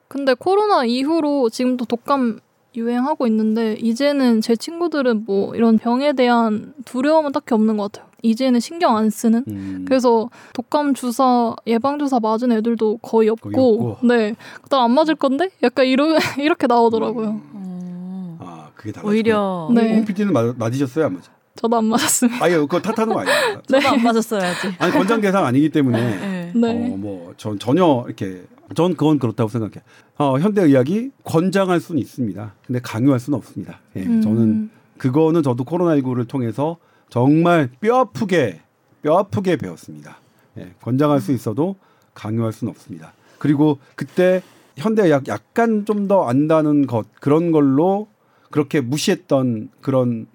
근데 0.08 0.34
코로나 0.34 0.84
이후로 0.84 1.50
지금도 1.50 1.84
독감 1.84 2.40
유행하고 2.76 3.26
있는데 3.26 3.74
이제는 3.74 4.40
제 4.40 4.54
친구들은 4.56 5.24
뭐 5.26 5.54
이런 5.56 5.76
병에 5.78 6.12
대한 6.12 6.72
두려움은 6.84 7.32
딱히 7.32 7.54
없는 7.54 7.76
것 7.76 7.90
같아요. 7.92 8.08
이제는 8.22 8.60
신경 8.60 8.96
안 8.96 9.08
쓰는. 9.10 9.44
음, 9.48 9.84
그래서 9.88 10.28
독감 10.52 10.94
주사 10.94 11.56
예방 11.66 11.98
주사 11.98 12.20
맞은 12.20 12.52
애들도 12.52 12.98
거의 12.98 13.28
없고, 13.30 13.50
거의 13.50 13.66
없고. 13.90 14.06
네, 14.06 14.34
난안 14.70 14.90
맞을 14.92 15.14
건데 15.14 15.48
약간 15.62 15.86
이러 15.86 16.06
이렇게 16.38 16.66
나오더라고요. 16.66 17.40
음. 17.54 18.36
아 18.40 18.68
그게 18.74 18.92
다 18.92 19.00
오히려 19.04 19.70
네. 19.74 19.94
홍 19.96 20.04
PD는 20.04 20.32
맞, 20.32 20.54
맞으셨어요, 20.56 21.06
안 21.06 21.14
맞아? 21.14 21.30
저도 21.56 21.76
안 21.76 21.84
맞았습니다. 21.86 22.44
아예 22.44 22.56
그거 22.56 22.80
탓하는 22.80 23.12
거 23.14 23.20
아니에요. 23.20 23.62
저도 23.66 23.88
안 23.88 24.02
맞았어야지. 24.02 24.68
아니 24.78 24.92
권장 24.92 25.20
대상 25.20 25.44
아니기 25.44 25.68
때문에 25.70 25.98
예. 25.98 26.58
네. 26.58 26.92
어, 26.92 26.96
뭐 26.96 27.32
전 27.36 27.58
전혀 27.58 28.04
이렇게 28.06 28.42
전 28.74 28.94
그건 28.94 29.18
그렇다고 29.18 29.48
생각해. 29.48 29.82
어, 30.18 30.38
현대 30.38 30.62
의학이 30.62 31.10
권장할 31.24 31.80
수는 31.80 32.00
있습니다. 32.00 32.54
근데 32.66 32.80
강요할 32.80 33.18
수는 33.20 33.36
없습니다. 33.38 33.80
예, 33.96 34.02
음. 34.02 34.20
저는 34.22 34.70
그거는 34.98 35.42
저도 35.42 35.64
코로나19를 35.64 36.28
통해서 36.28 36.76
정말 37.08 37.70
뼈 37.80 37.98
아프게 37.98 38.60
뼈 39.02 39.18
아프게 39.18 39.56
배웠습니다. 39.56 40.18
예, 40.58 40.72
권장할 40.82 41.20
수 41.20 41.32
있어도 41.32 41.76
강요할 42.14 42.52
수는 42.52 42.70
없습니다. 42.70 43.12
그리고 43.38 43.78
그때 43.96 44.42
현대의학 44.76 45.28
약간 45.28 45.84
좀 45.84 46.06
더 46.08 46.24
안다는 46.28 46.86
것 46.86 47.06
그런 47.20 47.52
걸로 47.52 48.08
그렇게 48.50 48.80
무시했던 48.80 49.70
그런 49.80 50.26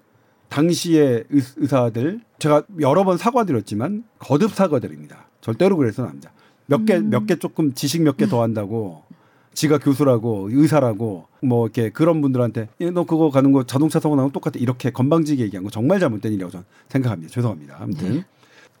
당시의 0.48 1.24
의, 1.28 1.42
의사들 1.56 2.20
제가 2.38 2.62
여러 2.80 3.04
번 3.04 3.16
사과드렸지만 3.18 4.04
거듭 4.18 4.52
사과드립니다. 4.52 5.26
절대로 5.40 5.76
그래서는 5.76 6.10
안 6.10 6.20
됩니다. 6.20 6.32
몇 6.66 6.84
개 6.84 6.96
몇 7.00 7.26
개 7.26 7.36
조금 7.36 7.72
지식 7.74 8.02
몇 8.02 8.16
개 8.16 8.26
더 8.26 8.42
한다고 8.42 9.02
지가 9.54 9.78
교수라고 9.78 10.48
의사라고 10.52 11.26
뭐 11.42 11.66
이렇게 11.66 11.88
그런 11.90 12.20
분들한테 12.20 12.68
예, 12.80 12.90
너 12.90 13.04
그거 13.04 13.30
가는 13.30 13.52
거 13.52 13.64
자동차 13.64 14.00
사고 14.00 14.14
나면 14.16 14.32
똑같아 14.32 14.54
이렇게 14.58 14.90
건방지게 14.90 15.42
얘기한 15.44 15.64
거 15.64 15.70
정말 15.70 15.98
잘못된 16.00 16.32
일이라고 16.32 16.50
저는 16.52 16.64
생각합니다. 16.88 17.32
죄송합니다. 17.32 17.76
아무튼 17.80 18.24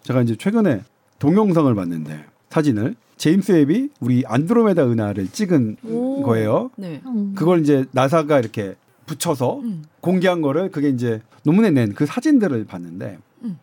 제가 0.02 0.20
이제 0.22 0.36
최근에 0.36 0.82
동영상을 1.18 1.74
봤는데 1.74 2.24
사진을 2.50 2.94
제임스 3.16 3.52
웹이 3.52 3.88
우리 4.00 4.24
안드로메다 4.26 4.86
은하를 4.86 5.28
찍은 5.28 5.78
오. 5.84 6.22
거예요. 6.22 6.70
네. 6.76 7.00
음. 7.06 7.32
그걸 7.34 7.60
이제 7.62 7.86
나사가 7.92 8.38
이렇게 8.38 8.74
붙여서 9.06 9.60
음. 9.60 9.84
공개한 10.02 10.42
거를 10.42 10.70
그게 10.70 10.90
이제 10.90 11.22
논문에 11.44 11.70
낸 11.70 11.94
그 11.94 12.04
사진들을 12.04 12.66
봤는데 12.66 13.18
음. 13.44 13.58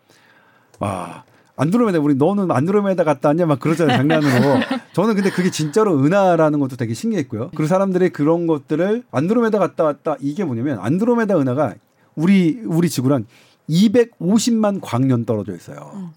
와 0.79 1.23
안드로메다 1.55 1.99
우리 1.99 2.15
너는 2.15 2.51
안드로메다 2.51 3.03
갔다 3.03 3.29
왔냐 3.29 3.45
막 3.45 3.59
그러잖아요 3.59 3.97
장난으로 3.97 4.59
저는 4.93 5.15
근데 5.15 5.29
그게 5.29 5.51
진짜로 5.51 5.99
은하라는 6.03 6.59
것도 6.59 6.75
되게 6.77 6.93
신기했고요 6.93 7.49
그리고 7.51 7.67
사람들이 7.67 8.09
그런 8.09 8.47
것들을 8.47 9.03
안드로메다 9.11 9.59
갔다 9.59 9.83
왔다 9.83 10.15
이게 10.19 10.43
뭐냐면 10.43 10.79
안드로메다 10.79 11.39
은하가 11.39 11.75
우리 12.15 12.59
우리 12.65 12.89
지구랑 12.89 13.25
250만 13.69 14.79
광년 14.81 15.25
떨어져 15.25 15.55
있어요 15.55 15.91
음. 15.93 16.09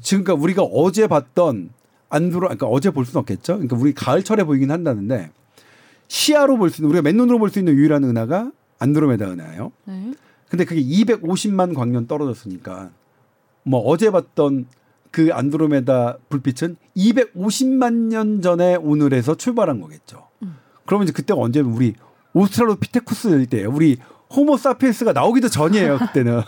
지금 0.00 0.24
그러니까 0.24 0.42
우리가 0.42 0.62
어제 0.62 1.06
봤던 1.06 1.70
안드로 2.08 2.40
그러니까 2.40 2.66
어제 2.66 2.90
볼 2.90 3.04
수는 3.04 3.20
없겠죠 3.20 3.54
그러니까 3.54 3.76
우리 3.76 3.92
가을철에 3.92 4.44
보이긴 4.44 4.70
한다는데 4.70 5.30
시야로 6.08 6.56
볼 6.56 6.70
수 6.70 6.80
있는 6.80 6.90
우리가 6.90 7.02
맨눈으로 7.02 7.38
볼 7.40 7.50
수 7.50 7.58
있는 7.58 7.74
유일한 7.74 8.04
은하가 8.04 8.52
안드로메다 8.78 9.28
은하예요. 9.30 9.72
네. 9.86 10.12
근데 10.48 10.64
그게 10.64 10.80
250만 10.82 11.74
광년 11.74 12.06
떨어졌으니까 12.06 12.90
뭐 13.66 13.80
어제 13.80 14.10
봤던 14.10 14.66
그 15.10 15.30
안드로메다 15.32 16.18
불빛은 16.28 16.76
250만 16.96 17.92
년 17.92 18.40
전에 18.40 18.76
오늘에서 18.76 19.34
출발한 19.34 19.80
거겠죠. 19.80 20.28
음. 20.42 20.56
그러면 20.86 21.04
이제 21.04 21.12
그때가 21.12 21.40
언제면 21.40 21.72
우리 21.72 21.94
오스트랄로피테쿠스일 22.32 23.46
때예요. 23.46 23.70
우리 23.70 23.96
호모 24.34 24.56
사피엔스가 24.56 25.12
나오기도 25.12 25.48
전이에요. 25.48 25.98
그때는. 25.98 26.42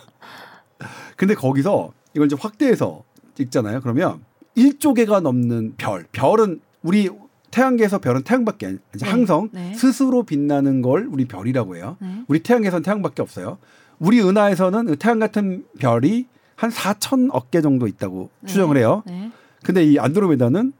근데 1.16 1.34
거기서 1.34 1.92
이걸 2.14 2.26
이제 2.26 2.36
확대해서 2.38 3.02
찍잖아요. 3.34 3.80
그러면 3.80 4.20
1조 4.56 4.94
개가 4.94 5.20
넘는 5.20 5.74
별. 5.76 6.06
별은 6.12 6.60
우리 6.82 7.10
태양계에서 7.50 7.98
별은 7.98 8.22
태양밖에 8.22 8.66
아니 8.66 8.78
이제 8.94 9.06
네. 9.06 9.10
항성 9.10 9.48
네. 9.52 9.74
스스로 9.74 10.22
빛나는 10.22 10.82
걸 10.82 11.08
우리 11.10 11.26
별이라고 11.26 11.76
해요. 11.76 11.96
네. 12.00 12.22
우리 12.28 12.42
태양계에서는 12.42 12.82
태양밖에 12.82 13.22
없어요. 13.22 13.58
우리 13.98 14.20
은하에서는 14.20 14.94
태양 14.96 15.18
같은 15.18 15.64
별이 15.78 16.26
한 16.58 16.70
4천억 16.70 17.52
개 17.52 17.60
정도 17.62 17.86
있다고 17.86 18.30
네. 18.40 18.48
추정을 18.48 18.78
해요. 18.78 19.04
네. 19.06 19.30
근데 19.62 19.84
이 19.84 19.96
안드로메다는 19.96 20.72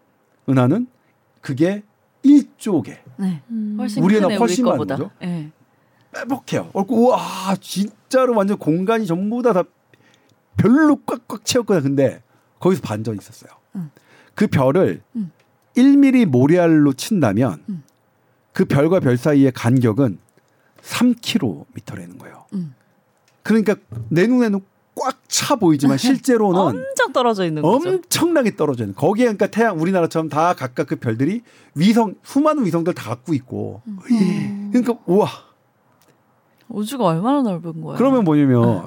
은하는 0.49 0.89
그게 1.41 1.85
1조 2.25 2.83
개. 2.83 2.99
네. 3.17 3.43
음. 3.51 3.77
훨씬 3.79 4.03
우리는 4.03 4.37
훨씬 4.37 4.65
우리 4.65 4.71
많은 4.71 4.79
거보다. 4.79 4.97
거죠? 4.97 5.11
예. 5.23 5.53
빼먹해요. 6.13 6.71
얼고 6.73 6.97
우와 6.97 7.55
진짜로 7.61 8.35
완전 8.35 8.59
공간이 8.59 9.07
전부 9.07 9.41
다, 9.41 9.53
다 9.53 9.63
별로 10.57 10.97
꽉꽉 11.07 11.45
채웠거든. 11.45 11.83
근데 11.83 12.23
거기서 12.59 12.83
반전이 12.83 13.19
있었어요. 13.21 13.53
음. 13.77 13.93
그 14.35 14.49
별을 14.49 15.01
음. 15.15 15.31
1mm 15.77 16.27
모레알로 16.27 16.95
친다면 16.95 17.63
음. 17.69 17.85
그 18.53 18.65
별과 18.65 18.99
별 18.99 19.17
사이의 19.17 19.53
간격은 19.53 20.19
3km라는 20.83 22.19
거예요. 22.19 22.47
음. 22.55 22.75
그러니까 23.45 23.77
내 24.09 24.27
눈에는 24.27 24.61
꽉 24.99 25.19
차 25.29 25.57
보이지만 25.57 25.99
실제로는 25.99 26.59
엄청 26.61 27.13
떨어져 27.13 27.45
있는 27.45 27.63
거죠. 27.63 27.89
엄청나게 27.91 28.57
떨어져 28.57 28.85
있는. 28.85 28.95
거기에 28.95 29.27
그러니까 29.27 29.47
태양 29.47 29.79
우리나라처럼 29.79 30.29
다 30.29 30.55
각각 30.55 30.87
그 30.89 30.97
별들이 30.97 31.43
위성 31.75 32.15
수많은 32.25 32.65
위성들 32.67 32.95
다 32.95 33.11
갖고 33.11 33.35
있고. 33.35 33.83
음. 33.87 34.71
그러니까 34.73 34.99
우와. 35.07 35.29
우주가 36.69 37.05
얼마나 37.05 37.43
넓은 37.43 37.81
거야. 37.83 37.97
그러면 37.97 38.25
뭐냐면 38.25 38.63
네. 38.63 38.83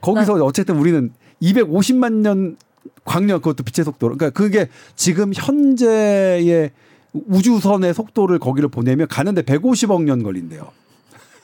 거기서 0.00 0.34
어쨌든 0.44 0.76
우리는 0.76 1.12
250만 1.40 2.12
년 2.12 2.56
광년 3.04 3.38
그것도 3.38 3.62
빛의 3.62 3.84
속도로. 3.84 4.16
그러니까 4.16 4.38
그게 4.38 4.68
지금 4.96 5.32
현재의 5.34 6.72
우주선의 7.12 7.94
속도를 7.94 8.38
거기를 8.38 8.68
보내면 8.68 9.06
가는데 9.06 9.42
150억 9.42 10.02
년 10.02 10.22
걸린대요. 10.22 10.70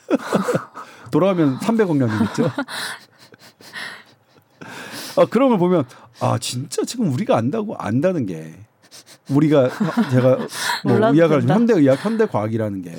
돌아가면 1.11 1.59
300억 1.59 1.97
년이겠죠. 1.97 2.51
아, 5.17 5.25
그런 5.25 5.49
걸 5.49 5.57
보면 5.57 5.83
아 6.19 6.37
진짜 6.39 6.83
지금 6.85 7.11
우리가 7.13 7.37
안다고 7.37 7.75
안다는 7.75 8.25
게 8.25 8.53
우리가 9.29 9.69
제가 10.11 10.37
뭐 10.85 10.95
의학을. 11.13 11.47
현대 11.49 11.73
의학 11.73 12.03
현대 12.03 12.25
과학이라는 12.25 12.81
게 12.81 12.93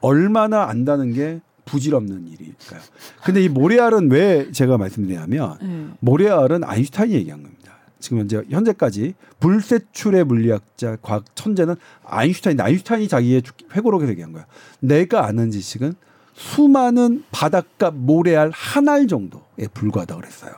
얼마나 0.00 0.64
안다는 0.68 1.12
게 1.12 1.40
부질없는 1.64 2.26
일일까요? 2.28 2.80
근데 3.24 3.42
이 3.42 3.48
모레알은 3.48 4.10
왜 4.10 4.50
제가 4.52 4.78
말씀드리냐면 4.78 5.58
예. 5.62 5.94
모레알은 6.00 6.64
아인슈타인이 6.64 7.14
얘기한 7.14 7.42
겁니다. 7.42 7.58
지금 8.00 8.18
현재 8.20 8.42
현재까지 8.48 9.14
불세출의 9.40 10.24
물리학자 10.24 10.96
과학 11.02 11.24
천재는 11.34 11.74
아인슈타인. 12.04 12.60
아인슈타인이 12.60 13.08
자기의 13.08 13.42
주- 13.42 13.52
회고록에서 13.74 14.10
얘기한 14.12 14.32
거야. 14.32 14.46
내가 14.80 15.26
아는 15.26 15.50
지식은 15.50 15.94
수많은 16.34 17.24
바닷가 17.32 17.90
모래알 17.90 18.50
한 18.54 18.88
알 18.88 19.08
정도에 19.08 19.66
불과하다 19.74 20.16
그랬어요. 20.16 20.52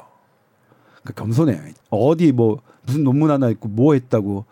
그러니까 1.11 1.25
겸손해요. 1.25 1.61
어디 1.91 2.33
뭐 2.33 2.61
무슨 2.87 3.05
논문 3.05 3.31
하나 3.31 3.49
있고 3.51 3.69
뭐 3.69 3.95
했다고 3.95 4.45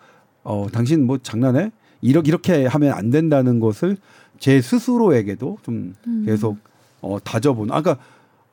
어 0.44 0.66
당신 0.72 1.06
뭐 1.06 1.18
장난해? 1.18 1.70
이렇게 2.00 2.28
이렇게 2.28 2.66
하면 2.66 2.92
안 2.92 3.10
된다는 3.10 3.60
것을 3.60 3.96
제 4.38 4.60
스스로에게도 4.60 5.58
좀 5.62 5.94
음. 6.06 6.22
계속 6.26 6.58
어 7.00 7.18
다져보는 7.22 7.74
아까 7.74 7.96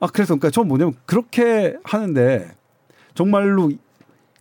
아 0.00 0.06
그래서 0.08 0.34
그러니까 0.34 0.50
전 0.50 0.68
뭐냐면 0.68 0.94
그렇게 1.06 1.76
하는데 1.84 2.50
정말로 3.14 3.70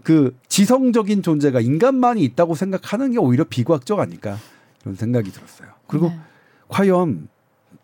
그 0.04 0.36
지성적인 0.50 1.24
존재가 1.24 1.62
인간만이 1.62 2.24
있다고 2.24 2.56
생각하는 2.56 3.12
게 3.12 3.18
오히려 3.18 3.44
비과학적 3.44 4.00
아닐까 4.00 4.38
이런 4.82 4.96
생각이 4.96 5.32
들었어요. 5.32 5.70
그리고 5.88 6.10
네. 6.10 6.20
과연 6.68 7.28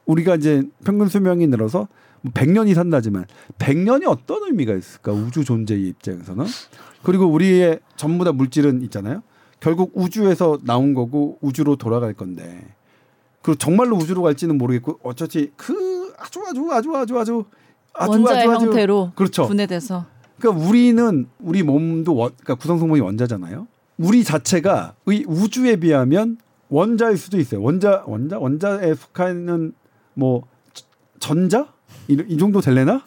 우리가 0.06 0.36
이제 0.36 0.64
평균 0.84 1.08
수명이 1.08 1.48
늘어서 1.48 1.88
뭐 2.22 2.32
100년이 2.34 2.74
산다지만 2.74 3.26
100년이 3.58 4.08
어떤 4.08 4.44
의미가 4.44 4.74
있을까 4.74 5.12
우주 5.12 5.44
존재의 5.44 5.88
입장에서는 5.88 6.46
그리고 7.04 7.26
우리의 7.26 7.80
전부 7.96 8.24
다 8.24 8.32
물질은 8.32 8.82
있잖아요. 8.84 9.24
결국 9.60 9.92
우주에서 9.94 10.60
나온 10.64 10.94
거고 10.94 11.38
우주로 11.42 11.76
돌아갈 11.76 12.14
건데 12.14 12.76
그 13.42 13.56
정말로 13.58 13.96
우주로 13.96 14.22
갈지는 14.22 14.58
모르겠고 14.58 15.00
어쩌지 15.04 15.52
그 15.56 16.14
아주 16.18 16.42
아주 16.48 16.72
아주 16.72 16.96
아주 16.96 17.20
아주 17.20 17.46
아주 17.94 18.12
원자의 18.12 18.42
아주 18.42 18.52
아주 18.52 18.66
형태로 18.68 19.12
그렇죠. 19.16 19.48
분해돼서 19.48 20.06
그러니까 20.40 20.68
우리는 20.68 21.28
우리 21.40 21.62
몸도 21.64 22.16
원, 22.16 22.32
그러니까 22.32 22.56
구성 22.56 22.80
성분이 22.80 23.02
원자잖아요. 23.02 23.68
우리 23.98 24.24
자체가 24.24 24.96
의 25.06 25.24
우주에 25.28 25.76
비하면 25.76 26.38
원자일 26.70 27.18
수도 27.18 27.38
있어요. 27.40 27.62
원자 27.62 28.04
원자 28.08 28.40
원자에 28.40 28.96
속하는 28.96 29.74
뭐 30.14 30.44
저- 30.74 30.86
전자 31.20 31.68
이, 32.08 32.24
이 32.28 32.38
정도 32.38 32.62
될래나? 32.62 33.04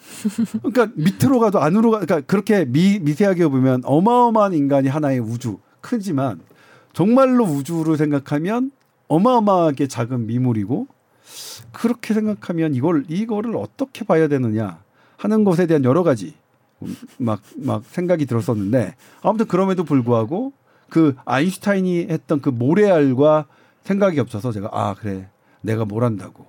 그러니까 0.63 0.89
밑으로 0.95 1.39
가도 1.39 1.59
안으로 1.61 1.91
가 1.91 1.99
그러니까 1.99 2.25
그렇게 2.27 2.65
미, 2.65 2.99
미세하게 2.99 3.47
보면 3.47 3.81
어마어마한 3.85 4.53
인간이 4.53 4.87
하나의 4.87 5.19
우주. 5.19 5.59
크지만 5.81 6.39
정말로 6.93 7.43
우주를 7.45 7.97
생각하면 7.97 8.71
어마어마하게 9.07 9.87
작은 9.87 10.25
미물이고 10.27 10.87
그렇게 11.71 12.13
생각하면 12.13 12.73
이걸 12.73 13.05
이거를 13.07 13.55
어떻게 13.57 14.03
봐야 14.03 14.27
되느냐 14.27 14.79
하는 15.17 15.43
것에 15.43 15.67
대한 15.67 15.83
여러 15.83 16.03
가지 16.03 16.33
막 17.17 17.41
막 17.57 17.83
생각이 17.85 18.25
들었었는데 18.25 18.95
아무튼 19.21 19.47
그럼에도 19.47 19.83
불구하고 19.83 20.53
그 20.89 21.15
아인슈타인이 21.25 22.07
했던 22.09 22.41
그 22.41 22.49
모래알과 22.49 23.45
생각이 23.83 24.15
겹쳐서 24.15 24.51
제가 24.51 24.69
아 24.71 24.93
그래. 24.95 25.29
내가 25.61 25.85
뭘 25.85 26.03
한다고. 26.03 26.45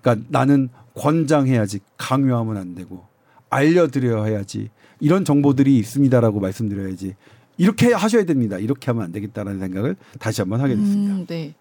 그러니까 0.00 0.26
나는 0.30 0.70
권장해야지 0.94 1.80
강요하면 1.96 2.56
안 2.56 2.74
되고 2.74 3.04
알려드려야 3.50 4.24
해야지 4.24 4.70
이런 5.00 5.24
정보들이 5.24 5.76
있습니다라고 5.78 6.40
말씀드려야지 6.40 7.14
이렇게 7.56 7.92
하셔야 7.92 8.24
됩니다 8.24 8.58
이렇게 8.58 8.86
하면 8.86 9.04
안 9.04 9.12
되겠다라는 9.12 9.60
생각을 9.60 9.96
다시 10.18 10.40
한번 10.40 10.60
하게 10.60 10.76
됐습니다. 10.76 11.14
음, 11.14 11.26
네. 11.26 11.54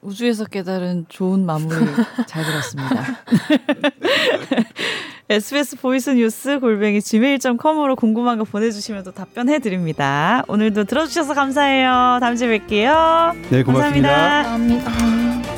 우주에서 0.00 0.44
깨달은 0.44 1.06
좋은 1.08 1.44
마무리 1.44 1.74
잘 2.26 2.44
들었습니다. 2.44 3.04
SBS 5.30 5.76
voice 5.76 6.10
news 6.10 6.58
골뱅이 6.58 7.02
gmail.com으로 7.02 7.96
궁금한 7.96 8.38
거 8.38 8.44
보내주시면 8.44 9.04
또 9.04 9.10
답변해 9.10 9.58
드립니다. 9.58 10.42
오늘도 10.48 10.84
들어주셔서 10.84 11.34
감사해요. 11.34 12.18
다음 12.20 12.36
주에 12.36 12.58
뵐게요. 12.58 13.50
네 13.50 13.62
고맙습니다. 13.62 14.42
감사합니다. 14.44 14.84
감사합니다. 14.84 15.57